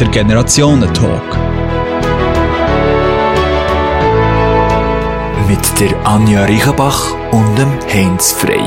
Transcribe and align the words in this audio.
der 0.00 0.08
Generationentalk. 0.08 1.38
Mit 5.48 5.80
der 5.80 5.94
Anja 6.04 6.44
Riechenbach 6.44 7.14
und 7.30 7.56
dem 7.56 7.68
Heinz 7.92 8.32
Frey. 8.32 8.62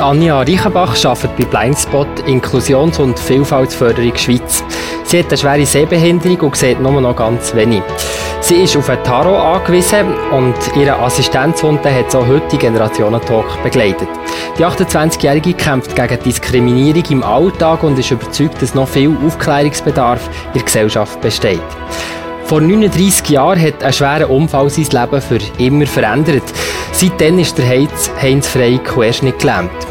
Anja 0.00 0.40
Reichenbach 0.40 0.96
arbeitet 1.04 1.36
bei 1.36 1.44
Blindspot 1.44 2.08
Inklusions- 2.26 2.98
und 2.98 3.18
Vielfaltsförderung 3.18 4.16
Schweiz. 4.16 4.64
Sie 5.10 5.18
hat 5.18 5.26
eine 5.26 5.38
schwere 5.38 5.66
Sehbehinderung 5.66 6.38
und 6.38 6.56
sieht 6.56 6.80
nur 6.80 7.00
noch 7.00 7.16
ganz 7.16 7.52
wenig. 7.56 7.82
Sie 8.42 8.62
ist 8.62 8.76
auf 8.76 8.88
ein 8.88 9.02
Tarot 9.02 9.34
angewiesen 9.34 10.06
und 10.30 10.54
ihre 10.76 11.00
Assistenzhund 11.00 11.84
hat 11.84 12.12
so 12.12 12.24
heute 12.24 12.56
Generationentalk 12.56 13.60
begleitet. 13.64 14.06
Die 14.56 14.64
28-Jährige 14.64 15.54
kämpft 15.54 15.96
gegen 15.96 16.22
Diskriminierung 16.22 17.02
im 17.10 17.24
Alltag 17.24 17.82
und 17.82 17.98
ist 17.98 18.12
überzeugt, 18.12 18.62
dass 18.62 18.76
noch 18.76 18.86
viel 18.86 19.16
Aufklärungsbedarf 19.26 20.28
in 20.28 20.52
der 20.54 20.62
Gesellschaft 20.62 21.20
besteht. 21.20 21.58
Vor 22.44 22.60
39 22.60 23.30
Jahren 23.30 23.60
hat 23.60 23.82
ein 23.82 23.92
schwerer 23.92 24.30
Unfall 24.30 24.70
sein 24.70 24.86
Leben 24.92 25.20
für 25.20 25.40
immer 25.58 25.86
verändert. 25.86 26.44
Seitdem 26.92 27.40
ist 27.40 27.58
der 27.58 27.66
Heinz, 27.66 28.12
Heinz 28.22 28.46
Frey 28.46 28.78
querschnitt 28.78 29.40
gelähmt. 29.40 29.89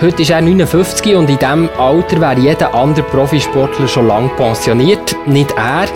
Heute 0.00 0.22
ist 0.22 0.30
er 0.30 0.40
59 0.40 1.14
und 1.14 1.30
in 1.30 1.38
diesem 1.38 1.70
Alter 1.78 2.20
wäre 2.20 2.40
jeder 2.40 2.74
andere 2.74 3.06
Profisportler 3.06 3.86
schon 3.86 4.08
lange 4.08 4.28
pensioniert. 4.30 5.14
Nicht 5.24 5.52
er. 5.52 5.86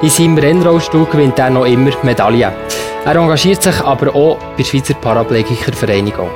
In 0.00 0.08
seinem 0.08 0.38
Rennrollstuhl 0.38 1.06
gewinnt 1.06 1.40
er 1.40 1.50
noch 1.50 1.64
immer 1.64 1.90
Medaillen. 2.04 2.52
Er 3.04 3.16
engagiert 3.16 3.62
sich 3.62 3.80
aber 3.80 4.14
auch 4.14 4.38
bei 4.38 4.58
der 4.58 4.64
Schweizer 4.64 4.94
Paraplegikervereinigung. 4.94 6.30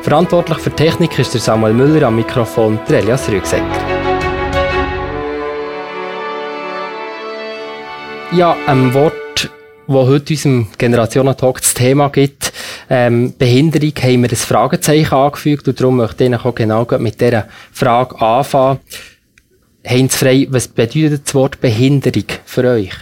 Verantwortlich 0.00 0.58
für 0.58 0.70
Technik 0.70 1.18
ist 1.18 1.34
der 1.34 1.42
Samuel 1.42 1.74
Müller 1.74 2.06
am 2.06 2.16
Mikrofon, 2.16 2.78
der 2.88 3.00
Elias 3.00 3.28
Rügsecker. 3.28 3.62
Ja, 8.32 8.56
ein 8.66 8.94
Wort, 8.94 9.50
das 9.86 9.94
heute 9.94 10.32
unserem 10.32 10.68
Generationentalk 10.78 11.60
das 11.60 11.74
Thema 11.74 12.08
gibt. 12.08 12.51
Ähm, 12.90 13.34
Behinderung 13.38 13.92
haben 14.02 14.22
wir 14.22 14.30
ein 14.30 14.36
Fragezeichen 14.36 15.14
angefügt 15.14 15.68
und 15.68 15.80
darum 15.80 15.96
möchte 15.96 16.24
ich 16.24 16.34
auch 16.34 16.54
genau 16.54 16.86
mit 16.98 17.20
dieser 17.20 17.48
Frage 17.72 18.20
anfangen. 18.20 18.80
Heinz 19.86 20.16
Frey, 20.16 20.46
was 20.50 20.68
bedeutet 20.68 21.22
das 21.24 21.34
Wort 21.34 21.60
Behinderung 21.60 22.26
für 22.44 22.64
euch? 22.64 22.92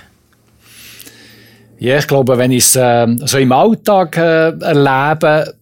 Ja, 1.79 1.99
ich 1.99 2.07
glaube, 2.07 2.37
wenn 2.37 2.53
ich 2.53 2.65
es 2.65 2.77
äh, 2.77 3.07
so 3.25 3.39
im 3.39 3.53
Alltag 3.53 4.17
äh, 4.17 4.51
erlebe, 4.51 5.55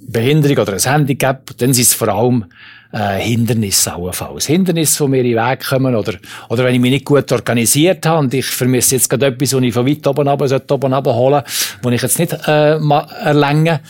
Behinderung 0.00 0.58
oder 0.58 0.72
ein 0.72 0.80
Handicap, 0.80 1.56
dann 1.58 1.72
sind 1.72 1.84
es 1.84 1.94
vor 1.94 2.08
allem 2.08 2.46
äh, 2.92 3.18
Hindernisse 3.18 3.94
allenfalls. 3.94 4.46
Hindernisse, 4.46 5.04
die 5.04 5.10
mir 5.10 5.18
in 5.18 5.34
den 5.34 5.36
Weg 5.36 5.66
kommen 5.66 5.94
oder, 5.94 6.14
oder 6.48 6.64
wenn 6.64 6.74
ich 6.74 6.80
mich 6.80 6.90
nicht 6.90 7.04
gut 7.04 7.30
organisiert 7.32 8.06
habe 8.06 8.20
und 8.20 8.34
ich 8.34 8.46
vermisse 8.46 8.96
jetzt 8.96 9.10
gerade 9.10 9.26
etwas, 9.26 9.52
was 9.52 9.62
ich 9.62 9.74
von 9.74 9.86
weit 9.86 10.06
oben 10.06 10.28
runter, 10.28 10.48
sollte 10.48 10.74
oben 10.74 10.94
runter 10.94 11.14
holen, 11.14 11.42
wo 11.82 11.90
ich 11.90 12.02
jetzt 12.02 12.18
nicht 12.18 12.32
äh, 12.32 12.78
erlänge. 12.78 13.80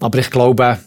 Aber 0.00 0.18
ich 0.18 0.30
glaube, 0.30 0.78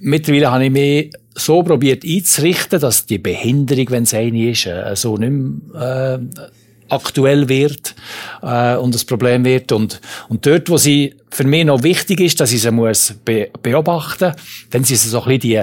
mittlerweile 0.00 0.50
habe 0.50 0.64
ich 0.64 0.70
mich 0.70 1.10
so 1.34 1.62
probiert 1.62 2.04
einzurichten, 2.04 2.80
dass 2.80 3.06
die 3.06 3.18
Behinderung, 3.18 3.90
wenn 3.90 4.02
es 4.04 4.14
eine 4.14 4.50
ist, 4.50 4.66
äh, 4.66 4.94
so 4.94 5.16
nicht 5.16 5.30
mehr, 5.30 6.20
äh, 6.20 6.44
aktuell 6.88 7.48
wird 7.48 7.94
äh, 8.42 8.76
und 8.76 8.94
das 8.94 9.04
Problem 9.04 9.44
wird 9.44 9.72
und 9.72 10.00
und 10.28 10.44
dort, 10.44 10.68
wo 10.68 10.76
sie 10.76 11.14
für 11.30 11.44
mich 11.44 11.64
noch 11.64 11.82
wichtig 11.82 12.20
ist, 12.20 12.38
dass 12.38 12.52
ich 12.52 12.60
sie 12.60 12.70
muss 12.70 13.14
be 13.24 13.48
beobachten, 13.62 14.34
dann 14.70 14.84
sind 14.84 14.96
es 14.96 15.10
so 15.10 15.22
ein 15.22 15.24
bisschen 15.24 15.40
die 15.40 15.62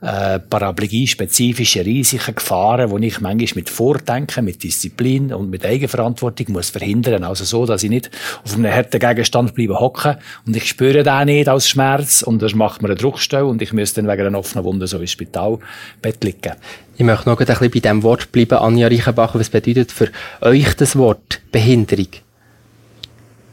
äh, 0.00 0.38
Paraplegie-spezifische 0.38 1.84
Risiken, 1.84 2.34
Gefahren, 2.34 3.00
die 3.00 3.08
ich 3.08 3.20
manchmal 3.20 3.48
mit 3.56 3.68
Vordenken, 3.68 4.44
mit 4.44 4.62
Disziplin 4.62 5.32
und 5.32 5.50
mit 5.50 5.64
Eigenverantwortung 5.64 6.52
muss 6.52 6.70
verhindern. 6.70 7.24
Also 7.24 7.44
so, 7.44 7.66
dass 7.66 7.82
ich 7.82 7.90
nicht 7.90 8.10
auf 8.44 8.54
einem 8.54 8.72
harten 8.72 9.00
Gegenstand 9.00 9.54
bleibe 9.54 9.80
hocken 9.80 10.16
und 10.46 10.56
ich 10.56 10.68
spüre 10.68 11.02
den 11.02 11.26
nicht 11.26 11.48
als 11.48 11.68
Schmerz 11.68 12.22
und 12.22 12.42
das 12.42 12.54
macht 12.54 12.80
mir 12.80 12.88
eine 12.88 12.96
Druckstelle 12.96 13.46
und 13.46 13.60
ich 13.60 13.72
muss 13.72 13.94
dann 13.94 14.06
wegen 14.06 14.26
einer 14.26 14.38
offenen 14.38 14.64
Wunde 14.64 14.86
so 14.86 14.98
ins 14.98 15.10
Spitalbett 15.10 16.22
liegen. 16.22 16.54
Ich 16.96 17.04
möchte 17.04 17.28
noch 17.28 17.38
ein 17.38 17.46
bisschen 17.46 17.70
bei 17.70 17.80
diesem 17.80 18.02
Wort 18.02 18.30
bleiben, 18.30 18.58
Anja 18.58 18.88
Reichenbach. 18.88 19.34
Was 19.34 19.50
bedeutet 19.50 19.90
für 19.90 20.10
euch 20.40 20.74
das 20.74 20.96
Wort 20.96 21.40
Behinderung? 21.50 22.08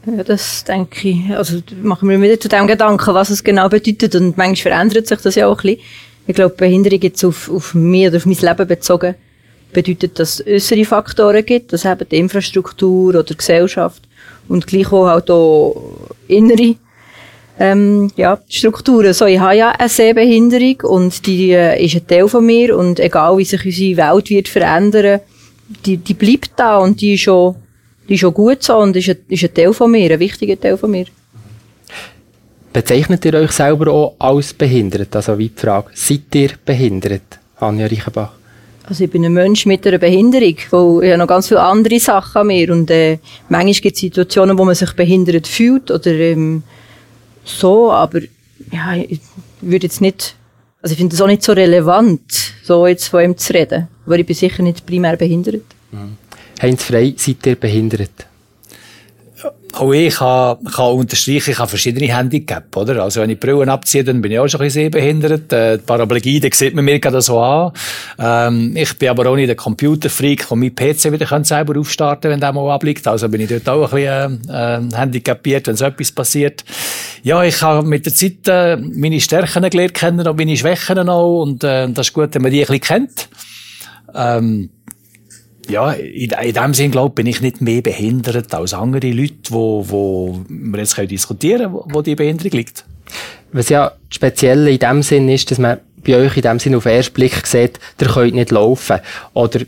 Ja, 0.06 0.24
das 0.24 0.64
denke 0.64 1.09
ich. 1.09 1.36
Also 1.36 1.62
machen 1.81 2.08
wir 2.08 2.22
wieder 2.22 2.40
zu 2.40 2.50
dem 2.50 2.68
Gedanken, 2.68 3.14
was 3.16 3.31
es 3.31 3.44
genau 3.44 3.70
bedeutet. 3.70 4.14
Und 4.16 4.38
manchmal 4.38 4.74
verändert 4.74 5.08
sich 5.08 5.20
das 5.20 5.36
ja 5.36 5.47
auch 5.47 5.64
ein 5.64 5.75
bisschen. 5.75 5.81
Ich 6.28 6.36
glaube, 6.36 6.56
Behinderung 6.56 7.02
jetzt 7.02 7.24
auf, 7.24 7.50
auf 7.52 7.74
mich 7.74 8.08
oder 8.08 8.18
auf 8.18 8.25
mein 8.25 8.36
Leben 8.36 8.68
bezogen 8.68 9.16
bedeutet, 9.74 10.18
dass 10.19 10.40
es 10.40 10.72
äußere 10.72 10.86
Faktoren 10.86 11.46
gibt, 11.46 11.74
dass 11.74 11.86
eben 11.86 12.08
die 12.09 12.18
Infrastruktur 12.18 13.09
oder 13.09 13.24
die 13.24 13.38
Gesellschaft 13.38 14.03
und 14.47 14.66
gleich 14.66 14.91
auch 14.91 15.08
halt 15.08 15.30
auch 15.30 15.75
innere 16.28 16.75
ähm, 17.59 18.12
ja, 18.16 18.40
Strukturen. 18.50 19.14
So, 19.14 19.25
ich 19.25 19.40
habe 19.40 19.56
ja 19.56 19.72
eine 19.72 19.90
Sehbehinderung 19.90 20.81
und 20.84 21.25
die 21.25 21.52
äh, 21.52 21.84
ist 21.84 21.96
ein 21.96 22.08
Teil 22.08 22.28
von 22.28 22.46
mir 22.46 22.78
und 22.78 23.00
egal 23.00 23.38
wie 23.38 23.46
sich 23.46 23.66
unsere 23.66 23.97
Welt 23.97 24.30
wird 24.30 24.47
verändern, 24.47 25.22
die, 25.85 25.97
die 25.97 26.14
bleibt 26.14 26.52
da 26.56 26.78
und 26.78 27.02
die 27.02 27.14
ist 27.14 27.22
schon, 27.22 27.56
die 28.08 28.16
ist 28.16 28.22
schon 28.22 28.34
gut 28.34 28.64
so 28.64 28.78
und 28.78 28.96
ist 28.96 29.09
ein, 29.09 29.18
ist 29.30 29.44
ein 29.44 29.53
Teil 29.53 29.74
von 29.74 29.91
mir, 29.91 30.12
ein 30.12 30.19
wichtiger 30.19 30.59
Teil 30.59 30.78
von 30.78 30.91
mir. 30.91 31.06
Bezeichnet 32.75 33.24
ihr 33.24 33.36
euch 33.36 33.52
selber 33.52 33.90
auch 33.90 34.16
als 34.19 34.53
behindert? 34.53 35.16
Also 35.16 35.38
wie 35.38 35.47
die 35.47 35.58
Frage, 35.58 35.91
seid 35.94 36.36
ihr 36.36 36.50
behindert, 36.66 37.40
Anja 37.58 37.88
Reichenbach? 37.88 38.34
Also 38.84 39.06
ich 39.06 39.09
bin 39.09 39.24
ein 39.24 39.31
Mensch 39.31 39.66
mit 39.66 39.88
einer 39.88 39.97
Behinderung, 39.97 40.58
wo 40.72 41.00
ich 41.00 41.08
habe 41.08 41.19
noch 41.19 41.28
ganz 41.28 41.47
viele 41.47 41.62
andere 41.62 41.97
Sachen 42.02 42.41
an 42.41 42.47
mir 42.47 42.74
und 42.74 42.91
äh, 42.91 43.19
manchmal 43.47 43.74
gibt 43.75 43.96
es 43.96 44.02
Situationen, 44.02 44.58
wo 44.58 44.66
man 44.66 44.75
sich 44.75 44.91
behindert 44.91 45.47
fühlt 45.47 45.90
oder 45.90 46.12
ähm, 46.12 46.64
so, 47.46 47.94
aber 47.94 48.19
ja, 48.74 48.94
ich 48.96 49.22
würde 49.62 49.85
jetzt 49.85 50.02
nicht, 50.02 50.35
also 50.81 50.91
ich 50.91 50.97
finde 50.97 51.16
es 51.16 51.22
auch 51.22 51.28
nicht 51.28 51.44
so 51.44 51.53
relevant, 51.53 52.24
so 52.62 52.88
jetzt 52.88 53.08
von 53.08 53.24
ihm 53.24 53.38
zu 53.38 53.53
reden, 53.53 53.88
weil 54.06 54.19
ich 54.19 54.25
bin 54.25 54.35
sicher 54.35 54.64
nicht 54.64 54.85
primär 54.85 55.16
behindert. 55.16 55.64
Mhm. 55.94 56.18
Heinz 56.62 56.84
Frey, 56.84 57.16
seid 57.18 57.46
ihr 57.46 57.56
behindert? 57.56 58.28
Auch 59.80 59.94
ich 59.94 60.16
kann, 60.16 60.63
kann 60.66 60.94
unterstreichen, 60.94 61.52
ich 61.52 61.59
habe 61.59 61.69
verschiedene 61.69 62.13
Handicap, 62.13 62.75
oder? 62.75 63.02
Also, 63.03 63.22
wenn 63.22 63.30
ich 63.30 63.40
die 63.40 63.47
Brillen 63.47 63.69
abziehe, 63.69 64.03
dann 64.03 64.22
bin 64.22 64.31
ich 64.31 64.40
auch 64.40 64.47
schon 64.47 64.62
ein 64.62 64.68
bisschen 64.68 64.91
sehbehindert. 64.91 65.53
Äh, 65.53 65.78
die 65.78 65.84
Paraplegie, 65.84 66.40
da 66.40 66.50
sieht 66.52 66.75
man 66.75 66.86
mir 66.86 67.00
gerade 67.00 67.22
so 67.22 67.40
an. 67.40 67.72
Ähm, 68.19 68.75
ich 68.75 68.97
bin 68.97 69.09
aber 69.09 69.30
auch 69.30 69.35
nicht 69.35 69.50
ein 69.50 69.56
Computerfreak, 69.56 70.47
der 70.47 70.58
meinen 70.58 70.75
PC 70.75 71.12
wieder 71.12 71.44
selber 71.44 71.80
aufstarten 71.80 72.31
wenn 72.31 72.40
der 72.40 72.53
mal 72.53 72.72
abliegt. 72.72 73.08
Also 73.08 73.30
bin 73.30 73.41
ich 73.41 73.50
dort 73.50 73.69
auch 73.69 73.91
ein 73.94 73.96
bisschen, 73.96 74.50
äh, 74.50 74.66
äh, 74.66 74.96
handicapiert, 74.96 75.68
wenn 75.68 75.75
so 75.75 75.85
etwas 75.85 76.12
passiert. 76.12 76.64
Ja, 77.24 77.44
ich 77.44 77.62
habe 77.62 77.88
mit 77.88 78.06
der 78.06 78.14
Zeit, 78.14 78.47
äh, 78.47 78.78
meine 78.78 79.19
Stärken 79.19 79.69
gelernt 79.69 79.94
kennen 79.94 80.28
und 80.28 80.38
meine 80.38 80.58
Schwächen 80.58 81.09
auch. 81.09 81.41
Und, 81.41 81.64
äh, 81.64 81.90
das 81.90 82.08
ist 82.08 82.14
gut, 82.14 82.34
wenn 82.34 82.41
man 82.41 82.52
die 82.52 82.62
ein 82.62 82.68
bisschen 82.68 82.81
kennt. 82.81 83.30
Ähm, 84.14 84.69
ja, 85.70 85.92
in, 85.92 86.31
in 86.31 86.53
dem 86.53 86.74
Sinn, 86.74 86.92
glaube 86.92 87.16
bin 87.16 87.28
ich 87.28 87.42
nicht 87.42 87.62
mehr 87.62 87.81
behindert 87.81 88.53
als 88.53 88.74
andere 88.74 89.12
Leute, 89.12 89.36
wo, 89.50 89.86
wo 89.88 90.42
wir 90.48 90.80
jetzt 90.80 90.96
können 90.96 91.08
diskutieren 91.08 91.74
können, 91.74 91.94
wo 91.94 92.02
die 92.02 92.16
Behinderung 92.16 92.52
liegt. 92.52 92.86
Was 93.52 93.70
ja 93.70 93.92
speziell 94.09 94.68
in 94.68 94.80
dem 94.80 95.03
Sinn 95.03 95.30
ist, 95.30 95.52
dass 95.52 95.59
man 95.59 95.80
bei 96.06 96.16
euch 96.16 96.36
in 96.38 96.44
dem 96.44 96.59
Sinn 96.59 96.76
auf 96.76 96.84
den 96.84 96.94
ersten 96.94 97.14
Blick 97.14 97.46
sieht, 97.46 97.80
ihr 98.00 98.08
könnt 98.08 98.36
nicht 98.36 98.52
laufen. 98.52 99.00
Oder, 99.34 99.62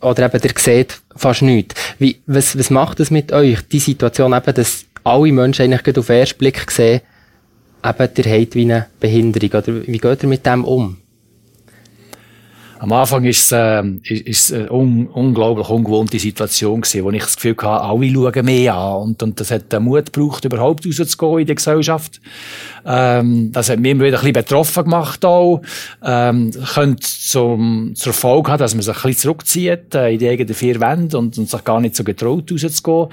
oder 0.00 0.26
eben, 0.26 0.42
ihr 0.42 0.52
seht 0.56 1.00
fast 1.16 1.42
nichts. 1.42 1.74
Wie, 1.98 2.20
was, 2.26 2.58
was 2.58 2.70
macht 2.70 3.00
das 3.00 3.10
mit 3.10 3.32
euch? 3.32 3.60
Die 3.72 3.78
Situation 3.78 4.32
eben, 4.32 4.54
dass 4.54 4.84
alle 5.04 5.32
Menschen 5.32 5.62
eigentlich 5.72 5.96
auf 5.98 6.06
den 6.06 6.16
ersten 6.16 6.38
Blick 6.38 6.70
sehen, 6.70 7.00
eben, 7.84 8.08
ihr 8.16 8.40
habt 8.40 8.54
wie 8.54 8.62
eine 8.62 8.86
Behinderung. 9.00 9.50
Oder 9.50 9.86
wie 9.86 9.98
geht 9.98 10.22
ihr 10.22 10.28
mit 10.28 10.46
dem 10.46 10.64
um? 10.64 10.96
Am 12.82 12.92
Anfang 12.92 13.24
ist 13.24 13.42
es 13.42 13.52
äh, 13.52 13.82
ist, 14.04 14.54
eine 14.54 14.72
un 14.72 15.06
unglaublich 15.08 15.68
ungewohnte 15.68 16.18
Situation 16.18 16.80
gewesen, 16.80 17.04
wo 17.04 17.10
ich 17.10 17.22
das 17.22 17.36
Gefühl 17.36 17.54
hatte, 17.58 17.68
alle 17.68 18.10
schauen 18.10 18.44
mehr 18.46 18.74
an. 18.74 19.02
Und, 19.02 19.22
und 19.22 19.38
das 19.38 19.50
hat 19.50 19.70
den 19.70 19.82
Mut 19.82 20.10
gebraucht, 20.10 20.46
überhaupt 20.46 20.86
rauszugehen 20.86 21.40
in 21.40 21.46
der 21.46 21.56
Gesellschaft. 21.56 22.22
Ähm, 22.86 23.52
das 23.52 23.68
hat 23.68 23.80
mich 23.80 23.90
immer 23.90 24.04
wieder 24.04 24.16
ein 24.16 24.20
bisschen 24.20 24.32
betroffen 24.32 24.84
gemacht 24.84 25.22
auch. 25.26 25.60
Ähm, 26.02 26.52
könnte 26.72 27.06
zum, 27.06 27.92
zur 27.94 28.14
Folge 28.14 28.50
haben, 28.50 28.60
dass 28.60 28.74
man 28.74 28.82
sich 28.82 28.96
ein 28.96 29.02
bisschen 29.02 29.18
zurückzieht 29.18 29.94
äh, 29.94 30.14
in 30.14 30.18
die 30.18 30.28
eigenen 30.30 30.54
vier 30.54 30.80
Wände 30.80 31.18
und, 31.18 31.36
und 31.36 31.50
sich 31.50 31.64
gar 31.64 31.82
nicht 31.82 31.94
so 31.94 32.02
getraut 32.02 32.50
rauszugehen. 32.50 33.08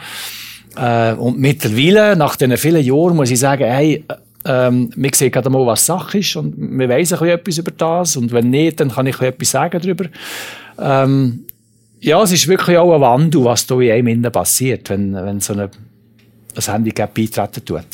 Äh, 0.77 1.12
und 1.12 1.39
mittlerweile, 1.39 2.15
nach 2.15 2.38
diesen 2.38 2.56
vielen 2.56 2.86
Jahren, 2.86 3.18
muss 3.18 3.31
ich 3.31 3.39
sagen, 3.39 3.65
hey, 3.65 4.06
ähm, 4.47 4.89
man 4.95 5.13
sieht 5.13 5.33
gerade 5.33 5.49
mal, 5.49 5.65
was 5.65 5.85
Sache 5.85 6.19
ist 6.19 6.35
und 6.35 6.57
man 6.57 6.89
weiss 6.89 7.11
ein 7.11 7.19
bisschen 7.19 7.35
etwas 7.35 7.57
über 7.57 7.71
das 7.71 8.15
und 8.15 8.31
wenn 8.31 8.49
nicht, 8.49 8.79
dann 8.79 8.91
kann 8.91 9.07
ich 9.07 9.19
etwas 9.19 9.51
sagen 9.51 9.81
darüber. 9.81 10.05
Ähm, 10.79 11.45
ja, 11.99 12.21
es 12.21 12.31
ist 12.31 12.47
wirklich 12.47 12.77
auch 12.77 12.94
ein 12.94 13.01
Wandel, 13.01 13.44
was 13.44 13.67
da 13.67 13.79
in 13.79 13.91
einem 13.91 14.07
innen 14.07 14.31
passiert, 14.31 14.89
wenn, 14.89 15.13
wenn 15.13 15.39
so 15.39 15.53
eine, 15.53 15.69
ein 16.55 16.73
Handicap 16.73 17.13
beitreten 17.13 17.65
tut. 17.65 17.85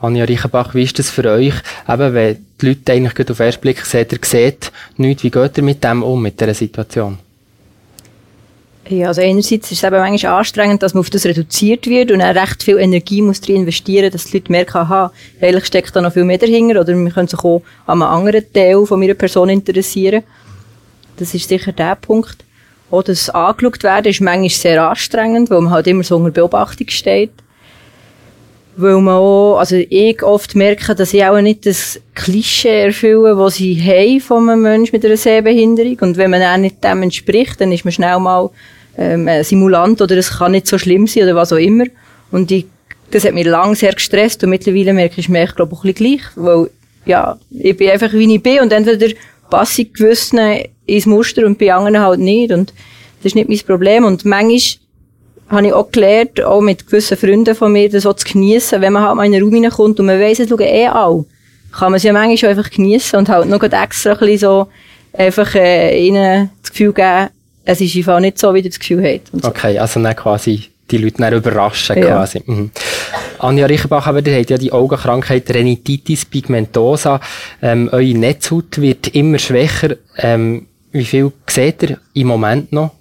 Anja 0.00 0.24
Reichenbach, 0.24 0.74
wie 0.74 0.84
ist 0.84 0.98
das 0.98 1.10
für 1.10 1.24
euch, 1.24 1.54
eben, 1.88 2.14
wenn 2.14 2.36
die 2.60 2.66
Leute 2.66 2.92
eigentlich 2.92 3.30
auf 3.30 3.36
den 3.36 3.46
ersten 3.46 3.60
Blick 3.60 3.84
sehen, 3.84 4.06
ihr 4.12 4.18
seht 4.22 4.72
nichts, 4.96 5.24
wie 5.24 5.30
geht 5.30 5.56
ihr 5.56 5.64
mit 5.64 5.82
dem 5.82 6.02
um, 6.02 6.22
mit 6.22 6.40
dieser 6.40 6.54
Situation? 6.54 7.18
Ja, 8.90 9.08
also 9.08 9.20
einerseits 9.20 9.70
ist 9.70 9.78
es 9.78 9.82
eben 9.82 9.98
manchmal 9.98 10.32
anstrengend, 10.32 10.82
dass 10.82 10.94
man 10.94 11.00
auf 11.00 11.10
das 11.10 11.26
reduziert 11.26 11.86
wird 11.86 12.10
und 12.10 12.22
auch 12.22 12.34
recht 12.34 12.62
viel 12.62 12.78
Energie 12.78 13.20
muss 13.20 13.40
drin 13.42 13.56
investieren, 13.56 14.10
dass 14.10 14.24
die 14.24 14.38
Leute 14.38 14.50
merken, 14.50 14.78
aha, 14.78 15.12
eigentlich 15.42 15.66
steckt 15.66 15.94
da 15.94 16.00
noch 16.00 16.14
viel 16.14 16.24
mehr 16.24 16.38
dahinter 16.38 16.80
oder 16.80 16.96
wir 16.96 17.10
können 17.10 17.28
sich 17.28 17.40
auch 17.40 17.62
an 17.84 18.00
einem 18.00 18.10
anderen 18.10 18.50
Teil 18.50 18.86
von 18.86 18.98
meiner 18.98 19.12
Person 19.12 19.50
interessieren. 19.50 20.22
Das 21.18 21.34
ist 21.34 21.50
sicher 21.50 21.72
der 21.72 21.96
Punkt. 21.96 22.38
Auch 22.90 23.02
das 23.02 23.28
angeschaut 23.28 23.82
werden 23.82 24.10
ist 24.10 24.22
manchmal 24.22 24.48
sehr 24.48 24.82
anstrengend, 24.88 25.50
weil 25.50 25.60
man 25.60 25.72
halt 25.72 25.86
immer 25.86 26.02
so 26.02 26.16
unter 26.16 26.30
Beobachtung 26.30 26.88
steht. 26.88 27.32
Weil 28.76 28.98
man 29.02 29.16
auch, 29.16 29.58
also 29.58 29.76
ich 29.76 30.22
oft 30.22 30.54
merke, 30.54 30.94
dass 30.94 31.12
ich 31.12 31.24
auch 31.24 31.38
nicht 31.42 31.66
das 31.66 32.00
Klischee 32.14 32.84
erfülle, 32.84 33.36
das 33.36 33.56
sie 33.56 33.78
haben 33.82 34.20
von 34.20 34.48
einem 34.48 34.62
Menschen 34.62 34.96
mit 34.96 35.04
einer 35.04 35.16
Sehbehinderung. 35.18 35.98
Und 36.00 36.16
wenn 36.16 36.30
man 36.30 36.42
auch 36.42 36.56
nicht 36.56 36.82
dem 36.82 37.02
entspricht, 37.02 37.60
dann 37.60 37.72
ist 37.72 37.84
man 37.84 37.92
schnell 37.92 38.18
mal 38.18 38.48
ähm, 38.98 39.28
Simulant 39.44 40.02
oder 40.02 40.16
es 40.16 40.38
kann 40.38 40.52
nicht 40.52 40.66
so 40.66 40.76
schlimm 40.76 41.06
sein 41.06 41.22
oder 41.22 41.36
was 41.36 41.52
auch 41.52 41.58
immer. 41.58 41.84
Und 42.30 42.50
ich, 42.50 42.66
das 43.10 43.24
hat 43.24 43.32
mich 43.32 43.46
lange 43.46 43.76
sehr 43.76 43.94
gestresst 43.94 44.42
und 44.44 44.50
mittlerweile 44.50 44.92
merke 44.92 45.20
ich 45.20 45.28
mir, 45.28 45.44
ich 45.44 45.54
glaube, 45.54 45.74
auch 45.74 45.84
ein 45.84 45.92
bisschen 45.92 46.18
gleich, 46.18 46.22
weil, 46.36 46.70
ja, 47.06 47.38
ich 47.50 47.76
bin 47.76 47.90
einfach 47.90 48.12
wie 48.12 48.34
ich 48.34 48.42
bin 48.42 48.60
und 48.60 48.72
entweder 48.72 49.14
passe 49.48 49.82
ich 49.82 49.94
gewissen 49.94 50.38
ins 50.84 51.06
Muster 51.06 51.46
und 51.46 51.58
bei 51.58 51.72
anderen 51.72 52.00
halt 52.04 52.20
nicht 52.20 52.52
und 52.52 52.74
das 53.22 53.26
ist 53.26 53.34
nicht 53.34 53.48
mein 53.48 53.58
Problem 53.60 54.04
und 54.04 54.24
manchmal 54.24 54.60
habe 55.48 55.66
ich 55.66 55.72
auch 55.72 55.90
gelernt, 55.90 56.42
auch 56.42 56.60
mit 56.60 56.86
gewissen 56.86 57.16
Freunden 57.16 57.54
von 57.54 57.72
mir, 57.72 57.88
das 57.88 58.02
so 58.02 58.12
zu 58.12 58.30
geniessen, 58.30 58.82
wenn 58.82 58.92
man 58.92 59.02
halt 59.04 59.16
mal 59.16 59.24
in 59.24 59.34
einen 59.34 59.44
Raum 59.44 59.62
reinkommt 59.62 59.98
und 59.98 60.06
man 60.06 60.20
weiss, 60.20 60.40
es 60.40 60.48
schauen 60.50 60.60
eh 60.60 60.86
alle, 60.86 61.24
kann 61.72 61.92
man 61.92 61.94
es 61.94 62.02
ja 62.02 62.12
manchmal 62.12 62.36
schon 62.36 62.48
einfach 62.50 62.70
geniessen 62.70 63.16
und 63.16 63.28
halt 63.28 63.48
noch 63.48 63.62
extra 63.62 64.12
ein 64.12 64.18
bisschen 64.18 64.38
so 64.38 64.68
einfach 65.12 65.54
äh, 65.54 66.06
ihnen 66.06 66.50
das 66.62 66.70
Gefühl 66.70 66.92
geben, 66.92 67.28
es 67.70 67.82
ist 67.82 67.94
einfach 67.96 68.18
nicht 68.18 68.38
so, 68.38 68.54
wie 68.54 68.60
ihr 68.60 68.70
das 68.70 68.78
Gefühl 68.78 69.04
habt. 69.04 69.28
So. 69.30 69.46
Okay, 69.46 69.78
also 69.78 70.02
dann 70.02 70.16
quasi 70.16 70.64
die 70.90 70.96
Leute 70.96 71.18
dann 71.18 71.34
überraschen 71.34 71.98
ja. 71.98 72.06
quasi. 72.06 72.42
Mhm. 72.46 72.70
Anja 73.40 73.66
Reichenbach, 73.66 74.06
aber 74.06 74.26
ihr 74.26 74.38
habt 74.38 74.48
ja 74.48 74.56
die 74.56 74.72
Augenkrankheit 74.72 75.50
Renititis 75.50 76.24
pigmentosa. 76.24 77.20
Ähm, 77.60 77.90
eure 77.92 78.14
Netzhaut 78.14 78.80
wird 78.80 79.08
immer 79.08 79.38
schwächer. 79.38 79.96
Ähm, 80.16 80.66
wie 80.92 81.04
viel 81.04 81.30
seht 81.46 81.82
ihr 81.82 81.98
im 82.14 82.28
Moment 82.28 82.72
noch? 82.72 82.92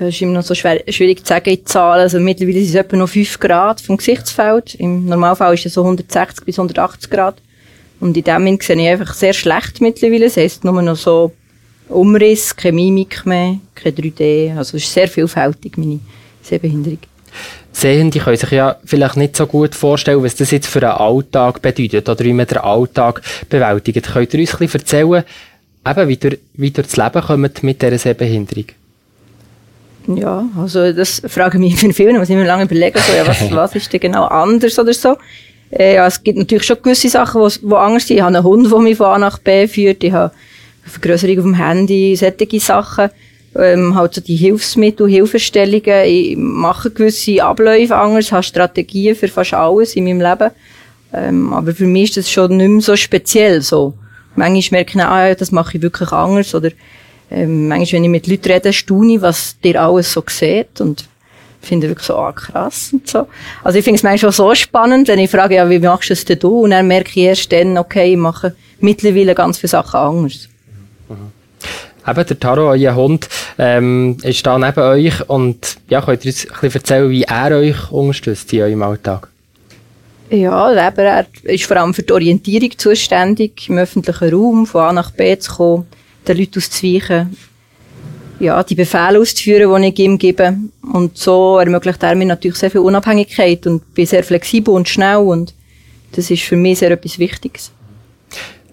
Es 0.00 0.14
ist 0.14 0.22
immer 0.22 0.32
noch 0.32 0.42
so 0.42 0.54
schwer, 0.54 0.82
schwierig 0.88 1.18
zu 1.18 1.28
sagen 1.28 1.50
in 1.50 1.66
Zahlen. 1.66 2.00
Also 2.00 2.20
mittlerweile 2.20 2.60
sind 2.60 2.70
es 2.70 2.74
etwa 2.76 2.96
noch 2.96 3.10
5 3.10 3.40
Grad 3.40 3.82
vom 3.82 3.98
Gesichtsfeld. 3.98 4.74
Im 4.76 5.04
Normalfall 5.04 5.52
ist 5.52 5.66
es 5.66 5.74
so 5.74 5.82
160 5.82 6.46
bis 6.46 6.58
180 6.58 7.10
Grad. 7.10 7.42
Und 8.00 8.16
in 8.16 8.24
dem 8.24 8.34
Moment 8.34 8.62
sehe 8.62 8.76
ich 8.76 8.88
einfach 8.88 9.12
sehr 9.12 9.34
schlecht 9.34 9.82
mittlerweile. 9.82 10.24
Das 10.24 10.38
heisst 10.38 10.64
nur 10.64 10.80
noch 10.80 10.96
so 10.96 11.32
Umriss, 11.88 12.54
keine 12.54 12.74
Mimik 12.74 13.24
mehr, 13.26 13.56
kein 13.74 13.92
3D. 13.92 14.56
Also 14.56 14.76
es 14.76 14.84
ist 14.84 14.92
sehr 14.92 15.08
vielfältig, 15.08 15.76
meine 15.76 16.00
Sehbehinderung. 16.42 16.98
Sehende 17.72 18.18
können 18.18 18.36
sich 18.36 18.50
ja 18.50 18.76
vielleicht 18.84 19.16
nicht 19.16 19.36
so 19.36 19.46
gut 19.46 19.74
vorstellen, 19.74 20.22
was 20.22 20.34
das 20.34 20.50
jetzt 20.50 20.66
für 20.66 20.82
einen 20.82 20.98
Alltag 20.98 21.62
bedeutet 21.62 22.08
oder 22.08 22.24
wie 22.24 22.32
man 22.32 22.46
den 22.46 22.58
Alltag 22.58 23.22
bewältigt. 23.48 24.12
Könnt 24.12 24.34
ihr 24.34 24.40
uns 24.40 24.52
ein 24.52 24.58
bisschen 24.58 24.80
erzählen, 24.80 25.24
eben, 25.86 26.08
wie 26.08 26.18
ihr, 26.20 26.38
wie 26.54 26.66
ihr 26.66 26.82
das 26.82 26.96
Leben 26.96 27.22
kommt 27.22 27.62
mit 27.62 27.82
dieser 27.82 27.98
Sehbehinderung? 27.98 28.66
Ja, 30.08 30.44
also 30.58 30.90
das 30.92 31.22
frage 31.26 31.58
ich 31.58 31.74
mich 31.74 31.82
in 31.84 31.92
vielen, 31.92 32.16
muss 32.16 32.30
ich 32.30 32.36
mir 32.36 32.46
lange 32.46 32.64
überlegen, 32.64 32.98
so, 32.98 33.12
ja, 33.12 33.26
was, 33.26 33.50
was 33.50 33.74
ist 33.74 33.92
denn 33.92 34.00
genau 34.00 34.24
anders 34.24 34.78
oder 34.78 34.94
so. 34.94 35.16
Äh, 35.70 35.96
ja, 35.96 36.06
es 36.06 36.22
gibt 36.22 36.38
natürlich 36.38 36.64
schon 36.64 36.78
gewisse 36.82 37.10
Sachen, 37.10 37.42
die 37.46 37.74
anders 37.74 38.06
sind. 38.06 38.16
Ich 38.16 38.22
habe 38.22 38.34
einen 38.34 38.44
Hund, 38.44 38.72
der 38.72 38.78
mich 38.78 38.96
von 38.96 39.06
A 39.06 39.18
nach 39.18 39.38
B 39.38 39.68
führt. 39.68 40.02
Ich 40.02 40.12
habe 40.12 40.32
Vergrößerung 40.88 41.38
auf 41.38 41.44
dem 41.44 41.54
Handy, 41.54 42.16
solche 42.16 42.60
Sachen. 42.60 43.10
Ähm, 43.56 43.94
halt 43.94 44.14
so 44.14 44.20
die 44.20 44.36
Hilfsmittel, 44.36 45.08
Hilfestellungen. 45.08 46.04
Ich 46.04 46.36
mache 46.36 46.90
gewisse 46.90 47.42
Abläufe 47.42 47.96
anders, 47.96 48.30
habe 48.30 48.42
Strategien 48.42 49.16
für 49.16 49.28
fast 49.28 49.54
alles 49.54 49.96
in 49.96 50.04
meinem 50.04 50.20
Leben. 50.20 50.50
Ähm, 51.12 51.52
aber 51.52 51.74
für 51.74 51.86
mich 51.86 52.10
ist 52.10 52.16
das 52.18 52.30
schon 52.30 52.56
nicht 52.56 52.68
mehr 52.68 52.80
so 52.80 52.94
speziell 52.96 53.62
so. 53.62 53.94
Manchmal 54.36 54.80
merke 54.80 54.98
ich, 54.98 55.04
ah, 55.04 55.34
das 55.34 55.50
mache 55.50 55.76
ich 55.76 55.82
wirklich 55.82 56.12
anders. 56.12 56.54
Oder 56.54 56.70
ähm, 57.30 57.68
manchmal, 57.68 58.02
wenn 58.02 58.04
ich 58.04 58.10
mit 58.10 58.26
Leuten 58.26 58.52
rede, 58.52 58.72
staune 58.72 59.14
ich, 59.14 59.22
was 59.22 59.58
dir 59.60 59.82
alles 59.82 60.12
so 60.12 60.22
sieht. 60.28 60.80
Und 60.80 61.08
finde 61.60 61.88
wirklich 61.88 62.06
so, 62.06 62.16
ah, 62.16 62.32
krass 62.32 62.90
und 62.92 63.08
so. 63.08 63.26
Also 63.64 63.78
ich 63.78 63.84
finde 63.84 63.96
es 63.96 64.02
manchmal 64.02 64.32
so 64.32 64.54
spannend, 64.54 65.08
wenn 65.08 65.18
ich 65.18 65.30
frage, 65.30 65.56
ja, 65.56 65.68
wie 65.68 65.78
machst 65.78 66.10
du 66.10 66.12
es 66.12 66.24
denn 66.24 66.38
du? 66.38 66.60
Und 66.60 66.70
dann 66.70 66.86
merke 66.86 67.10
ich 67.10 67.16
erst 67.16 67.52
dann, 67.52 67.78
okay, 67.78 68.12
ich 68.12 68.18
mache 68.18 68.54
mittlerweile 68.80 69.34
ganz 69.34 69.58
viele 69.58 69.68
Sachen 69.68 69.98
anders. 69.98 70.48
Mhm. 71.08 71.32
Eben, 72.06 72.26
der 72.26 72.40
Taro, 72.40 72.70
euer 72.70 72.94
Hund, 72.94 73.28
ähm, 73.58 74.16
ist 74.22 74.46
da 74.46 74.58
neben 74.58 74.80
euch 74.80 75.28
und 75.28 75.76
ja, 75.88 76.00
könnt 76.00 76.24
ihr 76.24 76.30
uns 76.30 76.46
ein 76.46 76.60
bisschen 76.60 76.80
erzählen, 76.80 77.10
wie 77.10 77.22
er 77.24 77.56
euch 77.56 77.90
unterstützt 77.90 78.52
in 78.52 78.62
eurem 78.62 78.82
Alltag? 78.82 79.28
Ja, 80.30 80.70
eben, 80.88 80.98
er 80.98 81.26
ist 81.42 81.64
vor 81.64 81.76
allem 81.76 81.94
für 81.94 82.02
die 82.02 82.12
Orientierung 82.12 82.70
zuständig, 82.76 83.68
im 83.68 83.78
öffentlichen 83.78 84.32
Raum, 84.32 84.66
von 84.66 84.82
A 84.82 84.92
nach 84.92 85.10
B 85.10 85.38
zu 85.38 85.54
kommen, 85.54 85.86
den 86.26 86.36
Leuten 86.38 86.58
auszuweichen, 86.58 87.36
ja, 88.38 88.62
die 88.62 88.74
Befehle 88.74 89.18
auszuführen, 89.18 89.82
die 89.82 89.88
ich 89.88 89.98
ihm 89.98 90.18
gebe. 90.18 90.56
Und 90.92 91.16
so 91.18 91.58
ermöglicht 91.58 92.02
er 92.02 92.14
mir 92.14 92.26
natürlich 92.26 92.58
sehr 92.58 92.70
viel 92.70 92.80
Unabhängigkeit 92.80 93.66
und 93.66 93.94
bin 93.94 94.06
sehr 94.06 94.22
flexibel 94.22 94.74
und 94.74 94.88
schnell 94.88 95.16
und 95.16 95.54
das 96.12 96.30
ist 96.30 96.42
für 96.42 96.56
mich 96.56 96.78
sehr 96.78 96.90
etwas 96.90 97.18
Wichtiges. 97.18 97.72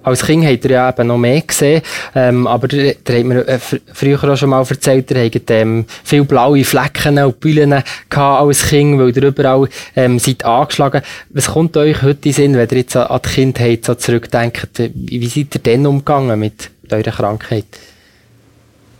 Als 0.05 0.23
Kind 0.23 0.45
habt 0.45 0.63
ihr 0.65 0.71
ja 0.71 0.89
eben 0.89 1.07
noch 1.07 1.17
mehr 1.17 1.41
gesehen, 1.41 1.81
ähm, 2.13 2.45
aber 2.45 2.71
ihr, 2.71 2.83
ihr 2.85 2.95
habt 2.95 3.25
mir 3.25 3.47
äh, 3.47 3.57
früher 3.91 4.23
auch 4.23 4.37
schon 4.37 4.51
mal 4.51 4.63
erzählt, 4.63 5.09
ihr 5.09 5.23
habt 5.23 5.49
ähm, 5.49 5.85
viele 6.03 6.25
blaue 6.25 6.63
Flecken 6.63 7.17
und 7.17 7.39
Bühlen 7.39 7.83
als 8.09 8.67
Kind, 8.67 8.99
weil 8.99 9.17
ihr 9.17 9.23
überall 9.23 9.67
ähm, 9.95 10.19
seid 10.19 10.45
angeschlagen. 10.45 11.01
Was 11.29 11.47
kommt 11.47 11.75
euch 11.75 12.03
heute 12.03 12.29
in 12.29 12.33
Sinn, 12.35 12.53
wenn 12.53 12.69
ihr 12.69 12.77
jetzt 12.77 12.95
an 12.95 13.19
die 13.25 13.29
Kindheit 13.29 13.83
so 13.83 13.95
zurückdenkt? 13.95 14.69
Wie 14.93 15.25
seid 15.25 15.55
ihr 15.55 15.61
denn 15.61 15.87
umgegangen 15.87 16.39
mit 16.39 16.69
eurer 16.91 17.11
Krankheit? 17.11 17.65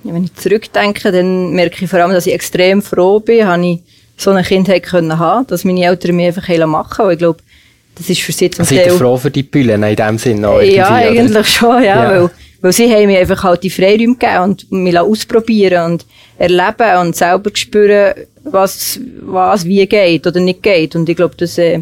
Ja, 0.04 0.12
wenn 0.12 0.24
ich 0.24 0.34
zurückdenke, 0.34 1.12
dann 1.12 1.52
merke 1.52 1.84
ich 1.84 1.90
vor 1.90 2.00
allem, 2.00 2.14
dass 2.14 2.26
ich 2.26 2.34
extrem 2.34 2.82
froh 2.82 3.20
bin, 3.20 3.46
habe 3.46 3.64
ich 3.64 3.80
so 4.18 4.32
eine 4.32 4.44
Kindheit 4.44 4.84
können 4.84 5.20
haben, 5.20 5.46
dass 5.48 5.66
meine 5.66 5.86
Eltern 5.86 6.16
mich 6.16 6.28
einfach 6.28 6.68
machen 6.68 6.98
wollen. 6.98 7.12
Ich 7.12 7.20
glaube, 7.20 7.40
das 7.96 8.10
ist 8.10 8.22
für 8.22 8.32
sie 8.32 8.50
zum 8.50 8.66
Teil... 8.66 8.90
Seid 8.90 8.98
froh 8.98 9.18
für 9.18 9.32
die 9.32 9.44
Pillen 9.44 9.84
in 9.84 9.96
dem 9.96 10.18
Sinne? 10.18 10.64
Ja, 10.66 10.90
eigentlich 10.90 11.32
oder? 11.32 11.44
schon, 11.44 11.84
ja, 11.84 12.04
ja. 12.04 12.10
Weil, 12.10 12.30
weil 12.62 12.74
sie 12.74 12.94
haben 12.94 13.08
mir 13.08 13.20
einfach 13.20 13.44
halt 13.44 13.64
die 13.64 13.70
Freiräume 13.70 14.16
gegeben 14.16 14.44
und 14.44 14.72
mich 14.72 14.98
ausprobieren 14.98 15.92
und 15.92 16.06
erleben 16.38 16.98
und 17.02 17.16
selber 17.16 17.52
spüren, 17.54 18.14
was, 18.44 19.00
was 19.22 19.66
wie 19.66 19.86
geht 19.86 20.28
oder 20.28 20.40
nicht 20.40 20.64
geht. 20.64 20.96
Und 20.96 21.08
ich 21.08 21.16
glaube, 21.16 21.36
das, 21.38 21.58
äh, 21.58 21.82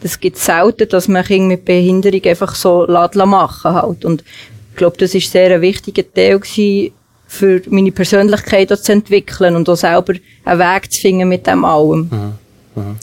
das 0.00 0.18
gibt 0.18 0.38
selten, 0.38 0.88
dass 0.88 1.08
man 1.08 1.24
Kinder 1.24 1.48
mit 1.48 1.64
Behinderung 1.64 2.24
einfach 2.24 2.54
so 2.54 2.86
machen 2.86 3.72
halt. 3.72 4.04
Und 4.04 4.24
ich 4.70 4.76
glaube, 4.76 4.96
das 4.98 5.14
ist 5.14 5.30
sehr 5.30 5.54
ein 5.54 5.60
wichtiger 5.60 6.04
Teil 6.12 6.38
gewesen, 6.38 6.92
für 7.26 7.60
meine 7.68 7.92
Persönlichkeit 7.92 8.70
zu 8.70 8.92
entwickeln 8.92 9.54
und 9.54 9.68
auch 9.68 9.76
selber 9.76 10.14
einen 10.44 10.58
Weg 10.58 10.90
zu 10.90 11.00
finden 11.00 11.28
mit 11.28 11.46
dem 11.46 11.64
allem. 11.64 12.08
Mhm. 12.10 12.82
Mhm. 12.82 12.96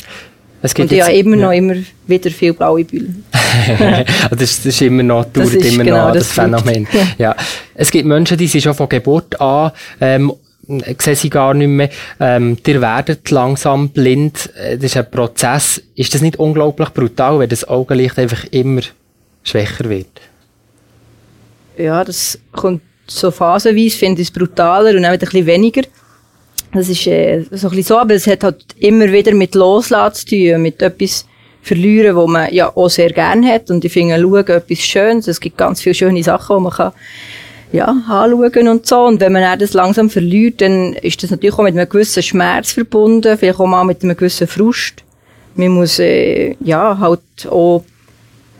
Es 0.61 0.73
gibt 0.73 0.91
und 0.91 0.97
ja 0.97 1.07
immer 1.07 1.35
noch 1.35 1.51
immer 1.51 1.75
wieder 2.07 2.31
viel 2.31 2.53
blaue 2.53 2.83
Bühlen. 2.83 3.23
das, 4.31 4.41
ist, 4.41 4.59
das 4.59 4.65
ist 4.65 4.81
immer 4.81 5.03
noch, 5.03 5.25
dauert 5.25 5.53
immer 5.53 5.83
genau 5.83 6.07
noch 6.07 6.13
das, 6.13 6.27
das 6.27 6.31
Phänomen. 6.31 6.87
Ja. 6.91 7.07
ja. 7.17 7.35
Es 7.75 7.91
gibt 7.91 8.07
Menschen, 8.07 8.37
die 8.37 8.47
sind 8.47 8.61
schon 8.61 8.73
von 8.73 8.89
Geburt 8.89 9.39
an, 9.39 9.71
ähm, 10.01 10.33
sehen 10.99 11.15
sie 11.15 11.29
gar 11.29 11.53
nicht 11.53 11.67
mehr. 11.67 11.89
Ähm, 12.19 12.57
die 12.63 12.81
werden 12.81 13.17
langsam 13.29 13.89
blind. 13.89 14.49
Äh, 14.55 14.77
das 14.77 14.85
ist 14.85 14.97
ein 14.97 15.11
Prozess. 15.11 15.81
Ist 15.95 16.13
das 16.13 16.21
nicht 16.21 16.37
unglaublich 16.37 16.89
brutal, 16.89 17.39
wenn 17.39 17.49
das 17.49 17.67
Augenlicht 17.67 18.17
einfach 18.17 18.45
immer 18.51 18.81
schwächer 19.43 19.89
wird? 19.89 20.07
Ja, 21.77 22.03
das 22.03 22.39
kommt 22.51 22.81
so 23.07 23.31
phasenweise, 23.31 23.97
finde 23.97 24.21
ich 24.21 24.29
es 24.29 24.33
brutaler 24.33 24.97
und 24.97 25.05
auch 25.05 25.09
ein 25.09 25.19
bisschen 25.19 25.45
weniger. 25.45 25.81
Das 26.75 26.89
ist 26.89 27.07
äh, 27.07 27.43
so 27.51 27.67
ein 27.67 27.75
bisschen 27.75 27.83
so, 27.83 27.97
aber 27.97 28.15
es 28.15 28.27
hat 28.27 28.43
halt 28.43 28.65
immer 28.79 29.09
wieder 29.09 29.33
mit 29.33 29.55
Loslassen 29.55 30.15
zu 30.15 30.25
tun, 30.25 30.61
mit 30.61 30.81
etwas 30.81 31.25
verlieren, 31.61 32.17
wo 32.17 32.27
man 32.27 32.53
ja 32.53 32.69
auch 32.75 32.89
sehr 32.89 33.11
gerne 33.11 33.47
hat. 33.47 33.71
Und 33.71 33.85
ich 33.85 33.93
finde, 33.93 34.19
schauen 34.19 34.45
etwas 34.45 34.79
Schönes. 34.79 35.27
Es 35.29 35.39
gibt 35.39 35.57
ganz 35.57 35.81
viele 35.81 35.95
schöne 35.95 36.21
Sachen, 36.21 36.57
die 36.57 36.63
man 36.63 36.73
kann, 36.73 36.91
ja, 37.71 37.85
anschauen 37.85 38.67
und 38.67 38.85
so. 38.85 39.05
Und 39.05 39.21
wenn 39.21 39.31
man 39.31 39.57
das 39.57 39.71
langsam 39.71 40.09
verliert, 40.09 40.59
dann 40.59 40.93
ist 40.95 41.23
das 41.23 41.31
natürlich 41.31 41.55
auch 41.55 41.63
mit 41.63 41.77
einem 41.77 41.87
gewissen 41.87 42.21
Schmerz 42.21 42.73
verbunden, 42.73 43.37
vielleicht 43.37 43.59
auch 43.59 43.67
mal 43.67 43.85
mit 43.85 44.03
einem 44.03 44.17
gewissen 44.17 44.47
Frust. 44.47 45.03
Man 45.55 45.69
muss, 45.69 45.99
äh, 45.99 46.57
ja, 46.59 46.97
halt 46.99 47.21
auch 47.49 47.85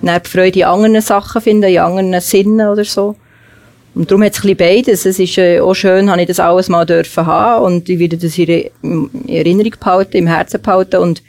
eine 0.01 0.21
Freude 0.23 0.59
in 0.59 0.65
anderen 0.65 1.01
Sachen 1.01 1.41
finden, 1.41 1.69
in 1.69 1.79
anderen 1.79 2.21
Sinnen 2.21 2.69
oder 2.69 2.85
so. 2.85 3.17
Und 3.95 4.11
darum 4.11 4.23
hat 4.23 4.33
es 4.33 4.39
ein 4.39 4.55
bisschen 4.55 4.57
beides. 4.57 5.05
Es 5.05 5.19
ist 5.19 5.37
äh, 5.37 5.61
auch 5.61 5.73
schön, 5.73 6.11
habe 6.11 6.21
ich 6.21 6.27
das 6.27 6.41
alles 6.41 6.67
mal 6.67 6.85
dürfen 6.85 7.25
haben 7.25 7.63
und 7.63 7.87
ich 7.87 7.97
werde 7.97 8.17
das 8.17 8.37
in, 8.37 8.69
Erinnerung 9.27 9.73
behalten, 9.79 10.17
im 10.17 10.27
Herzen 10.27 10.61
behalten 10.61 10.97
und 10.97 11.23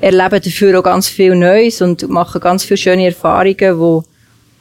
erlebe 0.00 0.38
dafür 0.38 0.78
auch 0.78 0.82
ganz 0.82 1.08
viel 1.08 1.34
Neues 1.34 1.80
und 1.80 2.08
mache 2.10 2.38
ganz 2.38 2.64
viele 2.64 2.76
schöne 2.76 3.06
Erfahrungen, 3.06 3.56
die, 3.56 3.64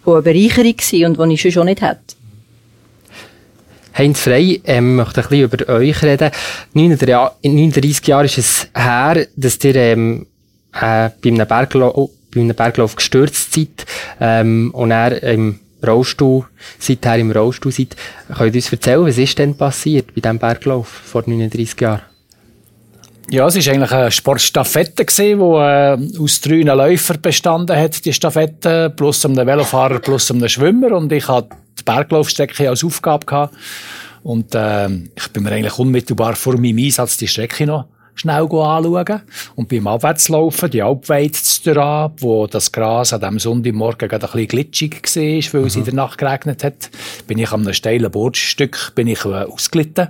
die 0.05 0.09
eine 0.09 0.21
Bereicherung 0.21 0.75
sind 0.79 1.19
und 1.19 1.29
die 1.29 1.35
ich 1.35 1.53
schon 1.53 1.65
nicht 1.65 1.81
hätte. 1.81 2.15
Heinz 3.97 4.21
Frey 4.21 4.61
ähm, 4.63 4.95
möchte 4.95 5.21
ein 5.21 5.27
bisschen 5.27 5.51
über 5.51 5.73
euch 5.73 6.01
reden. 6.01 6.31
39 6.73 8.07
Jahre 8.07 8.25
ist 8.25 8.37
es 8.37 8.67
her, 8.73 9.27
dass 9.35 9.61
ihr 9.65 9.75
ähm, 9.75 10.27
äh, 10.73 11.09
bei, 11.21 11.29
einem 11.29 11.45
Berglauf, 11.45 12.09
bei 12.33 12.39
einem 12.39 12.55
Berglauf 12.55 12.95
gestürzt 12.95 13.53
seid 13.53 13.85
ähm, 14.21 14.71
und 14.73 14.91
er 14.91 15.21
im 15.23 15.59
Rollstuhl, 15.85 16.45
seither 16.77 17.17
im 17.17 17.31
Rollstuhl 17.31 17.71
seid. 17.71 17.95
Könnt 18.35 18.55
ihr 18.55 18.59
uns 18.59 18.71
erzählen, 18.71 19.05
was 19.05 19.17
ist 19.17 19.39
denn 19.39 19.55
passiert 19.55 20.07
bei 20.13 20.21
diesem 20.21 20.39
Berglauf 20.39 20.87
vor 20.87 21.23
39 21.25 21.79
Jahren? 21.79 22.01
Ja, 23.31 23.45
es 23.45 23.55
war 23.55 23.73
eigentlich 23.73 23.91
eine 23.91 24.11
Sportstaffette, 24.11 25.05
die 25.05 25.31
äh, 25.31 26.19
aus 26.19 26.41
drei 26.41 26.61
Läufern 26.61 27.21
bestanden 27.21 27.77
hat, 27.77 28.03
die 28.03 28.11
Staffette, 28.11 28.89
plus 28.89 29.23
einem 29.23 29.45
Velofahrer, 29.45 29.99
plus 29.99 30.31
einem 30.31 30.49
Schwimmer. 30.49 30.93
Und 30.93 31.11
ich 31.11 31.27
hatte 31.27 31.49
die 31.77 31.83
Berglaufstrecke 31.83 32.67
als 32.67 32.83
Aufgabe 32.83 33.27
gehabt. 33.27 33.55
Und 34.23 34.55
äh, 34.55 34.89
ich 35.15 35.27
bin 35.31 35.43
mir 35.43 35.51
eigentlich 35.51 35.77
unmittelbar 35.77 36.35
vor 36.35 36.57
meinem 36.57 36.79
Einsatz 36.79 37.17
die 37.17 37.27
Strecke 37.27 37.67
noch 37.67 37.85
schnell 38.19 38.43
anschauen. 38.43 39.21
Und 39.55 39.69
beim 39.69 39.87
Abwärtslaufen, 39.87 40.69
die 40.69 40.81
Alpweite 40.81 41.41
zu 41.41 41.75
wo 42.19 42.47
das 42.47 42.71
Gras 42.71 43.13
an 43.13 43.21
diesem 43.21 43.39
Sonntagmorgen 43.39 44.09
gerade 44.09 44.25
ein 44.25 44.31
bisschen 44.31 44.47
glitschig 44.47 45.03
war, 45.03 45.53
weil 45.53 45.61
mhm. 45.61 45.67
es 45.67 45.75
in 45.75 45.85
der 45.85 45.93
Nacht 45.93 46.17
geregnet 46.17 46.63
hat, 46.63 46.89
bin 47.27 47.37
ich 47.37 47.51
an 47.51 47.61
einem 47.61 47.73
steilen 47.73 48.11
Bordstück 48.11 48.93
bin 48.95 49.07
ich, 49.07 49.23
äh, 49.25 49.43
ausgelitten 49.43 50.09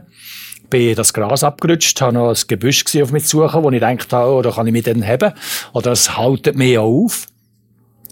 bin 0.69 0.95
das 0.95 1.13
Gras 1.13 1.43
abgerutscht, 1.43 1.99
habe 1.99 2.13
noch 2.13 2.29
ein 2.29 2.37
Gebüsch 2.47 2.83
auf 3.01 3.11
mich 3.11 3.25
zu 3.25 3.39
suchen, 3.39 3.63
wo 3.63 3.71
ich 3.71 3.79
gedacht 3.79 4.13
habe, 4.13 4.31
oh, 4.31 4.41
da 4.41 4.51
kann 4.51 4.67
ich 4.67 4.73
mich 4.73 4.83
dann 4.83 5.05
haben. 5.05 5.33
Oder 5.73 5.93
es 5.93 6.15
haltet 6.15 6.55
mich 6.55 6.77
auf. 6.77 7.27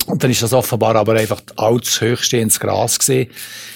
Und 0.07 0.23
dann 0.23 0.31
ist 0.31 0.41
das 0.41 0.53
offenbar 0.53 0.95
aber 0.95 1.15
einfach 1.15 1.41
alles 1.57 1.99
höchste 1.99 2.37
ins 2.37 2.59
Gras 2.59 2.97
gesehen. 2.97 3.29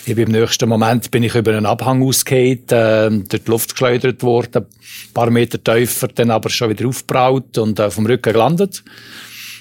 Ich 0.06 0.16
bin 0.16 0.28
im 0.28 0.32
nächsten 0.32 0.68
Moment 0.68 1.12
bin 1.12 1.24
ich 1.24 1.36
über 1.36 1.52
einen 1.52 1.66
Abhang 1.66 2.02
ausgeht, 2.02 2.72
äh, 2.72 3.10
durch 3.10 3.44
die 3.44 3.52
Luft 3.52 3.72
geschleudert 3.72 4.24
worden, 4.24 4.66
ein 4.66 5.14
paar 5.14 5.30
Meter 5.30 5.62
tiefer, 5.62 6.08
dann 6.08 6.32
aber 6.32 6.50
schon 6.50 6.70
wieder 6.70 6.88
aufgebraut 6.88 7.58
und 7.58 7.80
äh, 7.80 7.92
vom 7.92 8.06
Rücken 8.06 8.32
gelandet. 8.32 8.82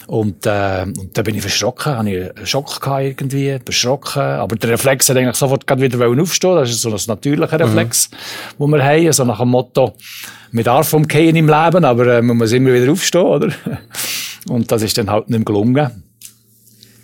Und, 0.07 0.47
äh, 0.47 0.87
und 0.87 1.17
dann 1.17 1.25
bin 1.25 1.35
ich 1.35 1.41
verschrocken, 1.41 1.97
habe 1.97 2.11
ich 2.11 2.37
einen 2.37 2.47
Schock 2.47 2.81
gehabt 2.81 3.03
irgendwie, 3.03 3.59
verschrocken. 3.65 4.23
Aber 4.23 4.57
der 4.57 4.71
Reflex 4.71 5.09
hat 5.09 5.17
eigentlich 5.17 5.37
sofort 5.37 5.67
gerade 5.67 5.83
wieder 5.83 6.05
aufstehen 6.23 6.57
Das 6.57 6.71
ist 6.71 6.83
so 6.83 6.91
ein 6.91 7.01
natürlicher 7.07 7.59
mhm. 7.59 7.65
Reflex, 7.65 8.11
mhm. 8.59 8.65
den 8.65 8.71
wir 8.73 8.85
haben. 8.85 9.07
Also 9.07 9.25
nach 9.25 9.41
dem 9.41 9.49
Motto, 9.51 9.95
mit 10.53 10.67
darf 10.67 10.93
umgehen 10.93 11.37
im 11.37 11.49
Leben, 11.49 11.85
aber 11.85 12.07
äh, 12.07 12.23
man 12.23 12.37
muss 12.37 12.53
immer 12.53 12.73
wieder 12.73 12.91
aufstehen, 12.91 13.23
oder? 13.23 13.53
Und 14.49 14.73
das 14.73 14.83
ist 14.83 14.99
dann 14.99 15.11
halt 15.11 15.29
nicht 15.29 15.39
mehr 15.39 15.45
gelungen. 15.45 16.10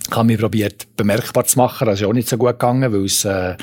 Ich 0.09 0.17
habe 0.17 0.27
mich 0.27 0.39
probiert, 0.39 0.87
bemerkbar 0.97 1.45
zu 1.45 1.59
machen. 1.59 1.87
Das 1.87 2.01
ist 2.01 2.07
auch 2.07 2.13
nicht 2.13 2.29
so 2.29 2.37
gut 2.37 2.51
gegangen, 2.51 2.93
weil 2.93 3.05
es 3.05 3.25
äh, 3.25 3.57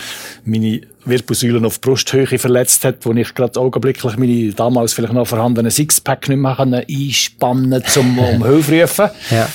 meine 0.46 0.82
Wirbelsäulen 1.06 1.66
auf 1.66 1.82
Brusthöhe 1.82 2.26
verletzt 2.26 2.86
hat, 2.86 3.06
wo 3.06 3.12
ich 3.14 3.34
gerade 3.34 3.60
augenblicklich 3.60 4.18
meine 4.18 4.52
damals 4.54 4.94
vielleicht 4.94 5.14
noch 5.14 5.28
vorhandenen 5.28 5.72
Sixpack 5.72 6.30
nicht 6.30 6.38
mehr 6.38 6.58
einspannen 6.60 7.84
zum 7.86 8.18
um 8.20 8.46
Hilfe 8.46 8.82
rufen. 8.82 9.10
Ja. 9.32 9.50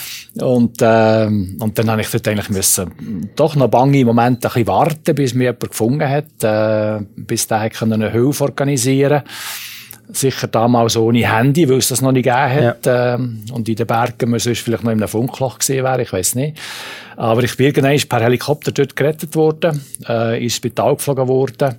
Und, 0.45 0.77
ähm, 0.81 1.57
und 1.61 1.79
dann 1.79 1.91
habe 1.91 2.03
ich 2.03 2.11
dort 2.11 2.29
eigentlich 2.29 2.51
müssen, 2.51 3.31
doch 3.35 3.57
noch 3.57 3.69
bange 3.69 4.05
Momente 4.05 4.49
ein 4.49 4.53
bisschen 4.53 4.67
warten, 4.69 5.15
bis 5.15 5.35
mir 5.35 5.45
jemand 5.45 5.71
gefunden 5.71 6.09
hat, 6.09 6.45
äh, 6.45 7.05
bis 7.17 7.47
der 7.49 7.59
eine 7.81 8.11
Hilfe 8.11 8.45
organisieren 8.45 9.23
konnte 9.25 9.78
sicher 10.11 10.47
damals 10.49 10.97
ohne 10.97 11.31
Handy, 11.31 11.69
weil 11.69 11.79
es 11.79 11.89
das 11.89 12.01
noch 12.01 12.13
nicht 12.13 12.25
gegeben 12.25 12.53
hat. 12.53 12.87
Ja. 12.87 13.15
Ähm, 13.15 13.45
und 13.53 13.69
in 13.69 13.77
den 13.77 13.87
Bergen 13.87 14.31
man 14.31 14.41
sonst 14.41 14.61
vielleicht 14.61 14.85
noch 14.85 14.93
in 14.93 14.99
einem 14.99 15.09
Funkloch 15.09 15.59
gesehen 15.59 15.85
wäre, 15.85 16.03
ich 16.03 16.13
weiß 16.13 16.35
nicht. 16.35 16.59
Aber 17.17 17.43
ich 17.43 17.57
bin 17.57 17.67
irgendwann 17.67 17.99
per 18.09 18.21
Helikopter 18.21 18.73
dort 18.73 18.97
gerettet 18.97 19.35
worden, 19.35 19.85
äh, 20.09 20.43
ins 20.43 20.57
Spital 20.57 20.97
geflogen 20.97 21.29
worden. 21.29 21.77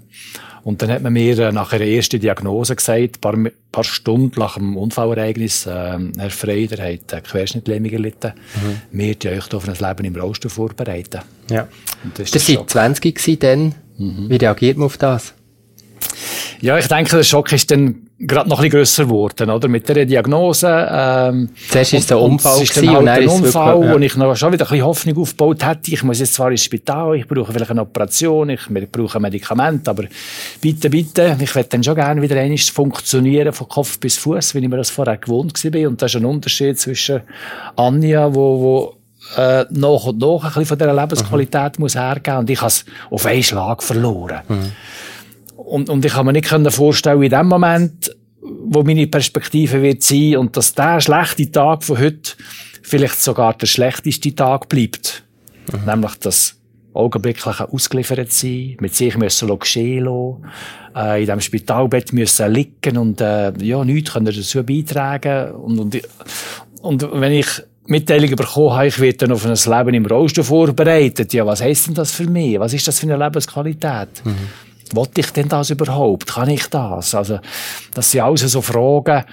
Und 0.63 0.81
dann 0.81 0.91
hat 0.91 1.01
man 1.01 1.13
mir 1.13 1.39
äh, 1.39 1.51
nach 1.51 1.71
einer 1.71 1.85
ersten 1.85 2.19
Diagnose 2.19 2.75
gesagt, 2.75 3.17
ein 3.17 3.21
paar, 3.21 3.35
paar 3.71 3.83
Stunden 3.83 4.39
nach 4.39 4.55
dem 4.55 4.75
Unfallereignis, 4.75 5.65
äh, 5.65 5.97
Herr 6.17 6.29
Frey, 6.29 6.67
der 6.67 6.93
hat 6.93 7.13
äh, 7.13 7.21
Querschnittlähmung 7.21 7.89
erlitten. 7.91 8.33
Mhm. 8.55 8.81
Wir 8.91 9.15
die 9.15 9.29
euch 9.29 9.53
auf 9.53 9.67
ein 9.67 9.75
Leben 9.75 10.05
im 10.05 10.21
Rollstuhl 10.21 10.51
vorbereiten. 10.51 11.21
Ja. 11.49 11.67
Das, 12.15 12.31
das 12.31 12.49
war 12.49 12.67
20 12.67 13.15
gewesen, 13.15 13.39
dann. 13.39 13.75
Mhm. 13.97 14.29
Wie 14.29 14.35
reagiert 14.35 14.77
man 14.77 14.87
auf 14.87 14.97
das? 14.97 15.33
Ja, 16.61 16.77
ich 16.77 16.87
denke, 16.87 17.15
der 17.15 17.23
Schock 17.23 17.51
ist 17.53 17.71
dann 17.71 18.08
gerade 18.19 18.49
noch 18.49 18.59
ein 18.59 18.63
bisschen 18.63 18.79
grösser 18.79 19.03
geworden, 19.05 19.49
oder? 19.49 19.67
Mit 19.67 19.87
der 19.87 20.05
Diagnose. 20.05 20.67
Ähm, 20.91 21.49
Zuerst 21.69 21.93
ist 21.93 22.09
der 22.09 22.19
Unfall 22.19 22.59
und, 22.59 22.77
dann 22.77 23.09
halt 23.09 23.21
ein 23.21 23.27
Unfall, 23.29 23.79
wirklich, 23.79 23.89
ja. 23.89 23.93
wo 23.93 23.99
ich 23.99 24.15
noch 24.17 24.35
schon 24.35 24.53
wieder 24.53 24.65
ein 24.65 24.69
bisschen 24.69 24.85
Hoffnung 24.85 25.17
aufgebaut 25.17 25.65
hätte. 25.65 25.91
Ich 25.91 26.03
muss 26.03 26.19
jetzt 26.19 26.33
zwar 26.33 26.51
ins 26.51 26.63
Spital, 26.63 27.15
ich 27.15 27.27
brauche 27.27 27.53
vielleicht 27.53 27.71
eine 27.71 27.81
Operation, 27.81 28.49
ich 28.49 28.61
brauche 28.91 29.17
ein 29.17 29.21
Medikament, 29.21 29.87
aber 29.87 30.03
bitte, 30.61 30.89
bitte, 30.89 31.37
ich 31.39 31.55
möchte 31.55 31.69
dann 31.69 31.83
schon 31.83 31.95
gerne 31.95 32.21
wieder 32.21 32.39
einmal 32.39 32.57
funktionieren 32.57 33.53
von 33.53 33.67
Kopf 33.69 33.99
bis 33.99 34.17
Fuß, 34.17 34.53
wie 34.55 34.59
ich 34.59 34.67
mir 34.67 34.77
das 34.77 34.89
vorher 34.89 35.17
gewohnt 35.17 35.63
war. 35.63 35.87
Und 35.87 36.01
das 36.01 36.13
ist 36.13 36.21
ein 36.21 36.25
Unterschied 36.25 36.79
zwischen 36.79 37.21
Anja, 37.75 38.33
wo, 38.33 38.59
wo 38.59 38.95
äh, 39.37 39.65
nach 39.69 40.05
und 40.05 40.19
nach 40.19 40.43
ein 40.43 40.49
bisschen 40.49 40.65
von 40.65 40.77
dieser 40.77 40.93
Lebensqualität 40.93 41.77
mhm. 41.77 41.83
muss 41.83 41.95
hergeben 41.95 42.39
und 42.39 42.49
ich 42.49 42.59
habe 42.59 42.67
es 42.67 42.85
auf 43.09 43.25
einen 43.25 43.43
Schlag 43.43 43.83
verloren. 43.83 44.41
Mhm. 44.47 44.71
Und, 45.65 45.89
und 45.89 46.05
ich 46.05 46.13
kann 46.13 46.25
mir 46.25 46.33
nicht 46.33 46.47
vorstellen, 46.47 47.21
in 47.21 47.29
dem 47.29 47.47
Moment, 47.47 48.15
wo 48.41 48.83
meine 48.83 49.07
Perspektive 49.07 49.81
wird 49.81 50.03
sein 50.03 50.37
und 50.37 50.55
dass 50.55 50.73
der 50.73 51.01
schlechte 51.01 51.51
Tag 51.51 51.83
von 51.83 51.99
heute 51.99 52.31
vielleicht 52.81 53.21
sogar 53.21 53.53
der 53.55 53.67
schlechteste 53.67 54.33
Tag 54.33 54.69
bleibt. 54.69 55.23
Mhm. 55.71 55.85
Nämlich 55.85 56.15
das 56.15 56.55
augenblickliche 56.93 57.71
ausgeliefert 57.71 58.31
sein, 58.31 58.77
mit 58.79 58.95
sich 58.95 59.17
müssen 59.17 59.59
geschehen 59.59 60.05
lassen, 60.05 60.45
äh, 60.95 61.19
in 61.19 61.25
diesem 61.25 61.41
Spitalbett 61.41 62.13
müssen 62.13 62.51
liegen 62.51 62.97
und 62.97 63.21
äh, 63.21 63.51
ja, 63.61 63.83
nichts 63.83 64.13
können 64.13 64.25
dazu 64.25 64.63
beitragen. 64.63 65.51
Und, 65.51 65.79
und, 65.79 66.01
und 66.81 67.21
wenn 67.21 67.33
ich 67.33 67.47
Mitteilung 67.85 68.35
bekommen 68.35 68.73
habe, 68.73 68.87
ich 68.87 68.99
werde 68.99 69.17
dann 69.17 69.31
auf 69.33 69.45
ein 69.45 69.53
Leben 69.53 69.93
im 69.93 70.05
Rollstuhl 70.05 70.43
vorbereitet, 70.43 71.33
ja, 71.33 71.45
was 71.45 71.61
heisst 71.61 71.87
denn 71.87 71.95
das 71.95 72.11
für 72.11 72.25
mich? 72.25 72.59
Was 72.59 72.73
ist 72.73 72.87
das 72.87 72.99
für 72.99 73.11
eine 73.11 73.23
Lebensqualität? 73.23 74.23
Mhm. 74.23 74.35
Wollte 74.93 75.21
ich 75.21 75.31
denn 75.31 75.49
das 75.49 75.69
überhaupt? 75.69 76.27
Kann 76.27 76.49
ich 76.49 76.67
das? 76.67 77.13
Also, 77.15 77.39
das 77.93 78.11
sind 78.11 78.21
alles 78.21 78.41
so 78.41 78.61
Fragen, 78.61 79.23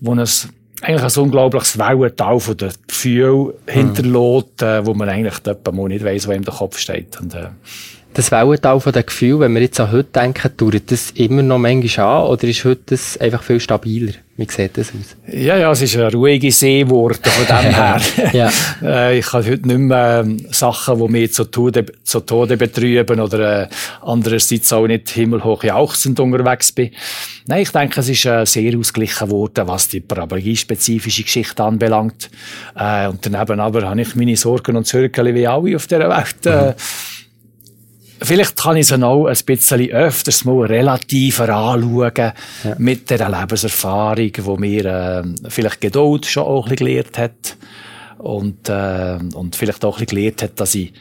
wo 0.00 0.14
es 0.14 0.48
eigentlich 0.82 1.16
ein 1.16 1.22
unglaubliches 1.22 1.78
Wellental 1.78 2.38
von 2.38 2.56
den 2.56 2.72
Gefühlen 2.86 3.46
mhm. 3.46 3.52
hinterlässt, 3.66 4.62
äh, 4.62 4.84
wo 4.84 4.94
man 4.94 5.08
eigentlich 5.08 5.34
mal 5.72 5.88
nicht 5.88 6.04
weiss, 6.04 6.28
wo 6.28 6.32
ihm 6.32 6.44
der 6.44 6.54
Kopf 6.54 6.78
steht. 6.78 7.18
Und, 7.20 7.34
äh, 7.34 7.48
das 8.16 8.30
Wellental 8.30 8.80
von 8.80 8.92
den 8.94 9.04
Gefühlen, 9.04 9.40
wenn 9.40 9.54
wir 9.54 9.60
jetzt 9.60 9.78
an 9.78 9.92
heute 9.92 10.08
denken, 10.10 10.50
dauert 10.56 10.90
das 10.90 11.10
immer 11.10 11.42
noch 11.42 11.58
manchmal 11.58 12.22
an 12.22 12.26
oder 12.28 12.44
ist 12.44 12.64
heute 12.64 12.80
das 12.86 13.18
einfach 13.18 13.42
viel 13.42 13.60
stabiler? 13.60 14.12
Wie 14.38 14.46
sieht 14.50 14.78
das 14.78 14.88
aus? 14.88 15.16
Ja, 15.26 15.58
ja, 15.58 15.70
es 15.70 15.82
ist 15.82 15.96
eine 15.96 16.10
ruhige 16.10 16.50
See 16.50 16.82
geworden 16.82 17.18
von 17.22 17.46
dem 17.46 17.74
her. 17.74 18.00
ja. 18.32 18.50
Äh, 18.82 19.18
ich 19.18 19.32
habe 19.32 19.44
heute 19.44 19.68
nicht 19.68 19.78
mehr 19.78 20.24
ähm, 20.24 20.46
Sachen, 20.50 20.98
die 20.98 21.08
mich 21.08 21.34
zu 21.34 21.44
Tode, 21.44 21.84
zu 22.04 22.20
Tode 22.20 22.56
betrüben 22.56 23.20
oder 23.20 23.64
äh, 23.64 23.68
andererseits 24.00 24.72
auch 24.72 24.86
nicht 24.86 25.10
himmelhoch 25.10 25.64
jauchzend 25.64 26.18
unterwegs 26.18 26.72
bin. 26.72 26.92
Nein, 27.46 27.62
ich 27.62 27.70
denke, 27.70 28.00
es 28.00 28.08
ist 28.08 28.24
äh, 28.24 28.46
sehr 28.46 28.78
ausgeglichen 28.78 29.30
worden, 29.30 29.68
was 29.68 29.88
die 29.88 30.00
paraplegiespezifische 30.00 31.22
Geschichte 31.22 31.62
anbelangt. 31.62 32.30
Äh, 32.74 33.08
und 33.08 33.24
daneben 33.26 33.60
aber 33.60 33.88
habe 33.88 34.00
ich 34.00 34.14
meine 34.16 34.36
Sorgen 34.36 34.76
und 34.76 34.86
Zirkel 34.86 35.34
wie 35.34 35.46
alle 35.46 35.76
auf 35.76 35.86
dieser 35.86 36.08
Welt. 36.08 36.46
Äh, 36.46 36.68
mhm 36.68 36.74
Vielleicht 38.20 38.56
kann 38.56 38.76
ich 38.76 38.86
sie 38.86 39.02
auch 39.02 39.26
ein 39.26 39.36
bisschen 39.44 39.90
öfters 39.90 40.44
mal 40.44 40.66
relativer 40.66 41.48
anschauen 41.48 42.32
ja. 42.64 42.74
mit 42.78 43.10
der 43.10 43.28
Lebenserfahrung, 43.28 44.32
wo 44.40 44.56
mir 44.56 44.84
äh, 44.84 45.22
vielleicht 45.48 45.80
Geduld 45.80 46.26
schon 46.26 46.44
auch 46.44 46.66
ein 46.66 46.70
bisschen 46.70 46.86
gelehrt 46.86 47.18
hat 47.18 47.56
und, 48.18 48.68
äh, 48.68 49.18
und 49.34 49.56
vielleicht 49.56 49.84
auch 49.84 49.98
ein 49.98 50.04
bisschen 50.04 50.16
gelehrt 50.16 50.42
hat, 50.42 50.58
dass 50.60 50.74
ich 50.74 50.92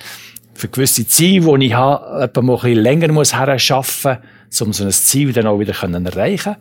für 0.54 0.68
gewisse 0.68 1.08
Ziele, 1.08 1.58
die 1.60 1.68
ich 1.68 1.74
habe, 1.74 2.24
etwa 2.24 2.42
mal 2.42 2.56
ein 2.56 2.62
bisschen 2.62 2.80
länger 2.80 3.12
muss 3.12 3.34
herschaffen 3.34 4.14
muss, 4.14 4.22
um 4.62 4.74
so 4.74 4.84
ein 4.84 4.92
Ziel 4.92 5.34
dann 5.34 5.48
auch 5.48 5.60
wieder 5.60 5.74
können 5.74 6.06
erreichen 6.06 6.56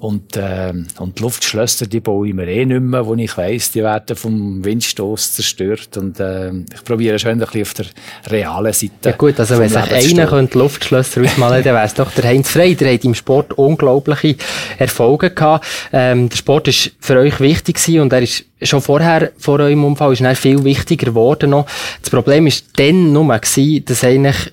und, 0.00 0.34
äh, 0.38 0.72
und 0.98 1.18
die 1.18 1.22
Luftschlösser, 1.22 1.86
die 1.86 2.00
baue 2.00 2.28
ich 2.28 2.34
mir 2.34 2.48
eh 2.48 2.64
nicht 2.64 2.80
mehr, 2.80 3.06
wo 3.06 3.14
ich 3.14 3.36
weiss, 3.36 3.70
die 3.70 3.82
werden 3.82 4.16
vom 4.16 4.64
Windstoß 4.64 5.34
zerstört. 5.34 5.98
Und 5.98 6.18
äh, 6.18 6.52
ich 6.52 6.84
probiere 6.84 7.18
schon 7.18 7.32
ein 7.32 7.38
bisschen 7.40 7.62
auf 7.62 7.74
der 7.74 7.86
realen 8.28 8.72
Seite. 8.72 8.92
Ja 9.04 9.12
gut, 9.12 9.38
also 9.38 9.58
wenn 9.58 9.68
sich 9.68 9.76
einer 9.76 10.26
könnte 10.26 10.58
Luftschlösser 10.58 11.20
ausmalen 11.20 11.62
dann 11.62 11.74
wäre 11.74 11.84
es 11.84 11.92
doch 11.92 12.10
der 12.12 12.24
Heinz 12.24 12.48
Frey. 12.48 12.74
Der 12.74 12.94
hat 12.94 13.04
im 13.04 13.14
Sport 13.14 13.52
unglaubliche 13.58 14.36
Erfolge 14.78 15.30
gehabt. 15.30 15.66
Ähm, 15.92 16.30
der 16.30 16.36
Sport 16.36 16.68
ist 16.68 16.92
für 16.98 17.18
euch 17.18 17.38
wichtig 17.38 17.76
gewesen 17.76 18.00
und 18.00 18.12
er 18.14 18.22
ist 18.22 18.46
schon 18.62 18.80
vorher, 18.80 19.32
vor 19.36 19.60
eurem 19.60 19.84
Unfall, 19.84 20.14
ist 20.14 20.22
er 20.22 20.34
viel 20.34 20.64
wichtiger 20.64 21.06
geworden 21.06 21.50
noch. 21.50 21.66
Das 22.00 22.08
Problem 22.08 22.46
ist 22.46 22.64
dann 22.76 23.12
nur 23.12 23.38
gewesen, 23.38 23.84
dass 23.84 24.02
eigentlich 24.02 24.52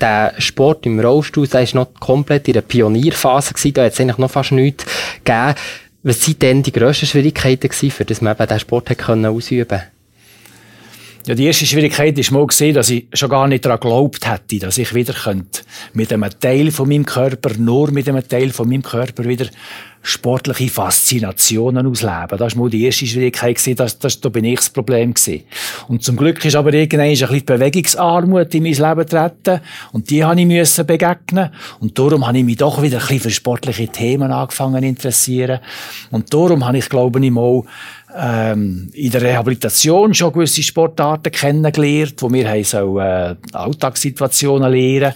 der 0.00 0.34
Sport 0.38 0.86
im 0.86 1.00
Rollstuhl, 1.00 1.48
der 1.48 1.62
ist 1.62 1.74
noch 1.74 1.92
komplett 1.94 2.48
in 2.48 2.54
der 2.54 2.60
Pionierphase 2.62 3.54
gewesen, 3.54 3.74
da 3.74 3.84
hat 3.84 3.92
es 3.92 4.00
eigentlich 4.00 4.18
noch 4.18 4.30
fast 4.30 4.52
nichts 4.52 4.84
gegeben. 5.24 5.54
Was 6.04 6.26
waren 6.26 6.38
denn 6.38 6.62
die 6.62 6.72
grössten 6.72 7.06
Schwierigkeiten 7.06 7.68
gewesen, 7.68 7.90
für 7.90 8.04
dass 8.04 8.20
man 8.20 8.34
eben 8.34 8.46
diesen 8.46 8.60
Sport 8.60 8.90
hat 8.90 8.98
können 8.98 9.26
ausüben 9.26 9.82
Ja, 11.26 11.36
die 11.36 11.46
erste 11.46 11.66
Schwierigkeit 11.66 12.18
ist 12.18 12.32
mal 12.32 12.44
gesehen, 12.44 12.74
dass 12.74 12.90
ich 12.90 13.06
schon 13.12 13.30
gar 13.30 13.46
nicht 13.46 13.64
daran 13.64 13.78
geglaubt 13.78 14.28
hätte, 14.28 14.58
dass 14.58 14.78
ich 14.78 14.92
wieder 14.92 15.12
könnte 15.12 15.62
mit 15.92 16.12
einem 16.12 16.28
Teil 16.40 16.72
von 16.72 16.88
meinem 16.88 17.06
Körper, 17.06 17.50
nur 17.56 17.92
mit 17.92 18.08
einem 18.08 18.26
Teil 18.26 18.50
von 18.50 18.68
meinem 18.68 18.82
Körper 18.82 19.24
wieder 19.24 19.46
sportliche 20.02 20.68
Faszinationen 20.68 21.86
ausleben. 21.86 22.38
Das 22.38 22.56
war 22.56 22.62
mal 22.62 22.70
die 22.70 22.84
erste 22.84 23.06
Schwierigkeit, 23.06 23.56
gewesen, 23.56 23.76
das, 23.76 24.00
das, 24.00 24.20
da 24.20 24.28
bin 24.30 24.44
ich 24.44 24.56
das 24.56 24.70
Problem 24.70 25.14
gewesen. 25.14 25.44
Und 25.88 26.02
zum 26.02 26.16
Glück 26.16 26.44
ist 26.44 26.56
aber 26.56 26.72
irgendwann 26.72 27.06
ein 27.06 27.10
bisschen 27.10 27.44
Bewegungsarmut 27.44 28.54
in 28.54 28.62
mein 28.62 28.72
Leben 28.72 28.96
getreten. 28.96 29.60
Und 29.92 30.10
die 30.10 30.24
habe 30.24 30.40
ich 30.40 30.46
müssen 30.46 30.86
begegnen. 30.86 31.50
Und 31.80 31.98
darum 31.98 32.26
habe 32.26 32.38
ich 32.38 32.44
mich 32.44 32.56
doch 32.56 32.82
wieder 32.82 32.98
ein 32.98 33.00
bisschen 33.02 33.20
für 33.20 33.30
sportliche 33.30 33.88
Themen 33.88 34.32
angefangen 34.32 34.82
zu 34.82 34.88
interessieren. 34.88 35.60
Und 36.10 36.32
darum 36.32 36.64
habe 36.66 36.78
ich, 36.78 36.88
glaube 36.88 37.24
ich, 37.24 37.30
mal 37.30 37.62
ähm, 38.16 38.90
in 38.92 39.10
der 39.10 39.22
Rehabilitation 39.22 40.14
schon 40.14 40.32
gewisse 40.32 40.62
Sportarten 40.62 41.32
kennengelernt, 41.32 42.14
wo 42.20 42.32
wir 42.32 42.48
haben 42.48 42.64
so 42.64 42.98
äh, 42.98 43.36
Alltagssituationen 43.52 44.70
lernen, 44.70 45.14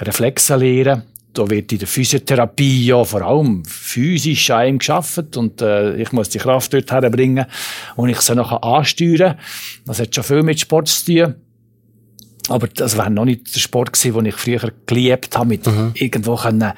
Reflexe 0.00 0.56
lernen 0.56 1.02
da 1.34 1.50
wird 1.50 1.72
in 1.72 1.78
der 1.78 1.88
Physiotherapie 1.88 2.86
ja 2.86 3.04
vor 3.04 3.22
allem 3.22 3.64
physisch 3.64 4.50
an 4.50 4.68
ihm 4.68 4.78
geschafft 4.78 5.36
und 5.36 5.60
äh, 5.60 5.96
ich 5.96 6.12
muss 6.12 6.28
die 6.28 6.38
Kraft 6.38 6.72
dort 6.72 6.90
herbringen 6.90 7.46
und 7.96 8.08
ich 8.08 8.20
sie 8.20 8.34
nachher 8.34 8.62
ansteuern. 8.62 9.36
Das 9.84 10.00
hat 10.00 10.14
schon 10.14 10.24
viel 10.24 10.42
mit 10.42 10.60
Sport 10.60 10.88
zu 10.88 11.04
tun. 11.04 11.34
Aber 12.48 12.68
das 12.68 12.96
wäre 12.96 13.10
noch 13.10 13.24
nicht 13.24 13.54
der 13.54 13.60
Sport 13.60 13.92
gewesen, 13.92 14.14
den 14.14 14.26
ich 14.26 14.34
früher 14.34 14.72
geliebt 14.86 15.36
habe, 15.36 15.48
mit 15.48 15.66
mhm. 15.66 15.92
irgendwo 15.94 16.36
können, 16.36 16.72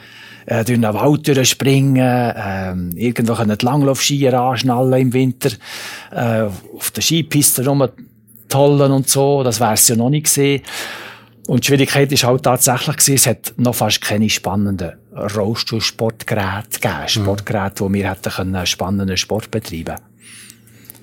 äh, 0.47 0.65
durch 0.65 0.79
einen 0.79 0.95
Wald 0.95 1.27
durchspringen, 1.27 1.97
äh, 1.97 2.73
irgendwo 3.01 3.35
können 3.35 3.59
die 3.59 3.65
Langlaufskier 3.65 4.33
anschnallen 4.35 5.01
im 5.01 5.13
Winter, 5.13 5.51
äh, 6.13 6.49
auf 6.77 6.93
der 6.93 7.03
Skipiste 7.03 7.67
rumtollen 7.67 8.93
und 8.93 9.09
so. 9.09 9.43
Das 9.43 9.59
wäre 9.59 9.75
es 9.75 9.89
ja 9.89 9.97
noch 9.97 10.11
nicht 10.11 10.27
gesehen. 10.27 10.63
Und 11.47 11.63
die 11.63 11.67
Schwierigkeit 11.69 12.11
ist 12.11 12.25
halt 12.25 12.43
tatsächlich 12.43 12.97
gewesen, 12.97 13.15
es 13.15 13.27
hat 13.27 13.53
noch 13.57 13.75
fast 13.75 14.01
keine 14.01 14.29
spannenden 14.29 14.93
Rollstuhlsportgeräte 15.15 16.81
gegeben. 16.81 17.03
Mhm. 17.03 17.09
Sportgeräte, 17.09 17.81
wo 17.81 17.93
wir 17.93 18.11
hätten 18.11 18.55
einen 18.55 18.67
spannenden 18.67 19.17
Sport 19.17 19.51
betreiben 19.51 19.85
können. 19.85 20.17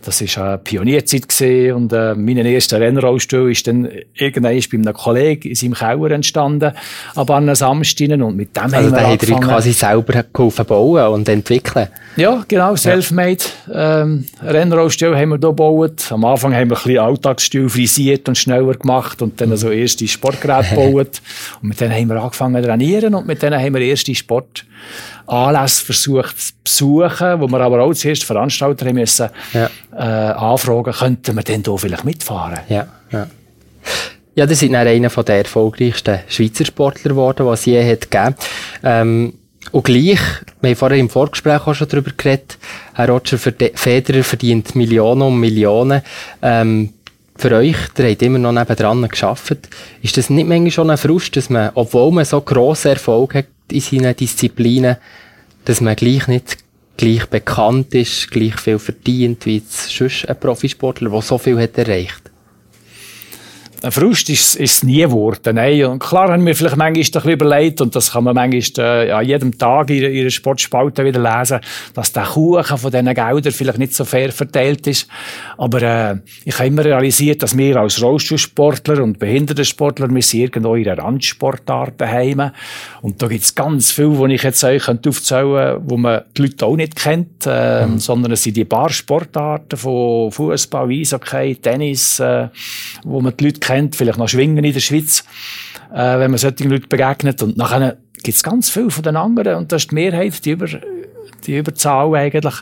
Das 0.06 0.22
war 0.38 0.46
eine 0.46 0.58
Pionierzeit 0.58 1.30
gewesen 1.30 1.76
und 1.76 1.94
äh, 1.94 2.14
mein 2.14 2.38
erster 2.38 2.82
Rennrollstuhl 2.82 3.52
ist 3.52 3.66
dann 3.68 3.88
irgendwann 4.14 4.60
bei 4.60 4.78
einem 4.78 4.94
Kollegen 4.94 5.50
in 5.50 5.56
seinem 5.56 5.74
Keller 5.76 6.12
entstanden, 6.12 6.74
aber 7.16 7.36
an 7.36 7.44
einem 7.44 7.56
Samstag 7.56 8.10
und 8.10 8.36
mit 8.36 8.56
dem 8.56 8.64
also 8.64 8.78
haben 8.78 8.92
wir 8.92 9.30
er 9.30 9.40
quasi 9.40 9.72
selber 9.72 10.26
geholfen 10.34 10.66
bauen 10.66 11.08
und 11.08 11.30
entwickeln? 11.30 11.88
Ja, 12.16 12.44
genau, 12.48 12.76
self-made 12.76 13.44
ähm, 13.74 14.26
Rennrollstuhl 14.42 15.16
haben 15.16 15.30
wir 15.30 15.38
hier 15.38 15.50
gebaut. 15.50 16.12
Am 16.12 16.24
Anfang 16.26 16.54
haben 16.54 16.70
wir 16.70 16.78
ein 16.78 16.84
bisschen 16.84 17.00
Alltagsstuhl 17.00 17.70
frisiert 17.70 18.28
und 18.28 18.38
schneller 18.38 18.74
gemacht 18.74 19.22
und 19.22 19.42
dann 19.42 19.56
so 19.58 19.70
erste 19.72 20.08
Sportgeräte 20.08 20.70
gebaut 20.76 21.22
und 21.62 21.70
mit 21.70 21.82
denen 21.82 21.94
haben 21.94 22.10
wir 22.10 22.22
angefangen 22.22 22.62
zu 22.62 22.68
trainieren 22.68 23.16
und 23.16 23.26
mit 23.26 23.42
denen 23.42 23.60
haben 23.60 23.74
wir 23.74 23.82
erste 23.82 24.14
Sport 24.14 24.66
Anlässe 25.26 25.86
versucht 25.86 26.36
zu 26.40 26.54
besuchen, 26.64 27.42
wo 27.42 27.48
wir 27.48 27.62
aber 27.62 27.82
auch 27.82 27.94
zuerst 27.94 28.26
Veranstalter 28.26 28.86
haben 28.86 28.96
müssen, 28.96 29.30
ja. 29.54 29.70
äh, 29.94 30.34
anfragen, 30.34 30.94
könnten 30.94 31.36
wir 31.36 31.44
denn 31.44 31.64
hier 31.64 31.78
vielleicht 31.78 32.04
mitfahren? 32.04 32.60
Ja, 32.70 32.88
ja. 33.12 33.28
Ja, 34.36 34.48
das 34.48 34.60
sind 34.60 34.74
einer 34.74 34.86
der 34.86 35.38
erfolgreichsten 35.38 36.20
Schweizer 36.28 36.66
Sportler 36.66 37.10
geworden, 37.10 37.46
was 37.46 37.62
es 37.62 37.66
je 37.68 37.92
hat 37.92 38.10
gegeben. 38.10 38.36
Ähm, 38.84 39.34
und 39.74 39.86
gleich, 39.86 40.20
wir 40.62 40.70
haben 40.70 40.76
vorher 40.76 41.00
im 41.00 41.10
Vorgespräch 41.10 41.66
auch 41.66 41.74
schon 41.74 41.88
darüber 41.88 42.12
geredet, 42.16 42.60
Herr 42.94 43.10
Roger 43.10 43.40
Federer 43.40 44.24
verdient 44.24 44.76
Millionen 44.76 45.24
und 45.24 45.40
Millionen. 45.40 46.04
Ähm, 46.44 46.94
für 47.36 47.52
euch, 47.54 47.76
der 47.98 48.12
habt 48.12 48.22
immer 48.22 48.38
noch 48.38 48.52
nebendran 48.52 49.08
geschafft. 49.10 49.58
Ist 50.04 50.16
das 50.16 50.30
nicht 50.30 50.48
manchmal 50.48 50.70
schon 50.70 50.92
ein 50.92 50.98
Frust, 51.00 51.36
dass 51.36 51.50
man, 51.50 51.72
obwohl 51.74 52.12
man 52.12 52.24
so 52.24 52.40
grossen 52.40 52.92
Erfolg 52.92 53.34
hat 53.34 53.48
in 53.72 53.82
seinen 53.82 54.16
Disziplinen, 54.16 54.98
dass 55.66 55.82
man 55.82 55.96
gleich 55.96 56.28
nicht 56.28 56.60
gleich 56.96 57.26
bekannt 57.26 57.96
ist, 57.96 58.30
gleich 58.30 58.56
viel 58.60 58.78
verdient 58.78 59.48
wie 59.48 59.64
sonst 59.66 60.30
ein 60.30 60.40
Profisportler, 60.40 61.10
der 61.10 61.22
so 61.24 61.40
viel 61.40 61.60
hat 61.60 61.76
erreicht? 61.80 62.30
Ein 63.84 63.92
Frust 63.92 64.30
ist 64.30 64.60
es 64.60 64.84
nie 64.84 65.02
geworden. 65.02 65.56
Nein. 65.56 65.84
Und 65.86 66.00
klar 66.00 66.32
haben 66.32 66.46
wir 66.46 66.56
vielleicht 66.56 66.78
manchmal 66.78 66.88
ein 66.88 67.12
bisschen 67.12 67.32
überlegt, 67.32 67.82
und 67.82 67.94
das 67.96 68.12
kann 68.12 68.24
man 68.24 68.34
manchmal 68.34 69.08
äh, 69.08 69.12
an 69.12 69.26
jedem 69.26 69.58
Tag 69.58 69.90
in 69.90 70.10
ihrer 70.14 70.30
Sportspalte 70.30 71.04
wieder 71.04 71.20
lesen, 71.20 71.60
dass 71.94 72.14
der 72.14 72.24
Kuchen 72.24 72.78
von 72.78 72.92
diesen 72.92 73.14
Geldern 73.14 73.52
vielleicht 73.52 73.80
nicht 73.80 73.94
so 73.94 74.06
fair 74.06 74.32
verteilt 74.32 74.88
ist. 74.88 75.08
Aber 75.58 75.82
äh, 75.82 76.16
ich 76.46 76.58
habe 76.58 76.68
immer 76.68 76.86
realisiert, 76.86 77.44
dass 77.44 77.58
wir 77.58 77.76
als 77.76 78.02
Rollstuhlsportler 78.02 79.04
und 79.04 79.20
Behindertensportler, 79.20 80.10
wir 80.10 80.22
sind 80.22 80.40
irgendwo 80.40 80.76
in 80.76 80.88
einer 80.88 81.04
Randsportart 81.04 82.00
daheim. 82.00 82.52
Und 83.02 83.22
da 83.22 83.28
gibt 83.28 83.44
es 83.44 83.54
ganz 83.54 83.92
viel, 83.92 84.16
wo 84.18 84.26
ich 84.28 84.44
jetzt 84.44 84.64
euch 84.64 84.88
aufzählen 84.88 85.52
könnte, 85.52 85.82
wo 85.86 85.98
man 85.98 86.22
die 86.38 86.44
Leute 86.44 86.66
auch 86.66 86.78
nicht 86.78 86.96
kennt, 86.96 87.46
äh, 87.48 87.86
mhm. 87.86 88.00
sondern 88.00 88.32
es 88.32 88.44
sind 88.44 88.56
die 88.56 88.64
Barsportarten 88.64 89.78
von 89.78 90.32
Fußball, 90.32 90.90
Eishockey, 90.90 91.56
Tennis, 91.56 92.22
äh, 92.22 92.48
wo 93.04 93.20
man 93.20 93.36
die 93.36 93.46
Leute 93.46 93.60
kennt 93.60 93.73
kennt, 93.74 93.96
vielleicht 93.96 94.18
noch 94.18 94.30
Schwingen 94.30 94.64
in 94.64 94.74
der 94.74 94.80
Schweiz, 94.80 95.24
äh, 95.94 96.20
wenn 96.20 96.32
man 96.32 96.38
solchen 96.38 96.70
Leuten 96.70 96.90
begegnet. 96.90 97.42
Und 97.44 97.58
nachher 97.58 97.98
gibt 98.24 98.36
es 98.36 98.44
ganz 98.44 98.70
viel 98.70 98.90
von 98.90 99.04
den 99.04 99.16
anderen 99.16 99.56
und 99.56 99.72
das 99.72 99.84
ist 99.84 99.92
die 99.92 99.96
Mehrheit, 99.96 100.44
die, 100.46 100.52
über, 100.52 100.68
die 101.46 101.58
Überzahl 101.58 102.16
eigentlich. 102.16 102.56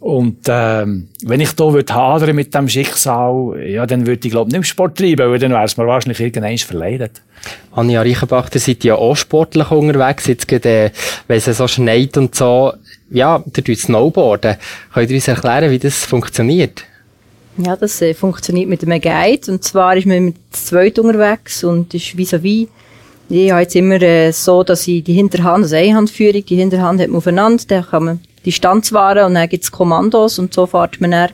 Und 0.00 0.40
ähm, 0.46 1.08
wenn 1.24 1.40
ich 1.40 1.52
da 1.52 1.72
würde 1.72 1.92
hadern 1.92 2.36
mit 2.36 2.54
dem 2.54 2.68
Schicksal, 2.68 3.58
ja, 3.66 3.86
dann 3.86 4.06
würde 4.06 4.26
ich 4.26 4.30
glaube 4.30 4.50
nicht 4.50 4.58
im 4.58 4.62
Sport 4.62 4.98
treiben, 4.98 5.30
weil 5.30 5.38
dann 5.38 5.52
wäre 5.52 5.64
es 5.64 5.76
mir 5.76 5.86
wahrscheinlich 5.86 6.20
irgendwann 6.20 6.58
verleidet. 6.58 7.22
Anja 7.72 8.02
Reichenbach, 8.02 8.50
ihr 8.52 8.60
seid 8.60 8.84
ja 8.84 8.94
auch 8.94 9.16
sportlich 9.16 9.70
unterwegs, 9.70 10.26
jetzt 10.26 10.48
gerade, 10.48 10.68
äh, 10.68 10.90
wenn 11.26 11.38
es 11.38 11.46
so 11.46 11.66
schneit 11.66 12.16
und 12.16 12.34
so, 12.34 12.74
ja, 13.10 13.42
ihr 13.44 13.64
tut 13.64 13.78
Snowboarden. 13.78 14.56
Könnt 14.92 15.10
ihr 15.10 15.16
uns 15.16 15.28
erklären, 15.28 15.70
wie 15.70 15.78
das 15.78 16.04
funktioniert? 16.04 16.84
Ja, 17.58 17.74
das 17.74 18.02
äh, 18.02 18.12
funktioniert 18.12 18.68
mit 18.68 18.82
einem 18.82 19.00
Guide. 19.00 19.50
Und 19.50 19.64
zwar 19.64 19.96
ist 19.96 20.06
man 20.06 20.26
mit 20.26 20.36
zweit 20.50 20.98
unterwegs 20.98 21.64
und 21.64 21.94
ist 21.94 22.16
vis-à-vis. 22.16 22.68
Ich 23.28 23.50
habe 23.50 23.62
jetzt 23.62 23.74
immer 23.74 24.00
äh, 24.02 24.30
so, 24.30 24.62
dass 24.62 24.86
ich 24.86 25.02
die 25.02 25.14
Hinterhand, 25.14 25.64
also 25.64 25.74
Einhandführung, 25.76 26.44
die 26.44 26.56
Hinterhand 26.56 27.00
hat 27.00 27.08
man 27.08 27.16
aufeinander, 27.16 27.64
dann 27.66 27.86
kann 27.86 28.04
man 28.04 28.20
Distanz 28.44 28.92
wahren 28.92 29.26
und 29.26 29.34
dann 29.34 29.48
gibt 29.48 29.64
es 29.64 29.72
Kommandos 29.72 30.38
und 30.38 30.54
so 30.54 30.66
fährt 30.66 31.00
man 31.00 31.10
dann 31.10 31.30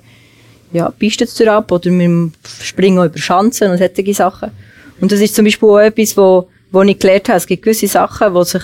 ja, 0.73 0.91
Pisten 0.91 1.49
ab 1.49 1.71
oder 1.71 1.91
wir 1.91 2.31
springen 2.63 3.05
über 3.05 3.19
Schanzen 3.19 3.71
und 3.71 3.79
solche 3.79 4.15
Sachen. 4.15 4.51
Und 5.01 5.13
das 5.13 5.21
ist 5.21 5.35
zum 5.35 5.45
Beispiel 5.45 5.69
auch 5.69 5.79
etwas, 5.81 6.17
wo, 6.17 6.49
wo 6.71 6.83
ich 6.83 6.99
gelernt 6.99 7.29
habe. 7.29 7.39
Es 7.39 7.47
gibt 7.47 7.65
gewisse 7.65 7.89
Sachen, 7.89 8.33
die 8.33 8.45
sich 8.45 8.63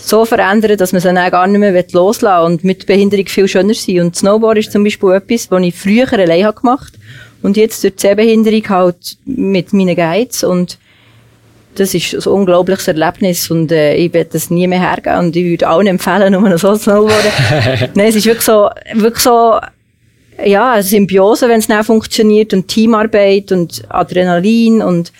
so 0.00 0.24
verändern, 0.24 0.76
dass 0.76 0.92
man 0.92 1.00
sie 1.00 1.12
dann 1.12 1.30
gar 1.30 1.46
nicht 1.46 1.60
mehr 1.60 1.84
loslassen 1.92 2.40
will 2.40 2.46
und 2.46 2.64
mit 2.64 2.86
Behinderung 2.86 3.26
viel 3.26 3.48
schöner 3.48 3.74
sein. 3.74 4.00
Und 4.00 4.16
Snowboard 4.16 4.58
ist 4.58 4.72
zum 4.72 4.84
Beispiel 4.84 5.12
etwas, 5.12 5.50
was 5.50 5.62
ich 5.62 5.74
früher 5.74 6.12
allein 6.12 6.44
habe 6.44 6.60
gemacht. 6.60 6.94
Und 7.42 7.56
jetzt 7.56 7.84
durch 7.84 7.94
die 7.96 8.00
Sehbehinderung 8.02 8.68
halt 8.68 9.16
mit 9.24 9.72
meinen 9.72 9.94
Guides. 9.94 10.44
Und 10.44 10.78
das 11.74 11.94
ist 11.94 12.14
ein 12.14 12.32
unglaubliches 12.32 12.88
Erlebnis. 12.88 13.50
Und 13.50 13.70
äh, 13.70 13.94
ich 13.94 14.12
werde 14.12 14.30
das 14.32 14.50
nie 14.50 14.66
mehr 14.66 14.80
hergeben. 14.80 15.26
Und 15.26 15.36
ich 15.36 15.44
würde 15.44 15.68
allen 15.68 15.86
empfehlen, 15.86 16.34
um 16.34 16.58
so 16.58 16.74
Snowboarden. 16.74 17.90
Nein, 17.94 18.08
es 18.08 18.16
ist 18.16 18.26
wirklich 18.26 18.44
so, 18.44 18.70
wirklich 18.94 19.22
so, 19.22 19.58
ja, 20.44 20.72
eine 20.72 20.82
Symbiose, 20.82 21.48
wenn 21.48 21.60
es 21.60 21.68
nicht 21.68 21.84
funktioniert. 21.84 22.52
Und 22.54 22.68
Teamarbeit 22.68 23.52
und 23.52 23.82
Adrenalin. 23.88 24.82
Und 24.82 25.12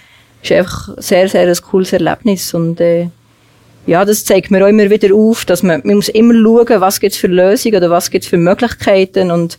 es 0.43 0.51
ist 0.51 0.57
einfach 0.57 0.88
sehr, 0.97 1.29
sehr 1.29 1.47
ein 1.47 1.57
cooles 1.71 1.93
Erlebnis. 1.93 2.53
Und 2.53 2.81
äh, 2.81 3.11
ja, 3.88 4.05
das 4.05 4.24
zeigt 4.24 4.51
mir 4.51 4.62
auch 4.62 4.68
immer 4.68 4.90
wieder 4.90 5.14
auf, 5.14 5.46
dass 5.46 5.62
man, 5.62 5.81
man 5.83 5.96
muss 5.96 6.11
immer 6.11 6.35
schauen, 6.35 6.81
was 6.81 7.01
gibt 7.01 7.14
es 7.14 7.18
für 7.18 7.27
Lösungen 7.27 7.77
oder 7.79 7.88
was 7.88 8.11
gibt 8.11 8.24
es 8.24 8.31
für 8.31 8.37
Möglichkeiten 8.37 9.31
und 9.31 9.59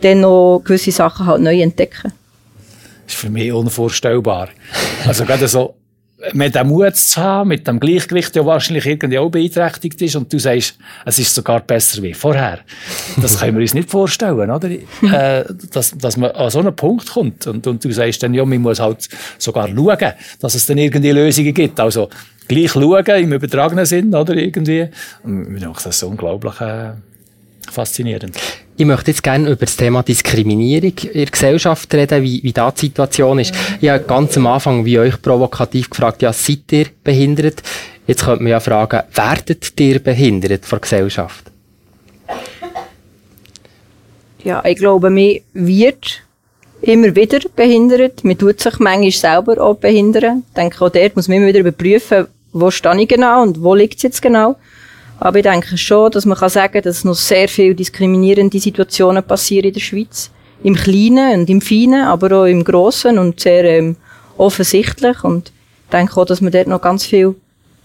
dann 0.00 0.20
noch 0.22 0.62
gewisse 0.64 0.90
Sachen 0.90 1.26
halt 1.26 1.42
neu 1.42 1.60
entdecken. 1.62 2.12
Das 3.04 3.14
ist 3.14 3.20
für 3.20 3.30
mich 3.30 3.52
unvorstellbar. 3.52 4.48
Also 5.06 5.24
gerade 5.24 5.46
so, 5.46 5.76
mit 6.32 6.56
dem 6.56 6.66
Mut 6.66 6.96
zu 6.96 7.20
haben, 7.20 7.50
mit 7.50 7.68
dem 7.68 7.78
Gleichgewicht, 7.78 8.34
der 8.34 8.44
wahrscheinlich 8.46 8.84
irgendwie 8.84 9.18
auch 9.18 9.30
beeinträchtigt 9.30 10.02
ist, 10.02 10.16
und 10.16 10.32
du 10.32 10.40
sagst, 10.40 10.76
es 11.04 11.18
ist 11.20 11.32
sogar 11.32 11.60
besser 11.60 12.02
wie 12.02 12.14
vorher. 12.14 12.60
Das 13.20 13.38
können 13.38 13.56
wir 13.56 13.62
uns 13.62 13.74
nicht 13.74 13.90
vorstellen, 13.90 14.50
oder? 14.50 14.68
äh, 15.02 15.44
dass, 15.70 15.96
dass 15.96 16.16
man 16.16 16.32
an 16.32 16.50
so 16.50 16.58
einen 16.58 16.74
Punkt 16.74 17.10
kommt. 17.10 17.46
Und, 17.46 17.66
und 17.66 17.84
du 17.84 17.92
sagst 17.92 18.22
dann, 18.24 18.34
ja, 18.34 18.44
man 18.44 18.60
muss 18.60 18.80
halt 18.80 19.08
sogar 19.38 19.68
schauen, 19.68 20.12
dass 20.40 20.54
es 20.54 20.66
dann 20.66 20.78
irgendwie 20.78 21.10
Lösungen 21.12 21.54
gibt. 21.54 21.78
Also, 21.78 22.08
gleich 22.48 22.72
schauen, 22.72 23.04
im 23.06 23.32
übertragenen 23.32 23.86
Sinn, 23.86 24.14
oder 24.14 24.34
irgendwie. 24.34 24.88
Und 25.22 25.56
ich 25.56 25.62
das 25.62 25.86
ist 25.86 26.02
unglaublich 26.02 26.60
äh, 26.60 26.92
faszinierend. 27.70 28.36
Ich 28.76 28.84
möchte 28.84 29.10
jetzt 29.10 29.22
gerne 29.22 29.46
über 29.46 29.64
das 29.64 29.76
Thema 29.76 30.02
Diskriminierung 30.02 30.92
in 30.98 31.12
der 31.12 31.26
Gesellschaft 31.26 31.92
reden, 31.94 32.22
wie, 32.22 32.42
wie 32.42 32.52
da 32.52 32.70
die 32.70 32.86
Situation 32.86 33.38
ist. 33.38 33.54
Ich 33.80 33.88
habe 33.88 34.04
ganz 34.04 34.36
am 34.36 34.46
Anfang, 34.46 34.84
wie 34.84 34.98
euch 34.98 35.20
provokativ 35.22 35.88
gefragt, 35.88 36.22
ja, 36.22 36.32
seid 36.32 36.70
ihr 36.72 36.86
behindert? 37.02 37.62
Jetzt 38.06 38.24
könnte 38.24 38.42
man 38.42 38.50
ja 38.50 38.60
fragen, 38.60 39.02
werdet 39.14 39.80
ihr 39.80 39.98
behindert 39.98 40.66
von 40.66 40.78
der 40.78 40.82
Gesellschaft? 40.82 41.44
Ja, 44.44 44.62
ich 44.64 44.76
glaube, 44.76 45.10
mir 45.10 45.40
wird 45.54 46.22
immer 46.82 47.16
wieder 47.16 47.40
behindert. 47.54 48.22
Man 48.22 48.38
tut 48.38 48.60
sich 48.60 48.78
manchmal 48.78 49.10
selber 49.10 49.60
auch 49.60 49.76
behindern. 49.76 50.44
Ich 50.48 50.54
denke, 50.54 50.84
auch 50.84 50.90
dort 50.90 51.16
muss 51.16 51.28
man 51.28 51.38
immer 51.38 51.48
wieder 51.48 51.60
überprüfen, 51.60 52.26
wo 52.60 52.70
stehe 52.70 53.00
ich 53.00 53.08
genau 53.08 53.42
und 53.42 53.62
wo 53.62 53.74
liegt 53.74 53.96
es 53.96 54.02
jetzt 54.02 54.22
genau. 54.22 54.56
Aber 55.18 55.38
ich 55.38 55.44
denke 55.44 55.78
schon, 55.78 56.10
dass 56.10 56.26
man 56.26 56.36
sagen 56.48 56.72
kann, 56.72 56.82
dass 56.82 57.04
noch 57.04 57.14
sehr 57.14 57.48
viele 57.48 57.74
diskriminierende 57.74 58.58
Situationen 58.60 59.22
passieren 59.22 59.66
in 59.66 59.72
der 59.72 59.80
Schweiz. 59.80 60.30
Im 60.62 60.74
Kleinen 60.74 61.40
und 61.40 61.50
im 61.50 61.60
Feinen, 61.60 62.04
aber 62.04 62.40
auch 62.40 62.44
im 62.44 62.64
Grossen 62.64 63.18
und 63.18 63.40
sehr 63.40 63.64
ähm, 63.64 63.96
offensichtlich. 64.36 65.22
Und 65.22 65.52
ich 65.84 65.90
denke 65.90 66.16
auch, 66.20 66.24
dass 66.24 66.40
man 66.40 66.52
dort 66.52 66.66
noch 66.66 66.80
ganz 66.80 67.06
viel 67.06 67.34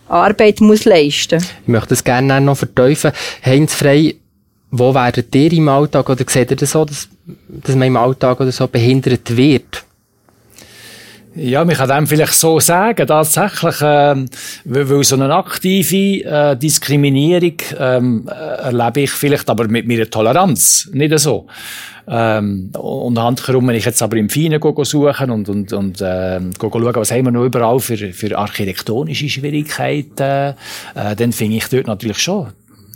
Arbeit 0.07 0.61
muss 0.61 0.85
leisten 0.85 1.35
muss. 1.35 1.49
Ich 1.63 1.67
möchte 1.67 1.89
das 1.89 2.03
gerne 2.03 2.41
noch 2.41 2.57
verteufeln. 2.57 3.13
Heinz 3.45 3.73
Frey, 3.73 4.19
wo 4.71 4.93
werdet 4.93 5.33
ihr 5.35 5.51
im 5.53 5.69
Alltag 5.69 6.09
oder 6.09 6.23
seht 6.27 6.51
ihr 6.51 6.57
das 6.57 6.71
so, 6.71 6.85
dass, 6.85 7.07
dass 7.47 7.75
man 7.75 7.87
im 7.87 7.97
Alltag 7.97 8.39
oder 8.39 8.51
so 8.51 8.67
behindert 8.67 9.35
wird? 9.35 9.83
Ja, 11.33 11.63
man 11.63 11.75
kann 11.75 11.87
dem 11.87 12.07
vielleicht 12.07 12.33
so 12.33 12.59
sagen, 12.59 13.07
tatsächlich, 13.07 13.75
ähm, 13.81 14.25
weil 14.65 15.03
so 15.05 15.15
eine 15.15 15.33
aktive 15.33 16.25
äh, 16.25 16.57
Diskriminierung 16.57 17.55
ähm, 17.79 18.29
äh, 18.29 18.63
erlebe 18.63 19.01
ich 19.01 19.11
vielleicht 19.11 19.49
aber 19.49 19.69
mit 19.69 19.87
meiner 19.87 20.09
Toleranz, 20.09 20.89
nicht 20.91 21.17
so. 21.19 21.47
Ähm, 22.05 22.71
und 22.77 23.17
handherum, 23.17 23.65
wenn 23.69 23.77
ich 23.77 23.85
jetzt 23.85 24.01
aber 24.01 24.17
im 24.17 24.29
Feinen 24.29 24.59
suchen 24.83 25.31
und, 25.31 25.47
und, 25.47 25.71
und 25.71 26.01
äh, 26.01 26.41
schauen, 26.59 26.95
was 26.95 27.11
haben 27.11 27.25
wir 27.25 27.31
noch 27.31 27.45
überall 27.45 27.79
für, 27.79 27.97
für 28.11 28.37
architektonische 28.37 29.29
Schwierigkeiten, 29.29 30.55
äh, 30.95 31.15
dann 31.15 31.31
finde 31.31 31.57
ich 31.57 31.67
dort 31.69 31.87
natürlich 31.87 32.17
schon 32.17 32.47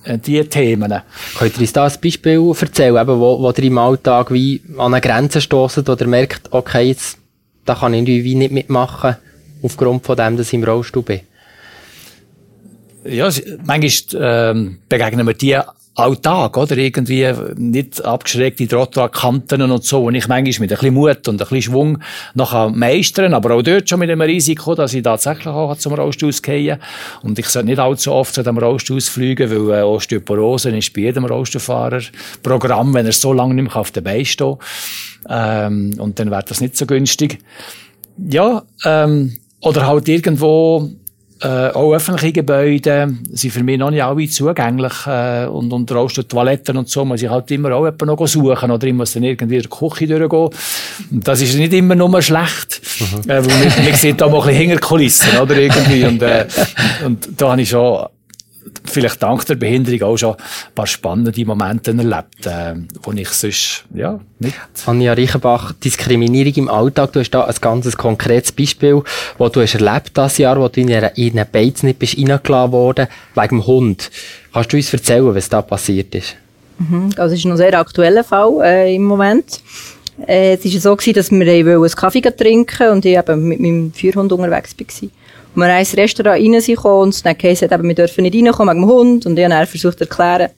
äh, 0.04 0.18
die 0.18 0.44
Themen. 0.44 0.94
Könnt 1.38 1.56
ihr 1.56 1.62
uns 1.62 1.72
da 1.72 1.86
ein 1.86 1.94
Beispiel 2.04 2.54
erzählen, 2.60 2.98
eben, 2.98 3.20
wo, 3.20 3.40
wo 3.40 3.52
ihr 3.52 3.64
im 3.64 3.78
Alltag 3.78 4.34
wie 4.34 4.62
an 4.78 4.94
eine 4.94 5.00
Grenze 5.00 5.40
stoßen 5.40 5.88
oder 5.88 6.06
merkt, 6.06 6.52
okay, 6.52 6.90
jetzt 6.90 7.18
da 7.66 7.76
kann 7.76 7.94
ich 7.94 8.08
irgendwie 8.08 8.36
nicht 8.36 8.52
mitmachen, 8.52 9.18
aufgrund 9.62 10.06
von 10.06 10.16
dem, 10.16 10.38
dass 10.38 10.48
ich 10.48 10.54
im 10.54 10.64
Rollstuhl 10.64 11.04
bin. 11.04 11.22
Ja, 13.06 13.30
manchmal 13.66 14.52
ähm, 14.52 14.80
begegnen 14.90 15.28
wir 15.28 15.34
die 15.34 15.60
Alltag, 15.96 16.58
oder? 16.58 16.78
Irgendwie 16.78 17.32
nicht 17.56 18.04
abgeschrägte 18.04 18.68
Trottoirkanten 18.68 19.62
und 19.62 19.84
so. 19.84 20.04
Und 20.04 20.16
ich 20.16 20.28
manchmal 20.28 20.68
mit 20.68 20.72
ein 20.72 20.78
bisschen 20.78 20.94
Mut 20.94 21.28
und 21.28 21.36
ein 21.36 21.48
bisschen 21.48 21.62
Schwung 21.62 22.00
noch 22.34 22.70
meistern, 22.70 23.34
aber 23.34 23.56
auch 23.56 23.62
dort 23.62 23.90
schon 23.90 24.00
mit 24.00 24.10
dem 24.10 24.22
Risiko, 24.22 24.76
dass 24.76 24.94
ich 24.94 25.04
tatsächlich 25.04 25.48
auch 25.48 25.76
zum 25.78 25.94
Rollstuhl 25.94 26.34
gehe. 26.34 26.80
Und 27.24 27.40
ich 27.40 27.48
sollte 27.48 27.68
nicht 27.68 27.80
allzu 27.80 28.12
oft 28.12 28.34
zu 28.34 28.44
dem 28.44 28.58
Rollstuhl 28.58 29.00
fliegen, 29.00 29.50
weil 29.50 29.80
äh, 29.80 29.84
Osteoporose 29.84 30.76
ist 30.76 30.94
bei 30.94 31.02
jedem 31.02 31.26
Rollstuhlfahrer 31.26 32.02
Programm, 32.44 32.94
wenn 32.94 33.06
er 33.06 33.14
so 33.14 33.32
lange 33.32 33.54
nicht 33.54 33.64
mehr 33.64 33.78
auf 33.78 33.92
der 33.92 34.02
Beine 34.02 34.26
steht. 34.26 34.58
Ähm, 35.30 35.96
und 35.98 36.20
dann 36.20 36.30
wäre 36.30 36.44
das 36.46 36.60
nicht 36.60 36.76
so 36.76 36.86
günstig. 36.86 37.40
Ja, 38.18 38.64
ähm, 38.84 39.38
oder 39.62 39.88
halt 39.88 40.08
irgendwo 40.08 40.90
äh, 41.46 41.70
auch 41.74 41.94
öffentliche 41.94 42.34
Gebäude 42.34 43.14
sind 43.32 43.52
für 43.52 43.64
mich 43.64 43.78
noch 43.78 43.92
nicht 43.92 44.04
alle 44.04 44.28
zugänglich 44.28 45.06
äh, 45.06 45.46
und, 45.46 45.72
und 45.72 45.92
auch 45.92 46.10
Toiletten 46.10 46.78
und 46.78 46.90
so 46.90 47.06
muss 47.06 47.22
ich 47.22 47.30
halt 47.30 47.52
immer 47.52 47.72
auch 47.72 47.86
jemanden 47.86 48.08
noch 48.08 48.28
suchen 48.28 48.72
oder 48.72 48.88
ich 48.88 48.94
muss 48.94 49.14
dann 49.14 49.24
irgendwie 49.24 49.58
in 49.58 49.62
der 49.62 49.70
Küche 49.70 50.08
durchgehen. 50.08 50.50
Und 51.12 51.28
das 51.28 51.42
ist 51.42 51.56
nicht 51.56 51.74
immer 51.74 51.94
nur 51.94 52.20
schlecht, 52.22 52.82
mhm. 53.00 53.30
äh, 53.30 53.46
weil 53.46 53.58
man, 53.60 53.86
man 53.86 53.94
sieht 53.94 54.20
da 54.20 54.28
mal 54.28 54.40
ein 54.40 54.48
bisschen 54.48 54.60
Hinterkulissen 54.60 55.38
oder 55.38 55.56
irgendwie 55.58 56.06
und, 56.06 56.22
äh, 56.24 56.48
und 57.06 57.28
da 57.38 57.52
habe 57.52 57.62
ich 57.62 57.70
schon 57.70 58.08
vielleicht 58.86 59.22
dank 59.22 59.46
der 59.46 59.56
Behinderung 59.56 60.02
auch 60.04 60.18
schon 60.18 60.34
ein 60.34 60.74
paar 60.74 60.88
spannende 60.88 61.46
Momente 61.46 61.92
erlebt, 61.92 62.46
äh, 62.46 62.76
wo 63.04 63.12
ich 63.12 63.30
sonst, 63.30 63.84
ja, 63.94 64.20
nicht. 64.40 64.56
Anja 64.86 65.14
Reichenbach, 65.14 65.74
Diskriminierung 65.74 66.54
im 66.56 66.70
Alltag, 66.70 67.14
du 67.14 67.20
hast 67.20 67.32
da 67.32 67.46
ein 67.46 67.56
ganz 67.62 67.96
konkretes 67.96 68.52
Beispiel, 68.52 69.02
wo 69.38 69.50
du 69.50 69.62
hast 69.62 69.76
erlebt 69.76 70.12
das 70.14 70.38
Jahr, 70.38 70.60
wo 70.60 70.68
du 70.68 70.82
in 70.82 70.92
einen 70.92 71.46
Beiz 71.52 71.84
nicht 71.84 72.00
bist 72.00 72.18
reingelassen 72.18 72.72
worden, 72.72 73.08
wegen 73.36 73.48
dem 73.50 73.68
Hund. 73.68 74.12
Kannst 74.54 74.74
du 74.74 74.78
uns 74.78 74.94
erzählen, 74.94 75.36
was 75.36 75.50
da 75.50 75.62
passiert 75.62 76.16
ist? 76.16 76.36
Mhm, 76.78 77.12
also 77.18 77.34
es 77.34 77.40
ist 77.40 77.46
noch 77.46 77.54
ein 77.54 77.58
sehr 77.58 77.80
aktueller 77.80 78.24
Fall 78.24 78.62
äh, 78.64 78.96
im 78.96 79.04
Moment. 79.04 79.62
Äh, 80.28 80.54
es 80.54 80.64
war 80.64 80.82
so, 80.82 80.96
gewesen, 80.96 81.14
dass 81.14 81.32
wir 81.32 81.48
einen 81.48 81.90
Kaffee 81.90 82.22
trinken 82.22 82.90
und 82.90 83.06
ich 83.06 83.18
eben 83.18 83.48
mit 83.48 83.60
meinem 83.60 83.92
Führhund 83.94 84.32
unterwegs 84.32 84.76
war. 84.78 85.10
Und 85.56 85.62
wir 85.62 85.80
ins 85.80 85.96
Restaurant 85.96 86.42
rein 86.42 86.60
sind 86.60 86.78
und 86.84 87.26
dann 87.26 87.36
heisst 87.42 87.64
es, 87.64 87.72
wir 87.72 87.96
dürfen 87.96 88.24
nicht 88.24 88.36
reinkommen 88.36 88.76
wegen 88.76 88.86
dem 88.86 88.90
Hund. 88.90 89.26
Und 89.26 89.40
ich 89.40 89.46
habe 89.46 89.66
versucht 89.66 89.98
zu 89.98 90.04
erklären, 90.04 90.50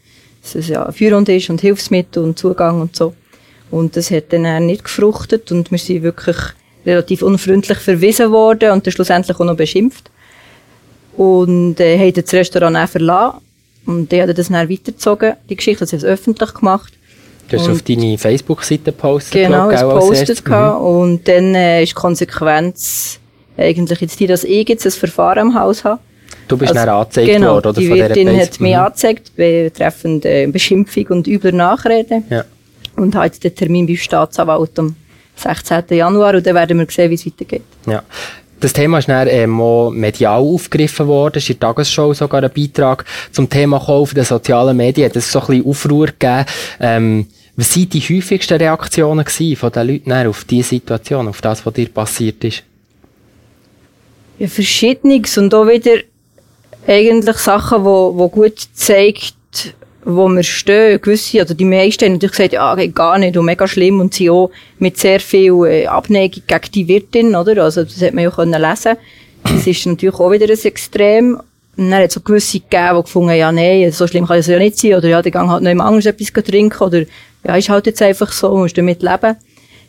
dass 0.41 0.55
es 0.55 0.67
ja 0.69 0.85
ein 0.85 0.93
Führhund 0.93 1.29
ist 1.29 1.49
und 1.49 1.61
Hilfsmittel 1.61 2.23
und 2.23 2.39
Zugang 2.39 2.81
und 2.81 2.95
so. 2.95 3.13
Und 3.69 3.95
das 3.95 4.09
hat 4.09 4.33
dann 4.33 4.65
nicht 4.65 4.83
gefruchtet 4.83 5.51
und 5.51 5.71
wir 5.71 5.77
sind 5.77 6.01
wirklich 6.01 6.37
relativ 6.85 7.21
unfreundlich 7.21 7.77
verwiesen 7.77 8.31
worden 8.31 8.71
und 8.71 8.87
dann 8.87 8.91
schlussendlich 8.93 9.39
auch 9.39 9.45
noch 9.45 9.55
beschimpft. 9.55 10.09
Und 11.15 11.79
äh, 11.79 11.97
haben 11.99 12.13
das 12.13 12.33
Restaurant 12.33 12.75
dann 12.75 12.87
verlassen. 12.87 13.37
Und 13.85 14.11
die 14.11 14.21
hat 14.21 14.35
das 14.35 14.47
dann 14.47 14.69
weitergezogen, 14.69 15.33
die 15.49 15.55
Geschichte, 15.55 15.81
hat 15.81 15.89
sie 15.89 16.05
öffentlich 16.05 16.53
gemacht. 16.53 16.93
Du 17.49 17.57
hast 17.57 17.69
auf 17.69 17.81
deine 17.81 18.17
Facebook-Seite 18.17 18.91
gepostet. 18.91 19.33
Genau, 19.33 19.69
ich 19.69 19.79
postet 19.79 20.45
mhm. 20.45 20.53
Und 20.53 21.27
dann 21.27 21.55
äh, 21.55 21.83
ist 21.83 21.91
die 21.91 21.95
Konsequenz 21.95 23.19
eigentlich 23.57 24.01
jetzt 24.01 24.19
die, 24.19 24.27
dass 24.27 24.43
ich 24.43 24.67
jetzt 24.69 24.85
ein 24.85 24.91
Verfahren 24.91 25.49
im 25.49 25.59
Haus 25.59 25.83
habe. 25.83 25.99
Du 26.47 26.57
bist 26.57 26.71
also, 26.71 26.85
dann 26.85 26.95
angezeigt 26.95 27.27
genau, 27.27 27.53
worden, 27.55 27.67
oder? 27.67 27.81
Die 27.81 27.89
Wirtin 27.89 28.39
hat 28.39 28.59
mich 28.59 28.73
mhm. 28.73 28.79
angezeigt 28.79 29.35
betreffend 29.35 30.25
äh, 30.25 30.47
Beschimpfung 30.47 31.07
und 31.07 31.27
übler 31.27 31.51
Nachrede. 31.51 32.23
Ja. 32.29 32.45
Und 32.95 33.15
hat 33.15 33.25
jetzt 33.25 33.43
den 33.43 33.53
Termin 33.53 33.85
beim 33.85 33.97
Staatsanwalt 33.97 34.79
am 34.79 34.95
16. 35.35 35.83
Januar 35.89 36.35
und 36.35 36.45
dann 36.45 36.55
werden 36.55 36.79
wir 36.79 36.87
sehen, 36.89 37.11
wie 37.11 37.15
es 37.15 37.25
weitergeht. 37.25 37.63
Ja. 37.85 38.03
Das 38.59 38.73
Thema 38.73 38.97
ist 38.97 39.07
dann 39.07 39.27
ähm, 39.29 39.61
auch 39.61 39.91
medial 39.91 40.41
aufgegriffen 40.41 41.05
worden. 41.07 41.37
Es 41.37 41.43
ist 41.43 41.51
in 41.51 41.59
der 41.59 41.69
Tagesschau 41.69 42.13
sogar 42.13 42.43
ein 42.43 42.49
Beitrag 42.49 43.05
zum 43.31 43.47
Thema 43.47 43.79
Kauf 43.79 44.15
der 44.15 44.25
sozialen 44.25 44.75
Medien. 44.75 45.09
Hat 45.09 45.15
es 45.15 45.31
so 45.31 45.39
ein 45.41 45.47
bisschen 45.47 45.65
Aufruhr 45.67 46.07
gegeben. 46.07 46.45
Ähm, 46.79 47.27
was 47.55 47.75
waren 47.75 47.89
die 47.89 48.01
häufigsten 48.01 48.57
Reaktionen 48.57 49.25
von 49.25 49.71
den 49.71 49.87
Leuten 49.87 50.27
auf 50.27 50.43
diese 50.45 50.69
Situation, 50.69 51.27
auf 51.27 51.41
das, 51.41 51.65
was 51.65 51.73
dir 51.73 51.89
passiert 51.89 52.43
ist? 52.43 52.63
Ja, 54.39 54.47
Verschiedenes 54.47 55.37
und 55.37 55.53
auch 55.53 55.67
wieder 55.67 56.01
eigentlich 56.87 57.37
Sachen, 57.37 57.83
wo, 57.83 58.13
wo 58.15 58.29
gut 58.29 58.59
zeigt, 58.73 59.35
wo 60.03 60.29
wir 60.29 60.43
stehen. 60.43 61.01
Gewisse, 61.01 61.41
also 61.41 61.53
die 61.53 61.65
meisten 61.65 62.05
haben 62.05 62.13
natürlich 62.13 62.35
gesagt, 62.37 62.53
ja, 62.53 62.75
geht 62.75 62.95
gar 62.95 63.17
nicht 63.17 63.35
und 63.35 63.45
mega 63.45 63.67
schlimm 63.67 63.99
und 63.99 64.13
sie 64.13 64.29
auch 64.29 64.51
mit 64.79 64.97
sehr 64.97 65.19
viel 65.19 65.65
äh, 65.65 65.87
Abneigung 65.87 66.43
gegen 66.47 66.71
die 66.73 66.87
Wirtin, 66.87 67.35
oder? 67.35 67.63
Also 67.63 67.83
das 67.83 68.01
hat 68.01 68.13
man 68.13 68.23
ja 68.23 68.31
können 68.31 68.61
lesen. 68.61 68.95
Das 69.43 69.67
ist 69.67 69.85
natürlich 69.85 70.15
auch 70.15 70.31
wieder 70.31 70.45
ein 70.45 70.63
Extrem. 70.63 71.41
Und 71.77 71.91
dann 71.91 72.01
hat 72.01 72.07
es 72.07 72.15
so 72.15 72.21
gewisse 72.21 72.59
gegeben, 72.59 72.95
die 72.97 73.03
gefunden 73.03 73.35
ja, 73.35 73.51
nein, 73.51 73.91
so 73.91 74.07
schlimm 74.07 74.25
kann 74.25 74.39
es 74.39 74.47
ja 74.47 74.57
nicht 74.57 74.79
sein, 74.79 74.95
oder 74.95 75.09
ja, 75.09 75.21
die 75.21 75.29
gehen 75.29 75.49
halt 75.49 75.61
noch 75.61 75.69
immer 75.69 75.85
anders 75.85 76.07
etwas 76.07 76.33
trinken, 76.43 76.83
oder 76.83 77.03
ja, 77.43 77.55
ist 77.55 77.69
halt 77.69 77.85
jetzt 77.85 78.01
einfach 78.01 78.31
so, 78.31 78.57
musst 78.57 78.77
damit 78.77 79.03
leben. 79.03 79.35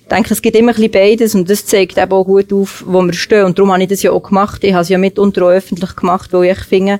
Ich 0.08 0.14
denke, 0.14 0.32
es 0.32 0.40
gibt 0.40 0.56
immer 0.56 0.72
ein 0.72 0.76
bisschen 0.76 0.90
beides 0.90 1.34
und 1.34 1.50
das 1.50 1.66
zeigt 1.66 1.98
eben 1.98 2.12
auch 2.12 2.24
gut 2.24 2.50
auf, 2.50 2.82
wo 2.86 3.02
wir 3.02 3.12
stehen. 3.12 3.44
Und 3.44 3.58
darum 3.58 3.72
habe 3.72 3.82
ich 3.82 3.90
das 3.90 4.02
ja 4.02 4.10
auch 4.10 4.22
gemacht. 4.22 4.64
Ich 4.64 4.72
habe 4.72 4.80
es 4.80 4.88
ja 4.88 4.96
mitunter 4.96 5.42
auch 5.42 5.50
öffentlich 5.50 5.94
gemacht, 5.94 6.32
weil 6.32 6.52
ich 6.52 6.60
finde, 6.60 6.98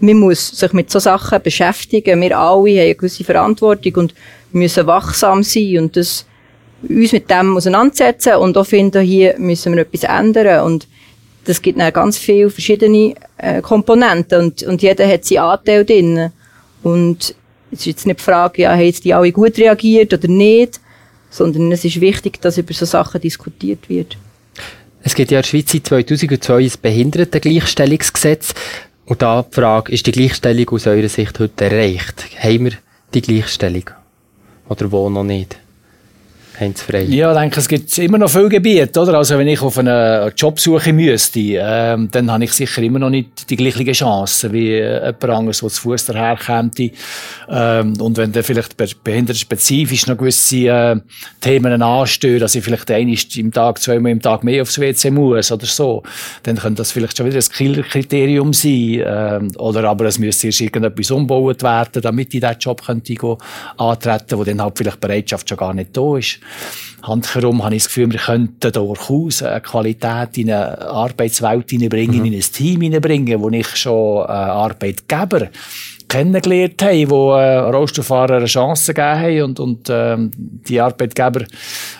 man 0.00 0.16
muss 0.16 0.48
sich 0.48 0.72
mit 0.72 0.90
so 0.90 0.98
Sachen 0.98 1.42
beschäftigen. 1.42 2.22
Wir 2.22 2.38
alle 2.38 2.56
haben 2.56 2.66
eine 2.66 2.94
gewisse 2.94 3.22
Verantwortung 3.22 3.96
und 3.96 4.14
müssen 4.50 4.86
wachsam 4.86 5.42
sein 5.42 5.78
und 5.78 5.94
das, 5.94 6.24
uns 6.88 7.12
mit 7.12 7.30
dem 7.30 7.54
auseinandersetzen 7.54 8.36
und 8.36 8.56
auch 8.56 8.64
finden, 8.64 9.02
hier 9.02 9.34
müssen 9.38 9.74
wir 9.74 9.82
etwas 9.82 10.04
ändern 10.04 10.64
und 10.64 10.88
das 11.44 11.60
gibt 11.60 11.78
dann 11.78 11.92
ganz 11.92 12.16
viele 12.16 12.48
verschiedene 12.48 13.14
äh, 13.36 13.60
Komponenten 13.60 14.40
und, 14.40 14.62
und 14.62 14.80
jeder 14.80 15.06
hat 15.06 15.26
seinen 15.26 15.38
Anteil 15.40 15.84
drin. 15.84 16.30
Und 16.82 17.34
es 17.70 17.80
ist 17.80 17.86
jetzt 17.86 18.06
nicht 18.06 18.20
die 18.20 18.24
Frage, 18.24 18.62
ja, 18.62 18.72
haben 18.72 18.80
jetzt 18.80 19.04
die 19.04 19.12
alle 19.12 19.32
gut 19.32 19.58
reagiert 19.58 20.14
oder 20.14 20.28
nicht, 20.28 20.80
sondern 21.32 21.72
es 21.72 21.84
ist 21.84 22.00
wichtig, 22.00 22.40
dass 22.42 22.58
über 22.58 22.74
so 22.74 22.84
Sachen 22.84 23.20
diskutiert 23.20 23.88
wird. 23.88 24.18
Es 25.02 25.14
gibt 25.14 25.32
ja 25.32 25.38
in 25.38 25.42
der 25.42 25.48
Schweiz 25.48 25.72
seit 25.72 25.86
2002 25.86 26.64
ein 26.64 26.72
Behindertengleichstellungsgesetz. 26.80 28.54
Und 29.06 29.22
da 29.22 29.42
die 29.42 29.54
Frage, 29.54 29.90
ist 29.90 30.06
die 30.06 30.12
Gleichstellung 30.12 30.68
aus 30.68 30.86
eurer 30.86 31.08
Sicht 31.08 31.40
heute 31.40 31.64
erreicht? 31.64 32.24
Haben 32.38 32.66
wir 32.66 32.72
die 33.12 33.22
Gleichstellung? 33.22 33.90
Oder 34.68 34.92
wo 34.92 35.10
noch 35.10 35.24
nicht? 35.24 35.58
Heinz 36.62 36.82
Frey? 36.82 37.04
Ja, 37.06 37.32
ich 37.32 37.38
denke, 37.38 37.58
es 37.60 37.68
gibt 37.68 37.98
immer 37.98 38.18
noch 38.18 38.30
viele 38.30 38.48
Gebiete, 38.48 39.00
oder? 39.00 39.14
Also, 39.14 39.36
wenn 39.36 39.48
ich 39.48 39.60
auf 39.62 39.78
eine 39.78 40.32
Jobsuche 40.36 40.92
müsste, 40.92 41.40
ähm, 41.40 42.08
dann 42.10 42.30
habe 42.30 42.44
ich 42.44 42.52
sicher 42.52 42.82
immer 42.82 43.00
noch 43.00 43.10
nicht 43.10 43.50
die 43.50 43.56
gleichen 43.56 43.92
Chancen 43.92 44.52
wie 44.52 44.74
äh, 44.74 45.06
jemand 45.06 45.24
anderes, 45.24 45.58
der 45.58 45.68
zu 45.70 45.80
Fuß 45.82 46.06
daherkommt. 46.06 46.78
Ähm, 46.78 48.00
und 48.00 48.16
wenn 48.16 48.30
dann 48.30 48.44
vielleicht 48.44 48.76
behindertenspezifisch 48.76 50.06
noch 50.06 50.16
gewisse 50.16 50.68
äh, 50.68 50.96
Themen 51.40 51.82
anstehen, 51.82 52.38
dass 52.38 52.54
ich 52.54 52.62
vielleicht 52.62 52.90
einmal 52.90 53.16
im 53.36 53.52
Tag, 53.52 53.80
zweimal 53.80 54.12
im 54.12 54.22
Tag 54.22 54.44
mehr 54.44 54.62
aufs 54.62 54.78
WC 54.78 55.10
muss 55.10 55.50
oder 55.50 55.66
so, 55.66 56.04
dann 56.44 56.56
könnte 56.56 56.78
das 56.78 56.92
vielleicht 56.92 57.16
schon 57.16 57.26
wieder 57.26 57.38
ein 57.38 57.52
Killerkriterium 57.56 58.52
sein. 58.52 59.02
Ähm, 59.04 59.50
oder 59.56 59.82
aber 59.84 60.04
es 60.04 60.18
müsste 60.18 60.46
erst 60.46 60.60
irgendetwas 60.60 61.10
umgebaut 61.10 61.62
werden, 61.62 62.02
damit 62.02 62.32
ich 62.32 62.40
diesen 62.40 62.58
Job 62.60 62.84
könnte 62.86 63.36
antreten, 63.76 64.38
wo 64.38 64.44
dann 64.44 64.62
halt 64.62 64.78
vielleicht 64.78 65.00
Bereitschaft 65.00 65.48
schon 65.48 65.58
gar 65.58 65.74
nicht 65.74 65.96
da 65.96 66.16
ist. 66.16 66.38
Handherum 67.02 67.64
habe 67.64 67.74
ich 67.74 67.82
das 67.82 67.88
Gefühl, 67.88 68.12
wir 68.12 68.20
könnten 68.20 68.72
durchaus 68.72 69.42
eine 69.42 69.60
Qualität 69.60 70.38
in 70.38 70.50
eine 70.50 70.80
Arbeitswelt 70.80 71.70
hineinbringen, 71.70 72.20
mhm. 72.20 72.26
in 72.26 72.34
ein 72.34 72.40
Team 72.40 72.80
hineinbringen, 72.80 73.40
wo 73.40 73.48
ich 73.50 73.76
schon 73.76 74.24
äh, 74.24 74.28
Arbeitgeber 74.28 75.48
kennengelernt 76.12 76.82
haben, 76.82 77.10
wo 77.10 77.32
äh, 77.32 77.56
Rollstuhlfahrer 77.58 78.36
eine 78.36 78.46
Chance 78.46 78.92
gegeben 78.92 79.20
haben 79.20 79.42
und, 79.42 79.60
und 79.60 79.88
ähm, 79.90 80.30
die 80.36 80.78
Arbeitgeber 80.78 81.44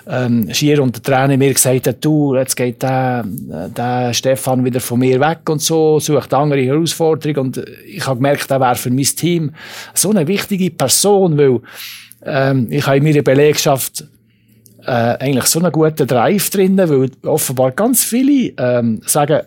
ähm, 0.06 0.52
schier 0.52 0.82
unter 0.82 1.02
Tränen 1.02 1.38
mir 1.38 1.54
gesagt 1.54 1.86
haben, 1.86 1.96
du, 2.00 2.36
jetzt 2.36 2.54
geht 2.54 2.82
der, 2.82 3.24
der 3.26 4.12
Stefan 4.12 4.64
wieder 4.64 4.80
von 4.80 4.98
mir 4.98 5.18
weg 5.18 5.48
und 5.48 5.62
so, 5.62 5.98
sucht 5.98 6.34
andere 6.34 6.60
Herausforderungen 6.60 7.38
und 7.38 7.64
ich 7.86 8.06
habe 8.06 8.16
gemerkt, 8.16 8.50
er 8.50 8.60
wäre 8.60 8.76
für 8.76 8.90
mein 8.90 9.04
Team 9.04 9.52
so 9.94 10.10
eine 10.10 10.28
wichtige 10.28 10.70
Person, 10.70 11.38
weil 11.38 11.60
ähm, 12.24 12.66
ich 12.70 12.86
habe 12.86 12.98
in 12.98 13.04
meiner 13.04 13.22
Belegschaft 13.22 14.04
äh, 14.85 15.16
eigentlich 15.18 15.47
so 15.47 15.59
einen 15.59 15.73
guten 15.73 16.07
Drive 16.07 16.51
drin, 16.51 16.79
weil 16.79 17.11
offenbar 17.25 17.73
ganz 17.73 18.05
viele 18.05 18.53
ähm, 18.59 19.01
sagen, 19.07 19.42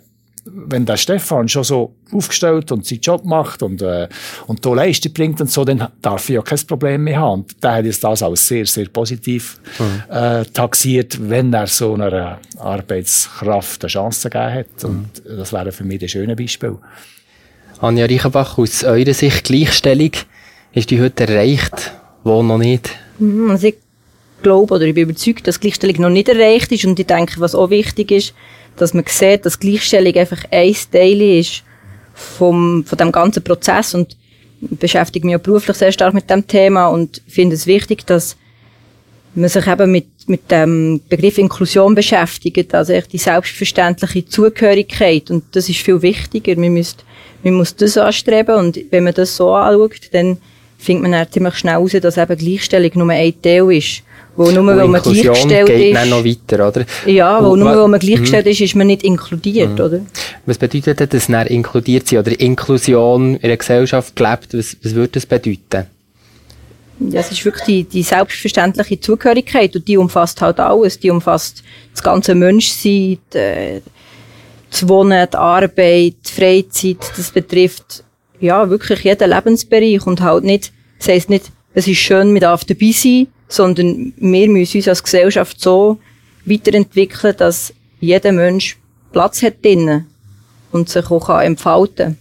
wenn 0.45 0.85
der 0.85 0.97
Stefan 0.97 1.47
schon 1.49 1.63
so 1.63 1.95
aufgestellt 2.11 2.71
und 2.71 2.85
seinen 2.85 3.01
Job 3.01 3.25
macht 3.25 3.63
und, 3.63 3.81
äh, 3.81 4.07
und 4.45 4.63
da 4.63 4.73
Leistung 4.73 5.11
bringt 5.11 5.41
und 5.41 5.49
so, 5.49 5.65
dann 5.65 5.87
darf 6.01 6.29
ich 6.29 6.35
ja 6.35 6.41
kein 6.41 6.59
Problem 6.67 7.03
mehr 7.03 7.19
haben. 7.19 7.41
Und 7.41 7.63
der 7.63 7.73
hat 7.73 7.85
jetzt 7.85 8.03
das 8.03 8.21
als 8.21 8.47
sehr, 8.47 8.65
sehr 8.67 8.87
positiv 8.89 9.59
mhm. 9.79 10.15
äh, 10.15 10.45
taxiert, 10.45 11.17
wenn 11.29 11.51
er 11.51 11.65
so 11.65 11.95
einer 11.95 12.39
Arbeitskraft 12.59 13.83
eine 13.83 13.89
Chance 13.89 14.29
gegeben 14.29 14.53
hat. 14.53 14.83
Und 14.83 15.25
mhm. 15.25 15.37
das 15.37 15.51
wäre 15.51 15.71
für 15.71 15.83
mich 15.83 16.01
ein 16.01 16.09
schönes 16.09 16.37
Beispiel. 16.37 16.77
Anja 17.81 18.05
Reichenbach, 18.05 18.57
aus 18.57 18.83
eurer 18.83 19.13
Sicht 19.13 19.45
Gleichstellung, 19.45 20.11
ist 20.73 20.91
die 20.91 21.01
heute 21.01 21.27
erreicht, 21.27 21.91
wo 22.23 22.43
noch 22.43 22.59
nicht? 22.59 22.91
Mhm, 23.17 23.49
also 23.49 23.67
ich 23.67 23.77
glaube 24.41 24.75
oder 24.75 24.85
ich 24.85 24.93
bin 24.93 25.09
überzeugt, 25.09 25.47
dass 25.47 25.59
Gleichstellung 25.59 26.01
noch 26.01 26.09
nicht 26.09 26.29
erreicht 26.29 26.71
ist 26.71 26.85
und 26.85 26.99
ich 26.99 27.07
denke, 27.07 27.39
was 27.39 27.55
auch 27.55 27.69
wichtig 27.69 28.11
ist, 28.11 28.33
dass 28.77 28.93
man 28.93 29.05
sieht, 29.07 29.45
dass 29.45 29.59
Gleichstellung 29.59 30.15
einfach 30.15 30.43
ein 30.51 30.75
Teil 30.91 31.21
ist 31.21 31.63
vom, 32.13 32.83
von 32.85 32.97
dem 32.97 33.11
ganzen 33.11 33.43
Prozess 33.43 33.93
und 33.93 34.17
ich 34.61 34.79
beschäftige 34.79 35.25
mich 35.25 35.35
auch 35.35 35.41
beruflich 35.41 35.77
sehr 35.77 35.91
stark 35.91 36.13
mit 36.13 36.29
dem 36.29 36.47
Thema 36.47 36.87
und 36.87 37.21
finde 37.27 37.55
es 37.55 37.67
wichtig, 37.67 38.05
dass 38.05 38.35
man 39.35 39.49
sich 39.49 39.67
eben 39.67 39.91
mit, 39.91 40.07
mit 40.27 40.49
dem 40.49 41.01
Begriff 41.09 41.37
Inklusion 41.37 41.93
beschäftigt, 41.93 42.73
also 42.73 42.93
echt 42.93 43.11
die 43.11 43.17
selbstverständliche 43.17 44.25
Zugehörigkeit 44.25 45.29
und 45.29 45.43
das 45.51 45.67
ist 45.69 45.79
viel 45.79 46.01
wichtiger. 46.01 46.57
Man, 46.57 46.73
müsst, 46.73 47.03
man 47.43 47.55
muss 47.55 47.75
das 47.75 47.97
anstreben 47.97 48.55
und 48.55 48.79
wenn 48.91 49.03
man 49.03 49.13
das 49.13 49.35
so 49.35 49.53
anschaut, 49.53 50.13
dann 50.13 50.37
findet 50.77 51.03
man 51.03 51.11
dann 51.11 51.31
ziemlich 51.31 51.55
schnell 51.55 51.73
heraus, 51.73 51.91
dass 51.91 52.17
eben 52.17 52.37
Gleichstellung 52.37 52.91
nur 52.95 53.09
ein 53.09 53.41
Teil 53.41 53.71
ist 53.73 54.03
wo 54.35 54.51
nur, 54.51 54.65
weil 54.67 54.87
man 54.87 55.01
gleichgestellt 55.01 55.67
geht 55.67 55.95
ist. 55.95 56.09
noch 56.09 56.25
weiter, 56.25 56.67
oder? 56.67 56.85
Ja, 57.05 57.43
wo 57.43 57.55
nur, 57.55 57.75
weil 57.75 57.87
man 57.87 57.99
gleichgestellt 57.99 58.45
mhm. 58.45 58.51
ist, 58.51 58.61
ist 58.61 58.75
man 58.75 58.87
nicht 58.87 59.03
inkludiert, 59.03 59.79
mhm. 59.79 59.85
oder? 59.85 59.99
Was 60.45 60.57
bedeutet 60.57 61.13
das, 61.13 61.27
dann 61.27 61.47
inkludiert 61.47 62.07
sein 62.07 62.19
oder 62.19 62.39
Inklusion 62.39 63.35
in 63.35 63.43
einer 63.43 63.57
Gesellschaft 63.57 64.15
gelebt? 64.15 64.53
Was, 64.53 64.77
was 64.83 64.93
würde 64.93 65.13
das 65.13 65.25
bedeuten? 65.25 65.87
Ja, 66.99 67.19
es 67.19 67.31
ist 67.31 67.43
wirklich 67.43 67.65
die, 67.65 67.83
die 67.83 68.03
selbstverständliche 68.03 68.99
Zugehörigkeit 68.99 69.75
und 69.75 69.87
die 69.87 69.97
umfasst 69.97 70.41
halt 70.41 70.59
alles. 70.59 70.99
Die 70.99 71.11
umfasst 71.11 71.63
das 71.93 72.03
ganze 72.03 72.35
Menschsein, 72.35 73.17
die, 73.33 73.81
das 74.71 74.87
Wohnen, 74.87 75.27
die 75.31 75.37
Arbeit, 75.37 76.15
die 76.25 76.31
Freizeit. 76.31 76.97
Das 77.17 77.31
betrifft 77.31 78.03
ja 78.39 78.69
wirklich 78.69 78.99
jeden 79.01 79.29
Lebensbereich 79.29 80.05
und 80.05 80.21
halt 80.21 80.43
nicht, 80.43 80.71
das 80.99 81.09
heisst 81.09 81.29
nicht, 81.29 81.51
es 81.75 81.87
ist 81.87 81.97
schön, 81.97 82.31
man 82.31 82.39
darf 82.39 82.63
dabei 82.63 82.91
sein, 82.91 83.27
sondern 83.47 84.13
wir 84.17 84.47
müssen 84.47 84.77
uns 84.77 84.87
als 84.87 85.03
Gesellschaft 85.03 85.59
so 85.61 85.99
weiterentwickeln, 86.45 87.35
dass 87.37 87.73
jeder 87.99 88.31
Mensch 88.31 88.77
Platz 89.11 89.43
hat 89.43 89.63
drinnen 89.63 90.07
und 90.71 90.89
sich 90.89 91.09
auch 91.11 91.29
entfalten 91.39 92.17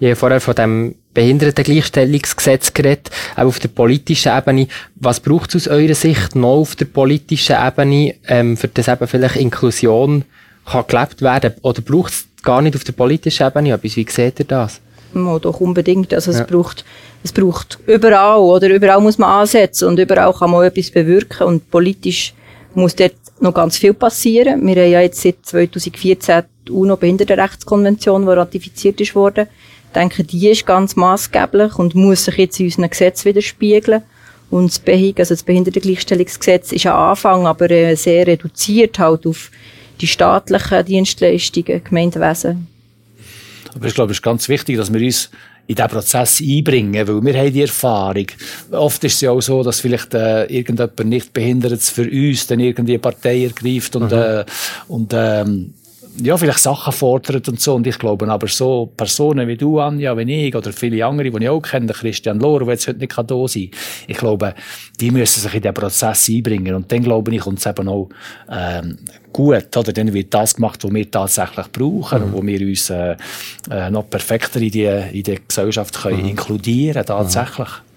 kann. 0.00 0.08
Habe 0.08 0.16
vorher 0.16 0.40
von 0.40 0.54
dem 0.54 0.94
Behindertengleichstellungsgesetz 1.14 2.72
geredet, 2.72 3.10
auch 3.36 3.44
auf 3.44 3.58
der 3.58 3.68
politischen 3.68 4.36
Ebene. 4.36 4.68
Was 4.96 5.20
braucht 5.20 5.54
es 5.54 5.68
aus 5.68 5.72
eurer 5.74 5.94
Sicht 5.94 6.34
noch 6.34 6.60
auf 6.60 6.76
der 6.76 6.86
politischen 6.86 7.56
Ebene, 7.56 8.14
ähm, 8.26 8.56
für 8.56 8.68
das 8.68 8.88
eben 8.88 9.06
vielleicht 9.06 9.36
Inklusion 9.36 10.24
kann 10.64 10.84
gelebt 10.86 11.22
werden? 11.22 11.54
Oder 11.62 11.82
braucht 11.82 12.12
es 12.12 12.26
gar 12.42 12.62
nicht 12.62 12.76
auf 12.76 12.84
der 12.84 12.92
politischen 12.92 13.46
Ebene 13.46 13.72
etwas? 13.72 13.96
Wie 13.96 14.06
seht 14.08 14.38
ihr 14.38 14.46
das? 14.46 14.80
Ja, 15.14 15.38
doch 15.38 15.60
unbedingt. 15.60 16.14
Also 16.14 16.32
ja. 16.32 16.40
es 16.40 16.46
braucht, 16.46 16.84
es 17.22 17.32
braucht 17.32 17.78
überall, 17.86 18.38
oder 18.38 18.68
überall 18.68 19.00
muss 19.00 19.18
man 19.18 19.30
ansetzen 19.30 19.88
und 19.88 19.98
überall 19.98 20.32
kann 20.32 20.50
man 20.50 20.64
etwas 20.64 20.90
bewirken 20.90 21.46
und 21.46 21.70
politisch 21.70 22.34
muss 22.74 22.96
dort 22.96 23.14
noch 23.40 23.54
ganz 23.54 23.76
viel 23.76 23.94
passieren. 23.94 24.66
Wir 24.66 24.82
haben 24.82 24.90
ja 24.90 25.00
jetzt 25.00 25.20
seit 25.20 25.36
2014 25.42 26.44
die 26.66 26.72
UNO-Behindertenrechtskonvention, 26.72 28.26
die 28.26 28.32
ratifiziert 28.32 29.00
ist 29.00 29.14
worden. 29.14 29.48
Ich 29.86 29.92
denke, 29.94 30.24
die 30.24 30.48
ist 30.48 30.66
ganz 30.66 30.96
maßgeblich 30.96 31.76
und 31.76 31.94
muss 31.94 32.24
sich 32.24 32.36
jetzt 32.36 32.60
in 32.60 32.66
unseren 32.66 32.90
Gesetz 32.90 33.24
widerspiegeln. 33.24 34.02
Und 34.50 34.70
das 34.70 34.78
BEHIG, 34.78 35.18
also 35.18 35.34
das 35.34 35.42
Behindertengleichstellungsgesetz, 35.42 36.72
ist 36.72 36.86
am 36.86 37.10
Anfang 37.10 37.46
aber 37.46 37.70
äh, 37.70 37.94
sehr 37.96 38.26
reduziert 38.26 38.98
halt 38.98 39.26
auf 39.26 39.50
die 40.00 40.06
staatlichen 40.06 40.84
Dienstleistungen, 40.86 41.84
Gemeindewesen. 41.84 42.66
Aber 43.74 43.86
ich 43.86 43.94
glaube, 43.94 44.12
es 44.12 44.18
ist 44.18 44.22
ganz 44.22 44.48
wichtig, 44.48 44.76
dass 44.76 44.92
wir 44.92 45.00
uns 45.00 45.30
in 45.70 45.76
diesen 45.76 45.88
Prozess 45.88 46.40
einbringen, 46.40 47.06
weil 47.06 47.24
wir 47.24 47.38
haben 47.38 47.52
die 47.52 47.62
Erfahrung. 47.62 48.26
Oft 48.72 49.04
ist 49.04 49.14
es 49.14 49.20
ja 49.20 49.30
auch 49.30 49.40
so, 49.40 49.62
dass 49.62 49.78
vielleicht 49.78 50.12
äh, 50.14 50.46
irgendjemand 50.46 51.04
nicht 51.04 51.32
behindert 51.32 51.80
für 51.82 52.10
uns 52.10 52.48
dann 52.48 52.58
irgendwie 52.58 52.94
eine 52.94 52.98
Partei 52.98 53.44
ergreift 53.44 53.94
und, 53.94 54.10
mhm. 54.10 54.18
äh, 54.18 54.44
und 54.88 55.12
ähm, 55.14 55.74
ja, 56.18 56.36
vielleicht 56.36 56.58
Sachen 56.58 56.92
fordert 56.92 57.48
und 57.48 57.60
so. 57.60 57.74
Und 57.74 57.86
ich 57.86 57.98
glaube 57.98 58.28
aber 58.28 58.48
so 58.48 58.92
Personen 58.96 59.46
wie 59.48 59.56
du, 59.56 59.78
Anja, 59.80 60.16
wie 60.16 60.48
ich 60.48 60.54
oder 60.54 60.72
viele 60.72 61.04
andere, 61.04 61.30
die 61.30 61.44
ich 61.44 61.48
auch 61.48 61.60
kenne, 61.60 61.92
Christian 61.92 62.40
Lohr, 62.40 62.60
der 62.60 62.68
jetzt 62.70 62.88
heute 62.88 62.98
nicht 62.98 63.16
da 63.16 63.48
sein 63.48 63.70
ich 64.06 64.16
glaube, 64.16 64.54
die 65.00 65.10
müssen 65.10 65.40
sich 65.40 65.54
in 65.54 65.62
diesen 65.62 65.74
Prozess 65.74 66.28
einbringen. 66.28 66.74
Und 66.74 66.90
dann, 66.90 67.02
glaube 67.02 67.34
ich, 67.34 67.40
kommt 67.40 67.58
es 67.58 67.66
eben 67.66 67.88
auch 67.88 68.08
ähm, 68.50 68.98
gut. 69.32 69.76
Oder 69.76 69.92
dann 69.92 70.12
wird 70.12 70.34
das 70.34 70.54
gemacht, 70.54 70.82
was 70.82 70.92
wir 70.92 71.10
tatsächlich 71.10 71.66
brauchen 71.72 72.18
mhm. 72.18 72.24
und 72.24 72.32
wo 72.32 72.46
wir 72.46 72.60
uns 72.60 72.90
äh, 72.90 73.16
äh, 73.70 73.90
noch 73.90 74.08
perfekter 74.08 74.60
in 74.60 74.70
die, 74.70 74.84
in 74.84 75.22
die 75.22 75.38
Gesellschaft 75.46 76.02
können 76.02 76.22
mhm. 76.22 76.28
inkludieren 76.30 77.04
tatsächlich. 77.06 77.68
Mhm. 77.68 77.89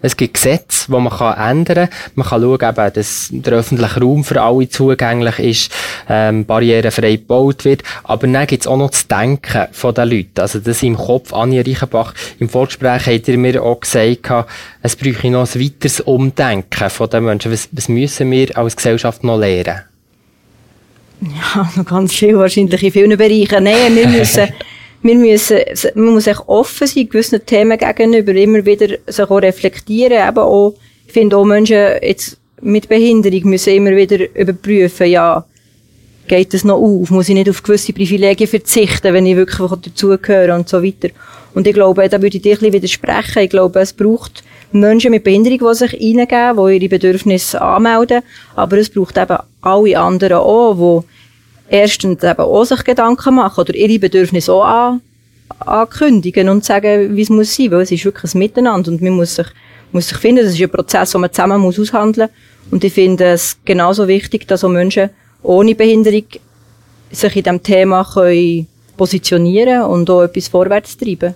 Es 0.00 0.16
gibt 0.16 0.34
Gesetze, 0.34 0.86
die 0.88 0.92
man 0.92 1.10
kann 1.10 1.36
ändern 1.36 1.88
kann. 1.88 2.12
Man 2.14 2.26
kann 2.26 2.42
schauen, 2.42 2.60
eben, 2.62 2.92
dass 2.94 3.28
der 3.30 3.52
öffentliche 3.54 4.00
Raum 4.00 4.24
für 4.24 4.40
alle 4.40 4.68
zugänglich 4.68 5.38
ist, 5.38 5.72
ähm, 6.08 6.44
barrierefrei 6.44 7.16
gebaut 7.16 7.64
wird. 7.64 7.82
Aber 8.04 8.26
dann 8.26 8.46
gibt 8.46 8.62
es 8.62 8.66
auch 8.66 8.76
noch 8.76 8.90
das 8.90 9.08
Denken 9.08 9.66
der 9.96 10.06
Leute. 10.06 10.42
Also 10.42 10.60
das 10.60 10.82
im 10.82 10.96
Kopf. 10.96 11.32
Anja 11.32 11.62
Reichenbach, 11.62 12.14
im 12.38 12.48
Vorgespräch 12.48 13.06
hat 13.06 13.28
ihr 13.28 13.38
mir 13.38 13.62
auch 13.62 13.80
gesagt, 13.80 14.30
es 14.82 14.96
bräuchte 14.96 15.30
noch 15.30 15.54
ein 15.54 15.60
weiteres 15.60 16.00
Umdenken 16.00 16.90
von 16.90 17.10
den 17.10 17.24
Menschen. 17.24 17.52
Was, 17.52 17.68
was 17.72 17.88
müssen 17.88 18.30
wir 18.30 18.56
als 18.56 18.76
Gesellschaft 18.76 19.24
noch 19.24 19.38
lernen? 19.38 19.82
Ja, 21.20 21.68
noch 21.74 21.84
ganz 21.84 22.14
viel 22.14 22.38
wahrscheinlich 22.38 22.82
in 22.82 22.92
vielen 22.92 23.16
Bereichen. 23.18 23.64
Nein, 23.64 23.94
wir 23.96 24.06
müssen 24.06 24.48
wir 25.02 25.14
müssen, 25.14 25.58
man 25.94 26.14
muss 26.14 26.24
sich 26.24 26.38
offen 26.46 26.86
sein, 26.86 27.08
gewissen 27.08 27.44
Themen 27.46 27.78
gegenüber, 27.78 28.32
immer 28.32 28.64
wieder 28.64 28.96
sich 29.06 29.30
auch 29.30 29.42
reflektieren, 29.42 30.28
eben 30.28 30.38
auch, 30.38 30.74
ich 31.06 31.12
finde 31.12 31.36
auch 31.36 31.44
Menschen 31.44 31.92
jetzt 32.02 32.38
mit 32.60 32.88
Behinderung 32.88 33.50
müssen 33.50 33.74
immer 33.74 33.94
wieder 33.94 34.34
überprüfen, 34.34 35.06
ja, 35.06 35.44
geht 36.26 36.52
das 36.52 36.64
noch 36.64 36.76
auf? 36.76 37.10
Muss 37.10 37.28
ich 37.28 37.34
nicht 37.34 37.48
auf 37.48 37.62
gewisse 37.62 37.92
Privilegien 37.92 38.48
verzichten, 38.48 39.14
wenn 39.14 39.26
ich 39.26 39.36
wirklich 39.36 39.70
dazugehöre 39.70 40.54
und 40.54 40.68
so 40.68 40.82
weiter? 40.82 41.08
Und 41.54 41.66
ich 41.66 41.74
glaube, 41.74 42.08
da 42.08 42.20
würde 42.20 42.36
ich 42.36 42.42
dir 42.42 42.52
ein 42.52 42.58
bisschen 42.58 42.72
widersprechen. 42.74 43.42
Ich 43.42 43.50
glaube, 43.50 43.80
es 43.80 43.92
braucht 43.92 44.44
Menschen 44.70 45.10
mit 45.10 45.24
Behinderung, 45.24 45.70
die 45.70 45.74
sich 45.74 45.92
reingeben, 45.94 46.56
die 46.56 46.76
ihre 46.76 46.88
Bedürfnisse 46.88 47.60
anmelden. 47.60 48.22
Aber 48.54 48.76
es 48.76 48.90
braucht 48.90 49.16
eben 49.16 49.38
alle 49.62 49.98
anderen 49.98 50.38
auch, 50.38 51.02
die 51.02 51.17
erstens 51.68 52.22
eben 52.22 52.40
auch 52.40 52.64
sich 52.64 52.84
Gedanken 52.84 53.34
machen 53.36 53.60
oder 53.60 53.74
ihre 53.74 53.98
Bedürfnisse 53.98 54.52
auch 54.52 54.64
an, 54.64 55.00
ankündigen 55.60 56.48
und 56.48 56.64
sagen, 56.64 57.16
wie 57.16 57.22
es 57.22 57.30
muss 57.30 57.54
sein, 57.54 57.70
weil 57.70 57.82
es 57.82 57.92
ist 57.92 58.04
wirklich 58.04 58.34
ein 58.34 58.38
Miteinander 58.38 58.90
und 58.90 59.00
man 59.00 59.12
muss 59.12 59.36
sich, 59.36 59.46
muss 59.92 60.08
sich 60.08 60.18
finden, 60.18 60.44
das 60.44 60.54
ist 60.54 60.60
ein 60.60 60.70
Prozess, 60.70 61.12
den 61.12 61.20
man 61.20 61.32
zusammen 61.32 61.60
muss 61.60 61.78
aushandeln 61.78 62.28
und 62.70 62.84
ich 62.84 62.92
finde 62.92 63.24
es 63.24 63.58
genauso 63.64 64.08
wichtig, 64.08 64.46
dass 64.46 64.64
auch 64.64 64.68
Menschen 64.68 65.10
ohne 65.42 65.74
Behinderung 65.74 66.24
sich 67.10 67.36
in 67.36 67.42
diesem 67.42 67.62
Thema 67.62 68.04
können 68.04 68.66
positionieren 68.96 69.84
und 69.84 70.10
auch 70.10 70.22
etwas 70.22 70.48
vorwärts 70.48 70.96
treiben. 70.96 71.34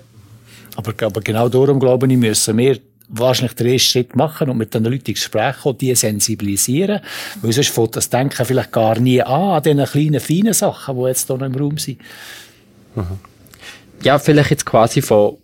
Aber, 0.76 0.92
aber 1.06 1.20
genau 1.20 1.48
darum, 1.48 1.78
glaube 1.78 2.06
ich, 2.06 2.16
müssen 2.16 2.58
wir 2.58 2.78
wahrscheinlich 3.12 3.54
den 3.54 3.68
ersten 3.68 3.88
Schritt 3.88 4.16
machen 4.16 4.50
und 4.50 4.58
mit 4.58 4.74
den 4.74 4.84
Leuten 4.84 5.12
Gespräch 5.12 5.58
kommen, 5.62 5.78
die 5.78 5.94
sensibilisieren. 5.94 7.00
Weil 7.40 7.52
sonst 7.52 7.70
fängt 7.70 7.96
das 7.96 8.10
Denken 8.10 8.44
vielleicht 8.44 8.72
gar 8.72 8.98
nie 8.98 9.22
an, 9.22 9.52
an 9.52 9.62
diesen 9.62 9.84
kleinen, 9.84 10.20
feinen 10.20 10.54
Sachen, 10.54 10.96
die 10.96 11.06
jetzt 11.06 11.26
hier 11.26 11.36
noch 11.36 11.46
im 11.46 11.54
Raum 11.54 11.78
sind. 11.78 12.00
Mhm. 12.94 13.18
Ja, 14.02 14.18
vielleicht 14.18 14.50
jetzt 14.50 14.66
quasi 14.66 15.00
von, 15.02 15.36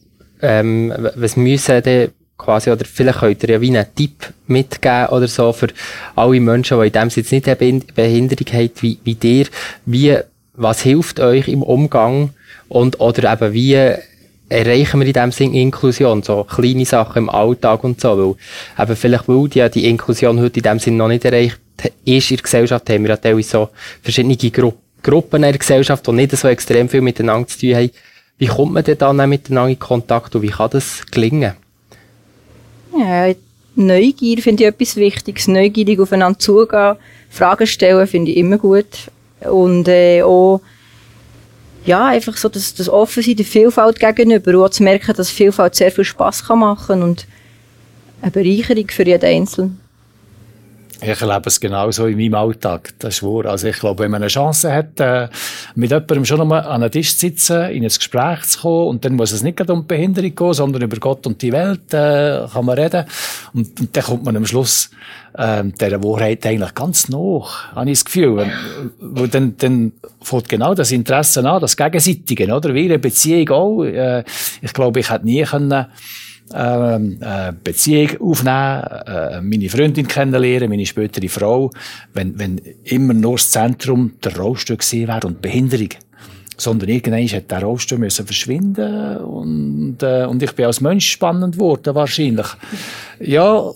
ähm, 0.42 0.92
was 1.14 1.37
müssen 1.37 1.83
denn 1.83 2.11
quasi, 2.37 2.70
oder 2.70 2.85
vielleicht 2.85 3.18
könnt 3.18 3.42
ihr 3.42 3.50
ja 3.50 3.61
wie 3.61 3.68
einen 3.68 3.87
Tipp 3.94 4.33
mitgeben 4.46 5.09
oder 5.09 5.28
so 5.28 5.52
für 5.52 5.68
alle 6.14 6.40
Menschen, 6.40 6.81
die 6.81 6.87
in 6.87 6.92
dem 6.92 7.11
Sinne 7.11 7.26
nicht 7.31 7.48
eine 7.48 7.81
Behinderung 7.94 8.46
haben, 8.52 8.70
wie, 8.81 8.98
wie 9.04 9.14
dir, 9.14 9.46
wie, 9.87 10.16
was 10.54 10.83
hilft 10.83 11.20
euch 11.20 11.48
im 11.48 11.62
Umgang 11.62 12.31
und, 12.68 13.00
oder 13.00 13.33
eben 13.33 13.52
wie 13.52 13.94
erreichen 14.48 15.00
wir 15.00 15.06
in 15.06 15.12
dem 15.12 15.32
Sinne 15.32 15.61
Inklusion, 15.61 16.22
so 16.22 16.44
kleine 16.44 16.84
Sachen 16.84 17.24
im 17.24 17.30
Alltag 17.30 17.84
und 17.84 18.00
so, 18.00 18.37
weil 18.76 18.84
eben 18.84 18.96
vielleicht, 18.96 19.28
weil 19.28 19.48
die, 19.48 19.68
die 19.70 19.88
Inklusion 19.88 20.40
heute 20.40 20.61
in 20.61 20.62
dem 20.62 20.78
Sinne 20.78 20.96
noch 20.96 21.08
nicht 21.08 21.24
erreicht 21.24 21.61
ist 22.04 22.30
in 22.30 22.37
der 22.37 22.42
Gesellschaft, 22.42 22.90
haben 22.90 23.04
wir 23.04 23.11
ja 23.11 23.16
teilweise 23.16 23.48
so 23.48 23.68
verschiedene 24.02 24.37
Gru 24.37 24.72
Gruppen 25.00 25.37
in 25.37 25.42
der 25.50 25.58
Gesellschaft, 25.58 26.04
die 26.06 26.12
nicht 26.12 26.32
so 26.32 26.48
extrem 26.48 26.88
viel 26.88 27.00
miteinander 27.00 27.46
zu 27.46 27.61
tun 27.61 27.76
haben. 27.76 27.90
Wie 28.38 28.46
kommt 28.46 28.72
man 28.72 28.82
denn 28.82 28.98
dann 28.98 29.28
miteinander 29.28 29.70
in 29.70 29.78
Kontakt 29.78 30.34
und 30.34 30.42
wie 30.42 30.48
kann 30.48 30.70
das 30.70 31.06
gelingen? 31.06 31.54
Ja, 32.98 33.32
Neugier 33.76 34.42
finde 34.42 34.64
ich 34.64 34.68
etwas 34.68 34.96
Wichtiges. 34.96 35.46
Neugierig 35.46 36.00
aufeinander 36.00 36.38
zugehen, 36.38 36.96
Fragen 37.30 37.66
stellen 37.66 38.08
finde 38.08 38.32
ich 38.32 38.38
immer 38.38 38.58
gut. 38.58 38.87
Und 39.40 39.87
äh, 39.87 40.22
auch 40.22 40.61
ja, 41.85 42.07
einfach 42.07 42.37
so 42.37 42.49
das, 42.49 42.75
das 42.75 42.88
Offensein 42.88 43.37
der 43.37 43.47
Vielfalt 43.47 43.99
gegenüber 43.99 44.51
und 44.51 44.64
auch 44.64 44.71
zu 44.71 44.83
merken, 44.83 45.14
dass 45.17 45.31
Vielfalt 45.31 45.75
sehr 45.75 45.91
viel 45.91 46.05
Spass 46.05 46.45
kann 46.47 46.59
machen 46.59 47.03
und 47.03 47.27
eine 48.21 48.31
Bereicherung 48.31 48.88
für 48.88 49.05
jeden 49.05 49.25
Einzelnen. 49.25 49.81
Ich 51.00 51.20
erlebe 51.20 51.46
es 51.46 51.61
genauso 51.61 52.06
in 52.06 52.16
meinem 52.16 52.34
Alltag, 52.34 52.92
das 52.98 53.16
ist 53.16 53.22
wahr. 53.22 53.46
Also 53.46 53.68
ich 53.68 53.78
glaube, 53.78 54.02
wenn 54.02 54.11
man 54.11 54.20
eine 54.20 54.28
Chance 54.28 54.72
hat, 54.72 54.98
äh, 54.98 55.28
mit 55.76 55.90
jemandem 55.90 56.24
schon 56.24 56.40
einmal 56.40 56.62
an 56.62 56.82
einem 56.82 56.90
Tisch 56.90 57.12
zu 57.14 57.20
sitzen, 57.20 57.70
in 57.70 57.84
ein 57.84 57.88
Gespräch 57.88 58.42
zu 58.42 58.61
kommen, 58.61 58.88
und 58.88 59.04
dann 59.04 59.14
muss 59.14 59.30
es 59.30 59.44
nicht 59.44 59.61
um 59.70 59.87
Behinderung 59.87 60.34
gehen, 60.34 60.52
sondern 60.54 60.82
über 60.82 60.96
Gott 60.96 61.24
und 61.28 61.40
die 61.40 61.52
Welt 61.52 61.94
äh, 61.94 62.48
kann 62.52 62.64
man 62.64 62.76
reden. 62.76 63.04
Und, 63.54 63.78
und 63.78 63.96
dann 63.96 64.04
kommt 64.04 64.24
man 64.24 64.37
am 64.37 64.44
Schluss 64.44 64.90
äh, 65.34 65.62
dieser 65.64 66.02
Wahrheit 66.02 66.44
eigentlich 66.44 66.74
ganz 66.74 67.08
nach, 67.08 67.72
habe 67.76 67.90
ich 67.90 67.98
das 67.98 68.04
Gefühl. 68.04 68.37
Weil, 68.37 68.52
weil 69.00 69.28
dann, 69.28 69.56
dann 69.56 69.92
fängt 70.20 70.48
genau 70.48 70.74
das 70.74 70.90
Interesse 70.90 71.48
an, 71.48 71.61
das 71.61 71.76
Gegenseitige, 71.76 72.52
oder? 72.52 72.74
Wie 72.74 72.87
eine 72.87 72.98
Beziehung 72.98 73.48
auch. 73.50 73.84
Äh, 73.84 74.24
ich 74.62 74.72
glaube, 74.72 74.98
ich 74.98 75.11
hätte 75.11 75.26
nie 75.26 75.44
können 75.44 75.87
ähm, 76.54 77.18
äh, 77.20 77.52
Beziehung 77.62 78.20
aufnehmen, 78.20 78.82
äh, 79.06 79.40
meine 79.40 79.68
Freundin 79.68 80.06
kennenlernen, 80.08 80.70
meine 80.70 80.87
spätere 80.87 81.28
Frau, 81.28 81.70
wenn, 82.14 82.38
wenn 82.38 82.61
immer 82.84 83.14
nur 83.14 83.37
das 83.37 83.50
Zentrum 83.50 84.12
der 84.22 84.37
Rollstuhl 84.37 84.76
gewesen 84.76 85.08
wäre 85.08 85.26
und 85.26 85.40
Behinderung. 85.40 85.90
Sondern 86.56 86.88
irgendwann 86.88 87.26
hätte 87.26 87.46
der 87.46 87.62
Rollstuhl 87.62 87.98
müssen 87.98 88.26
verschwinden 88.26 89.18
und, 89.18 90.02
äh, 90.02 90.24
und 90.24 90.42
ich 90.42 90.52
bin 90.52 90.66
als 90.66 90.80
Mensch 90.80 91.08
spannend 91.08 91.54
geworden, 91.54 91.94
wahrscheinlich. 91.94 92.46
Ja, 93.20 93.70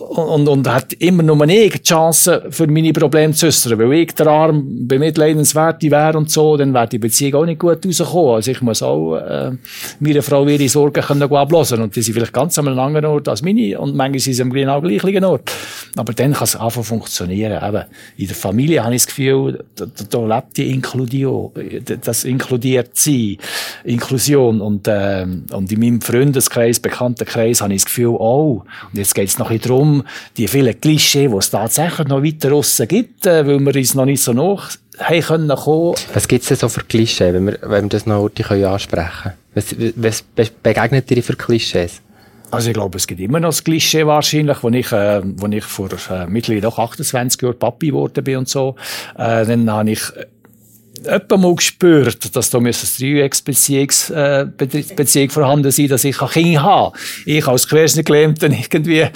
und, 0.00 0.48
und 0.48 0.68
hat 0.68 0.94
immer 0.94 1.22
nur 1.22 1.42
eine 1.42 1.68
Chance, 1.70 2.46
für 2.50 2.66
meine 2.66 2.92
Probleme 2.92 3.34
zu 3.34 3.46
äußern. 3.46 3.78
Weil 3.78 3.92
ich 3.92 4.14
der 4.14 4.26
Arm 4.26 4.86
bemitleidenswert 4.86 5.82
wäre 5.82 6.16
und 6.16 6.30
so, 6.30 6.56
dann 6.56 6.72
wäre 6.72 6.88
die 6.88 6.98
Beziehung 6.98 7.42
auch 7.42 7.46
nicht 7.46 7.60
gut 7.60 7.84
rausgekommen. 7.84 8.34
Also 8.34 8.50
ich 8.50 8.62
muss 8.62 8.82
auch 8.82 9.16
äh, 9.16 9.52
meiner 10.00 10.22
Frau 10.22 10.46
ihre 10.46 10.68
Sorgen 10.68 11.02
können 11.02 11.22
ablösen 11.22 11.82
Und 11.82 11.94
die 11.94 12.02
sind 12.02 12.14
vielleicht 12.14 12.32
ganz 12.32 12.58
an 12.58 12.68
einem 12.68 12.78
anderen 12.78 13.06
Ort 13.06 13.28
als 13.28 13.42
meine 13.42 13.78
und 13.78 13.94
manchmal 13.94 14.20
sind 14.20 14.34
sie 14.34 14.42
am 14.42 14.50
genau 14.50 14.80
gleichen 14.80 15.24
Ort. 15.24 15.52
Aber 15.96 16.12
dann 16.12 16.32
kann 16.32 16.44
es 16.44 16.56
einfach 16.56 16.84
funktionieren. 16.84 17.62
Eben, 17.62 17.84
in 18.16 18.26
der 18.26 18.36
Familie 18.36 18.82
habe 18.84 18.94
ich 18.94 19.02
das 19.02 19.08
Gefühl, 19.08 19.64
da, 19.74 19.86
da 20.08 20.36
lebt 20.36 20.56
die 20.56 20.70
Inklusion, 20.70 21.52
das 22.02 22.24
inkludiert 22.24 22.90
sie, 22.94 23.38
Inklusion. 23.84 24.60
Und, 24.60 24.88
äh, 24.88 25.26
und 25.52 25.70
in 25.70 25.80
meinem 25.80 26.00
Freundeskreis, 26.00 26.80
Bekanntenkreis 26.80 27.60
habe 27.60 27.74
ich 27.74 27.82
das 27.82 27.86
Gefühl, 27.86 28.16
oh, 28.18 28.62
und 28.92 28.98
jetzt 28.98 29.14
geht 29.14 29.28
es 29.28 29.38
noch 29.38 29.50
ein 29.50 29.58
bisschen 29.58 29.70
darum, 29.70 29.89
um 29.90 30.04
die 30.36 30.48
vielen 30.48 30.80
Klischee, 30.80 31.28
die 31.28 31.36
es 31.36 31.50
tatsächlich 31.50 32.08
noch 32.08 32.22
weiter 32.22 32.50
draussen 32.50 32.88
gibt, 32.88 33.26
äh, 33.26 33.46
weil 33.46 33.60
wir 33.60 33.74
uns 33.74 33.94
noch 33.94 34.04
nicht 34.04 34.22
so 34.22 34.32
nach 34.32 34.70
haben 34.98 35.20
können 35.22 35.56
kommen. 35.56 35.94
Was 36.14 36.28
gibt 36.28 36.42
es 36.42 36.48
denn 36.48 36.58
so 36.58 36.68
für 36.68 36.84
Klischee, 36.84 37.32
wenn 37.32 37.46
wir, 37.46 37.58
wenn 37.62 37.84
wir 37.84 37.88
das 37.88 38.06
noch 38.06 38.22
heute 38.22 38.68
ansprechen 38.68 39.10
können? 39.22 39.34
Was, 39.96 40.24
was 40.36 40.50
begegnet 40.50 41.10
dir 41.10 41.22
für 41.22 41.36
Klischees? 41.36 42.02
Also 42.50 42.68
ich 42.68 42.74
glaube, 42.74 42.98
es 42.98 43.06
gibt 43.06 43.20
immer 43.20 43.38
noch 43.38 43.50
das 43.50 43.62
Klischee 43.62 44.06
wahrscheinlich, 44.06 44.62
wo 44.62 44.68
ich, 44.70 44.90
äh, 44.92 45.22
wo 45.24 45.46
ich 45.46 45.64
vor 45.64 45.88
äh, 46.10 46.26
mittlerweile 46.26 46.62
doch 46.62 46.78
28 46.78 47.40
Jahren 47.40 47.58
Papi 47.58 47.88
geworden 47.88 48.24
bin 48.24 48.38
und 48.38 48.48
so, 48.48 48.74
äh, 49.16 49.46
dann 49.46 49.70
habe 49.70 49.92
ich 49.92 50.00
jemand 51.04 51.38
mal 51.38 51.54
gespürt, 51.54 52.34
dass 52.34 52.50
da 52.50 52.58
eine 52.58 52.70
Dreiecksbeziehung 52.70 53.90
äh, 54.14 55.28
vorhanden 55.28 55.70
sein, 55.70 55.88
dass 55.88 56.04
ich 56.04 56.20
ein 56.20 56.28
Kind 56.28 56.62
habe. 56.62 56.96
Ich 57.26 57.46
als 57.46 57.68
Querschnittgelähmten 57.68 58.52
irgendwie, 58.72 59.06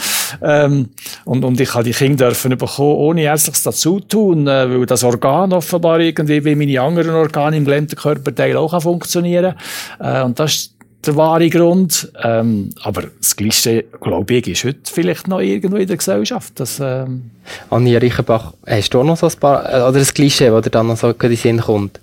ähm, 0.42 0.90
und, 1.24 1.44
und 1.44 1.60
ich 1.60 1.74
habe 1.74 1.84
die 1.84 1.92
Kinder 1.92 2.30
bekommen, 2.30 2.96
ohne 2.96 3.22
ärztliches 3.22 3.62
Dazutun, 3.62 4.46
äh, 4.46 4.70
weil 4.70 4.86
das 4.86 5.04
Organ 5.04 5.52
offenbar 5.52 6.00
irgendwie 6.00 6.44
wie 6.44 6.54
meine 6.54 6.80
anderen 6.80 7.14
Organe 7.14 7.56
im 7.56 7.64
gelähmten 7.64 7.96
Körperteil 7.96 8.56
auch 8.56 8.80
funktionieren 8.82 9.54
kann. 9.98 10.22
Äh, 10.22 10.24
und 10.24 10.38
das 10.38 10.73
der 11.06 11.16
wahre 11.16 11.48
Grund. 11.50 12.12
Ähm, 12.22 12.70
aber 12.82 13.04
das 13.18 13.36
Klischee, 13.36 13.84
glaube 14.00 14.34
ich, 14.34 14.48
ist 14.48 14.64
heute 14.64 14.78
vielleicht 14.84 15.28
noch 15.28 15.40
irgendwo 15.40 15.76
in 15.76 15.86
der 15.86 15.96
Gesellschaft. 15.96 16.52
Das, 16.56 16.80
ähm 16.80 17.30
Anja 17.70 17.98
Reichenbach, 17.98 18.54
hast 18.66 18.90
du 18.90 19.00
auch 19.00 19.04
noch 19.04 19.16
so 19.16 19.26
ein 19.26 19.32
paar, 19.38 19.64
äh, 19.68 19.88
oder 19.88 19.98
ein 19.98 20.06
Klischee, 20.06 20.48
das 20.48 20.62
dir 20.62 20.70
dann 20.70 20.86
noch 20.86 20.96
so 20.96 21.10
in 21.10 21.18
den 21.18 21.36
Sinn 21.36 21.60
kommt? 21.60 22.00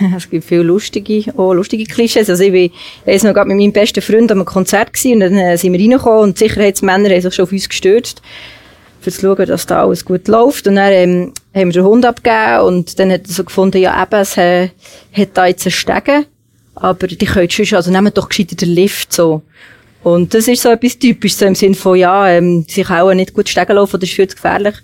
Es 0.16 0.28
gibt 0.28 0.44
viele 0.44 0.62
lustige, 0.62 1.32
auch 1.36 1.54
lustige 1.54 1.84
Klischees. 1.84 2.28
Also 2.28 2.44
ich 2.44 2.52
war 2.52 3.12
jetzt 3.12 3.24
noch 3.24 3.34
mit 3.44 3.56
meinem 3.56 3.72
besten 3.72 4.02
Freund 4.02 4.30
an 4.30 4.38
einem 4.38 4.44
Konzert 4.44 4.92
gewesen, 4.92 5.14
und 5.14 5.20
dann 5.20 5.34
äh, 5.34 5.56
sind 5.56 5.72
wir 5.72 5.80
reingekommen 5.80 6.20
und 6.20 6.40
die 6.40 6.44
Sicherheitsmänner 6.44 7.10
haben 7.10 7.20
sich 7.20 7.34
schon 7.34 7.44
auf 7.44 7.52
uns 7.52 7.68
gestürzt, 7.68 8.22
für 9.00 9.10
zu 9.10 9.20
schauen, 9.20 9.46
dass 9.46 9.66
da 9.66 9.82
alles 9.82 10.04
gut 10.04 10.28
läuft. 10.28 10.66
Und 10.66 10.76
dann 10.76 10.92
ähm, 10.92 11.32
haben 11.54 11.68
wir 11.68 11.82
den 11.82 11.84
Hund 11.84 12.04
abgegeben 12.04 12.60
und 12.66 12.98
dann 12.98 13.10
hat 13.10 13.26
er 13.26 13.32
so 13.32 13.44
gefunden, 13.44 13.78
ja 13.78 14.00
eben, 14.02 14.20
es 14.20 14.36
äh, 14.36 14.68
hat 15.12 15.28
da 15.34 15.46
jetzt 15.46 15.66
einen 15.66 15.72
Stegen 15.72 16.26
aber 16.80 17.06
die 17.06 17.26
können 17.26 17.50
schon, 17.50 17.76
also 17.76 17.90
nehmen 17.90 18.12
doch 18.12 18.28
gescheiter 18.28 18.56
den 18.56 18.70
Lift 18.70 19.12
so. 19.12 19.42
Und 20.02 20.32
das 20.32 20.46
ist 20.46 20.62
so 20.62 20.70
etwas 20.70 20.98
typisch, 20.98 21.34
so 21.34 21.44
im 21.44 21.54
Sinne 21.54 21.74
von, 21.74 21.98
ja, 21.98 22.28
ähm, 22.28 22.64
können 22.72 23.00
auch 23.00 23.12
nicht 23.12 23.34
gut 23.34 23.48
steigen 23.48 23.74
laufen, 23.74 23.98
das 23.98 24.08
ist 24.08 24.14
viel 24.14 24.28
zu 24.28 24.36
gefährlich. 24.36 24.76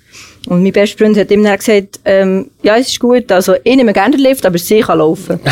Und 0.47 0.63
mein 0.63 0.73
bester 0.73 0.99
Freund 0.99 1.17
hat 1.17 1.31
immer 1.31 1.57
gesagt, 1.57 2.01
ähm, 2.05 2.51
ja, 2.63 2.77
es 2.77 2.89
ist 2.89 3.01
gut, 3.01 3.31
also 3.31 3.55
ich 3.63 3.77
nehme 3.77 3.93
gerne 3.93 4.17
den 4.17 4.21
Lift, 4.25 4.45
aber 4.45 4.59
sie 4.59 4.81
kann 4.81 4.99
laufen. 4.99 5.41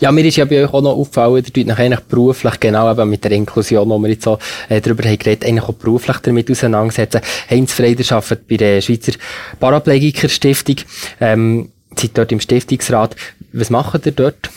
Ja, 0.00 0.10
mir 0.12 0.24
ist 0.24 0.36
ja 0.36 0.46
bei 0.46 0.64
euch 0.64 0.72
auch 0.72 0.80
noch 0.80 0.96
aufgefallen, 0.96 1.36
ihr 1.36 1.44
tut 1.44 1.70
euch 1.70 1.78
eigentlich 1.78 2.00
beruflich, 2.00 2.58
genau 2.58 2.90
eben 2.90 3.10
mit 3.10 3.22
der 3.22 3.32
Inklusion, 3.32 3.88
wo 3.90 3.98
wir 3.98 4.08
jetzt 4.08 4.24
so 4.24 4.38
äh, 4.70 4.80
darüber 4.80 5.04
haben 5.04 5.18
geredet, 5.18 5.44
eigentlich 5.44 5.68
auch 5.68 5.74
beruflich 5.74 6.16
damit 6.22 6.50
auseinandersetzen. 6.50 7.20
Heinz 7.50 7.74
Freider 7.74 8.16
arbeitet 8.16 8.48
bei 8.48 8.56
der 8.56 8.80
Schweizer 8.80 9.12
Paraplegiker 9.58 10.30
Stiftung. 10.30 10.76
Ähm, 11.20 11.70
seid 11.96 12.16
dort 12.16 12.32
im 12.32 12.40
Stiftungsrat. 12.40 13.16
Was 13.52 13.70
macht 13.70 14.06
ihr 14.06 14.12
dort? 14.12 14.50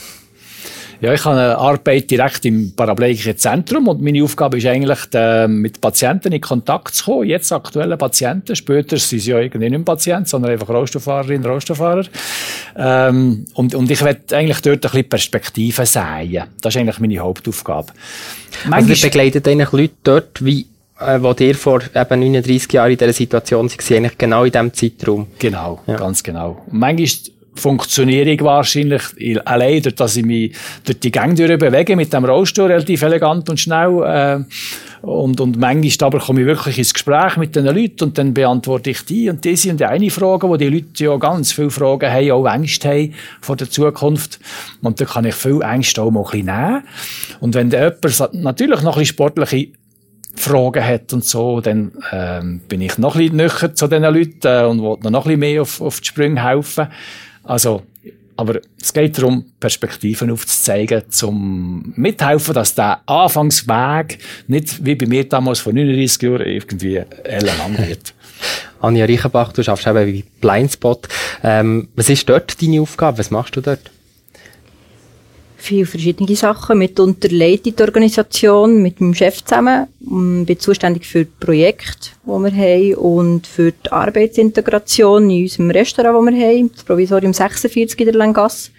Ja, 1.04 1.14
ich 1.14 1.26
habe 1.26 1.38
eine 1.38 1.58
Arbeit 1.58 2.10
direkt 2.12 2.46
im 2.46 2.72
paraplegischen 2.78 3.38
Zentrum 3.38 3.90
und 3.90 4.02
meine 4.02 4.24
Aufgabe 4.24 4.58
ist 4.58 4.66
eigentlich, 4.66 5.00
mit 5.50 5.82
Patienten 5.82 6.32
in 6.32 6.40
Kontakt 6.40 6.96
zu 6.96 7.04
kommen. 7.04 7.28
Jetzt 7.28 7.52
aktuelle 7.52 7.98
Patienten, 7.98 8.56
später 8.56 8.98
sind 8.98 9.20
sie 9.20 9.32
ja 9.32 9.40
irgendwie 9.40 9.70
nicht 9.70 9.72
mehr 9.72 9.82
Patienten, 9.82 10.28
sondern 10.28 10.52
einfach 10.52 10.70
Rollstuhlfahrerinnen, 10.70 11.46
Rollstuhlfahrer. 11.46 12.06
Ähm, 12.78 13.44
und, 13.54 13.76
und 13.76 13.92
ich 13.92 14.02
werde 14.02 14.34
eigentlich 14.34 14.62
dort 14.62 14.86
ein 14.86 14.92
bisschen 14.92 15.10
Perspektiven 15.10 15.86
sehen. 15.86 16.44
Das 16.62 16.74
ist 16.74 16.80
eigentlich 16.80 17.00
meine 17.00 17.20
Hauptaufgabe. 17.20 17.92
Manchmal 18.64 18.92
also 18.92 19.08
begleitet 19.08 19.46
eigentlich 19.46 19.72
Leute 19.74 19.94
dort, 20.06 20.46
wie 20.46 20.68
äh, 21.00 21.22
wo 21.22 21.34
dir 21.34 21.56
vor 21.56 21.82
eben 21.82 22.20
39 22.20 22.72
Jahren 22.74 22.92
in 22.92 22.98
dieser 22.98 23.14
Situation 23.14 23.70
waren, 23.70 23.96
eigentlich 23.96 24.18
genau 24.18 24.44
in 24.44 24.52
diesem 24.52 24.74
Zeitraum. 24.74 25.28
Genau, 25.40 25.82
ja. 25.88 25.96
ganz 25.96 26.24
genau. 26.24 26.64
manchmal 26.72 27.08
funktioniere 27.56 28.32
ich 28.32 28.42
wahrscheinlich 28.42 29.04
allein, 29.46 29.82
durch 29.82 29.96
dass 29.96 30.18
ich 30.18 30.26
mich 30.26 30.56
durch 30.84 31.00
die 31.00 31.12
Gänge 31.12 31.58
bewege 31.58 31.96
mit 31.96 32.12
dem 32.12 32.26
Rollstuhl 32.26 32.66
relativ 32.66 33.02
elegant 33.04 33.50
und 33.50 33.60
schnell. 33.60 34.02
Äh, 34.04 34.44
und, 35.06 35.42
und 35.42 35.58
manchmal 35.58 36.08
aber 36.08 36.20
komme 36.20 36.42
ich 36.42 36.48
wirklich 36.48 36.78
ins 36.78 36.94
Gespräch 36.94 37.36
mit 37.36 37.56
den 37.56 37.66
Leuten 37.66 38.06
und 38.06 38.18
dann 38.18 38.34
beantworte 38.34 38.90
ich 38.90 39.04
die 39.04 39.30
und 39.30 39.44
diese 39.44 39.70
und 39.70 39.80
die 39.80 39.86
eine 39.86 40.10
Frage, 40.10 40.48
wo 40.48 40.56
die 40.56 40.70
Leute 40.70 41.04
ja 41.04 41.18
ganz 41.18 41.52
viele 41.52 41.70
Fragen 41.70 42.10
haben, 42.10 42.32
auch 42.32 42.46
Ängste 42.46 42.88
haben 42.88 43.14
vor 43.42 43.58
der 43.58 43.70
Zukunft. 43.70 44.40
Und 44.82 45.02
da 45.02 45.06
kann 45.06 45.26
ich 45.26 45.36
viel 45.36 45.62
Ängste 45.62 46.02
auch 46.02 46.12
mal 46.12 46.22
ein 46.22 46.32
bisschen 46.32 46.46
nehmen. 46.46 46.84
Und 47.42 47.54
wenn 47.54 47.70
der 47.70 47.98
jemand 48.02 48.34
natürlich 48.34 48.82
noch 48.82 48.96
ein 48.96 49.00
bisschen 49.00 49.14
sportliche 49.14 49.68
Fragen 50.36 50.84
hat 50.84 51.14
und 51.14 51.24
so, 51.24 51.62
dann 51.62 51.92
ähm, 52.12 52.62
bin 52.68 52.82
ich 52.82 52.98
noch 52.98 53.16
ein 53.16 53.22
bisschen 53.22 53.38
näher 53.38 53.76
zu 53.76 53.88
diesen 53.88 54.04
Leuten 54.04 54.48
äh, 54.48 54.64
und 54.64 54.82
will 54.82 54.98
noch 55.00 55.06
ein 55.06 55.14
bisschen 55.14 55.40
mehr 55.40 55.62
auf, 55.62 55.82
auf 55.82 56.00
die 56.00 56.08
Sprünge 56.08 56.44
helfen. 56.44 56.88
Also, 57.44 57.84
aber 58.36 58.60
es 58.82 58.94
geht 58.94 59.18
darum, 59.18 59.46
Perspektiven 59.60 60.32
aufzuzeigen, 60.32 61.04
zum 61.10 61.94
mithelfen, 61.96 62.54
dass 62.56 62.74
der 62.74 63.02
Anfangsweg 63.08 64.18
nicht 64.48 64.84
wie 64.84 64.96
bei 64.96 65.06
mir 65.06 65.30
damals 65.30 65.60
vor 65.60 65.72
39 65.72 66.22
Jahren 66.22 66.48
irgendwie 66.48 67.04
ellenlang 67.24 67.78
wird. 67.78 68.14
Anja 68.82 69.06
Reichenbach, 69.06 69.54
du 69.54 69.62
arbeitest 69.62 69.88
eben 69.88 70.08
wie 70.08 70.26
Blindspot. 70.42 71.08
Ähm, 71.44 71.90
was 71.96 72.10
ist 72.10 72.28
dort 72.28 72.62
deine 72.62 72.82
Aufgabe? 72.82 73.20
Was 73.20 73.32
machst 73.32 73.56
du 73.56 73.62
dort? 73.62 73.92
Viele 75.64 75.86
verschiedene 75.86 76.36
Sachen. 76.36 76.78
Mitunter 76.78 77.30
leite 77.30 77.72
die 77.72 77.82
Organisation 77.82 78.82
mit 78.82 79.00
dem 79.00 79.16
Chef 79.16 79.44
zusammen. 79.44 79.88
Ich 80.02 80.46
bin 80.46 80.60
zuständig 80.60 81.06
für 81.06 81.26
das 81.26 81.34
Projekt, 81.40 82.16
das 82.26 82.44
wir 82.44 82.52
haben 82.52 82.96
und 82.96 83.48
für 83.48 83.72
die 83.72 83.92
Arbeitsintegration 83.92 85.30
in 85.30 85.44
unserem 85.44 85.72
Restaurant, 85.72 86.28
das 86.28 86.36
wir 86.36 86.48
haben, 86.48 86.72
das 86.74 86.84
Provisorium 86.84 87.34
46 87.34 88.00
in 88.00 88.06
der 88.06 88.16
Langasse. 88.16 88.72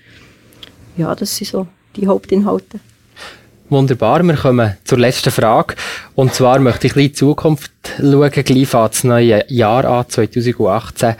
Ja, 0.97 1.15
das 1.15 1.35
sind 1.37 1.51
so 1.51 1.67
die 1.97 2.07
Hauptinhalte. 2.07 2.79
Wunderbar, 3.71 4.23
wir 4.23 4.35
kommen 4.35 4.77
zur 4.85 4.99
letzten 4.99 5.31
Frage. 5.31 5.75
Und 6.15 6.35
zwar 6.35 6.59
möchte 6.59 6.87
ich 6.87 6.93
ein 6.93 6.95
bisschen 6.95 7.07
in 7.07 7.09
die 7.09 7.15
Zukunft 7.15 7.73
schauen, 7.97 8.31
gleich 8.31 8.71
das 8.71 9.05
neue 9.05 9.45
Jahr 9.49 9.85
an, 9.87 10.09
2018. 10.09 11.15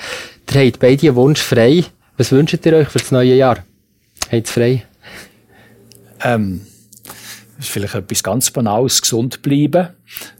Ihr 0.53 0.61
habt 0.61 0.79
beide 0.79 1.07
einen 1.09 1.17
Wunsch 1.17 1.41
frei. 1.41 1.85
Was 2.19 2.33
wünscht 2.33 2.65
ihr 2.65 2.75
euch 2.75 2.89
für 2.89 2.99
das 2.99 3.11
neue 3.11 3.35
Jahr? 3.35 3.65
Habt 4.31 4.49
frei? 4.49 4.85
Ähm, 6.25 6.63
ist 7.59 7.69
vielleicht 7.69 7.95
etwas 7.95 8.23
ganz 8.23 8.51
Banales, 8.51 9.01
gesund 9.03 9.43
bleiben. 9.43 9.89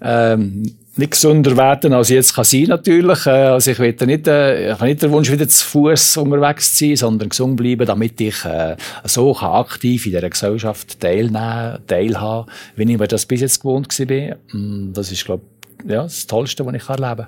Ähm, 0.03 0.75
nicht 0.97 1.13
gesünder 1.13 1.57
werden, 1.57 1.93
als 1.93 2.09
jetzt 2.09 2.35
kann 2.35 2.45
sein 2.45 2.65
natürlich. 2.65 3.27
Äh, 3.27 3.31
also 3.31 3.71
ich 3.71 3.79
will 3.79 3.95
nicht, 4.07 4.29
äh, 4.29 4.67
ich 4.67 4.73
habe 4.73 4.85
nicht 4.87 5.03
den 5.03 5.11
Wunsch, 5.11 5.31
wieder 5.31 5.49
zu 5.49 5.67
Fuß 5.67 6.19
unterwegs 6.19 6.75
zu 6.75 6.87
sein, 6.87 6.97
sondern 6.97 7.29
gesund 7.31 7.57
bleiben, 7.57 7.87
damit 7.87 8.21
ich 8.21 8.45
äh, 8.45 8.77
so 9.05 9.33
kann 9.35 9.53
aktiv 9.53 10.07
in 10.07 10.13
dieser 10.13 10.31
Gesellschaft 10.31 11.01
teilnehmen, 11.01 11.79
teilhaben, 11.87 12.51
wie 12.77 12.93
ich 12.93 12.99
mir 12.99 13.09
das 13.09 13.27
bis 13.27 13.41
jetzt 13.41 13.61
gewohnt 13.61 13.89
war. 13.99 14.37
Mm, 14.53 14.93
das 14.93 15.11
ist, 15.11 15.25
glaube 15.25 15.43
ich, 15.85 15.91
ja, 15.91 16.05
das 16.05 16.27
Tollste, 16.27 16.65
was 16.65 16.75
ich 16.75 16.89
erleben 16.89 17.17
kann. 17.17 17.27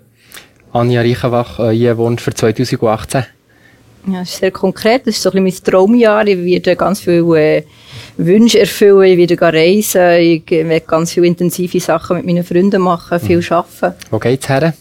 Anja 0.72 1.00
Reichenbach, 1.00 1.58
euer 1.58 1.96
Wunsch 1.96 2.22
für 2.22 2.34
2018? 2.34 3.24
Ja, 4.06 4.20
das 4.20 4.30
ist 4.30 4.38
sehr 4.38 4.50
konkret. 4.50 5.06
Das 5.06 5.16
ist 5.16 5.22
so 5.22 5.30
ein 5.30 5.42
bisschen 5.44 5.62
mein 5.64 5.72
Traumjahr. 5.72 6.26
Ich 6.26 6.44
werde 6.44 6.76
ganz 6.76 7.00
viele 7.00 7.56
äh, 7.56 7.62
Wünsche 8.16 8.60
erfüllen. 8.60 9.18
Ich 9.18 9.18
werde 9.18 9.40
reisen. 9.40 10.20
Ich 10.20 10.50
werde 10.50 10.80
ganz 10.86 11.12
viele 11.12 11.26
intensive 11.26 11.80
Sachen 11.80 12.16
mit 12.16 12.26
meinen 12.26 12.44
Freunden 12.44 12.82
machen, 12.82 13.18
viel 13.20 13.38
mhm. 13.38 13.46
arbeiten. 13.50 13.94
Wo 14.10 14.18
geht's 14.18 14.48
her? 14.48 14.74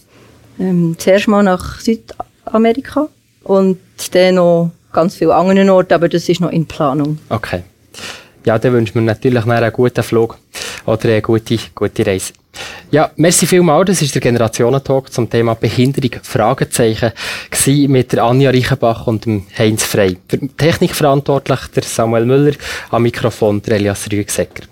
Ähm, 0.60 0.96
zuerst 0.98 1.28
mal 1.28 1.44
nach 1.44 1.80
Südamerika 1.80 3.10
und 3.44 3.78
dann 4.12 4.36
noch 4.36 4.72
ganz 4.94 5.16
viele 5.16 5.36
andere 5.36 5.74
Orte, 5.74 5.96
aber 5.96 6.08
das 6.08 6.30
ist 6.30 6.40
noch 6.40 6.52
in 6.52 6.66
Planung. 6.66 7.20
Okay. 7.30 7.64
Ja, 8.46 8.58
dann 8.60 8.74
wünschen 8.74 8.96
wir 8.96 9.02
natürlich 9.02 9.46
einen 9.46 9.74
guten 9.74 10.04
Flug 10.04 10.38
oder 10.86 11.10
eine 11.10 11.22
gute, 11.22 11.58
gute 11.74 12.06
Reise. 12.06 12.34
Ja, 12.92 13.12
merci 13.16 13.46
vielmals. 13.46 13.88
Das 13.88 14.02
ist 14.02 14.16
der 14.16 14.22
Generationentalk 14.22 15.12
zum 15.12 15.30
Thema 15.30 15.56
Behinderung, 15.56 16.12
Fragezeichen, 16.24 17.12
mit 17.88 18.14
der 18.14 18.24
Anja 18.24 18.52
Reichenbach 18.52 19.08
und 19.08 19.26
dem 19.26 19.46
Heinz 19.58 19.84
Frey. 19.84 20.18
Für 20.28 20.38
die 20.38 20.48
Technik 20.50 20.96
verantwortlich 20.96 21.60
der 21.76 21.84
Samuel 21.84 22.26
Müller, 22.26 22.54
am 22.92 23.04
Mikrofon 23.04 23.62
der 23.62 23.76
Elias 23.76 24.08
Rüegsecker. 24.12 24.64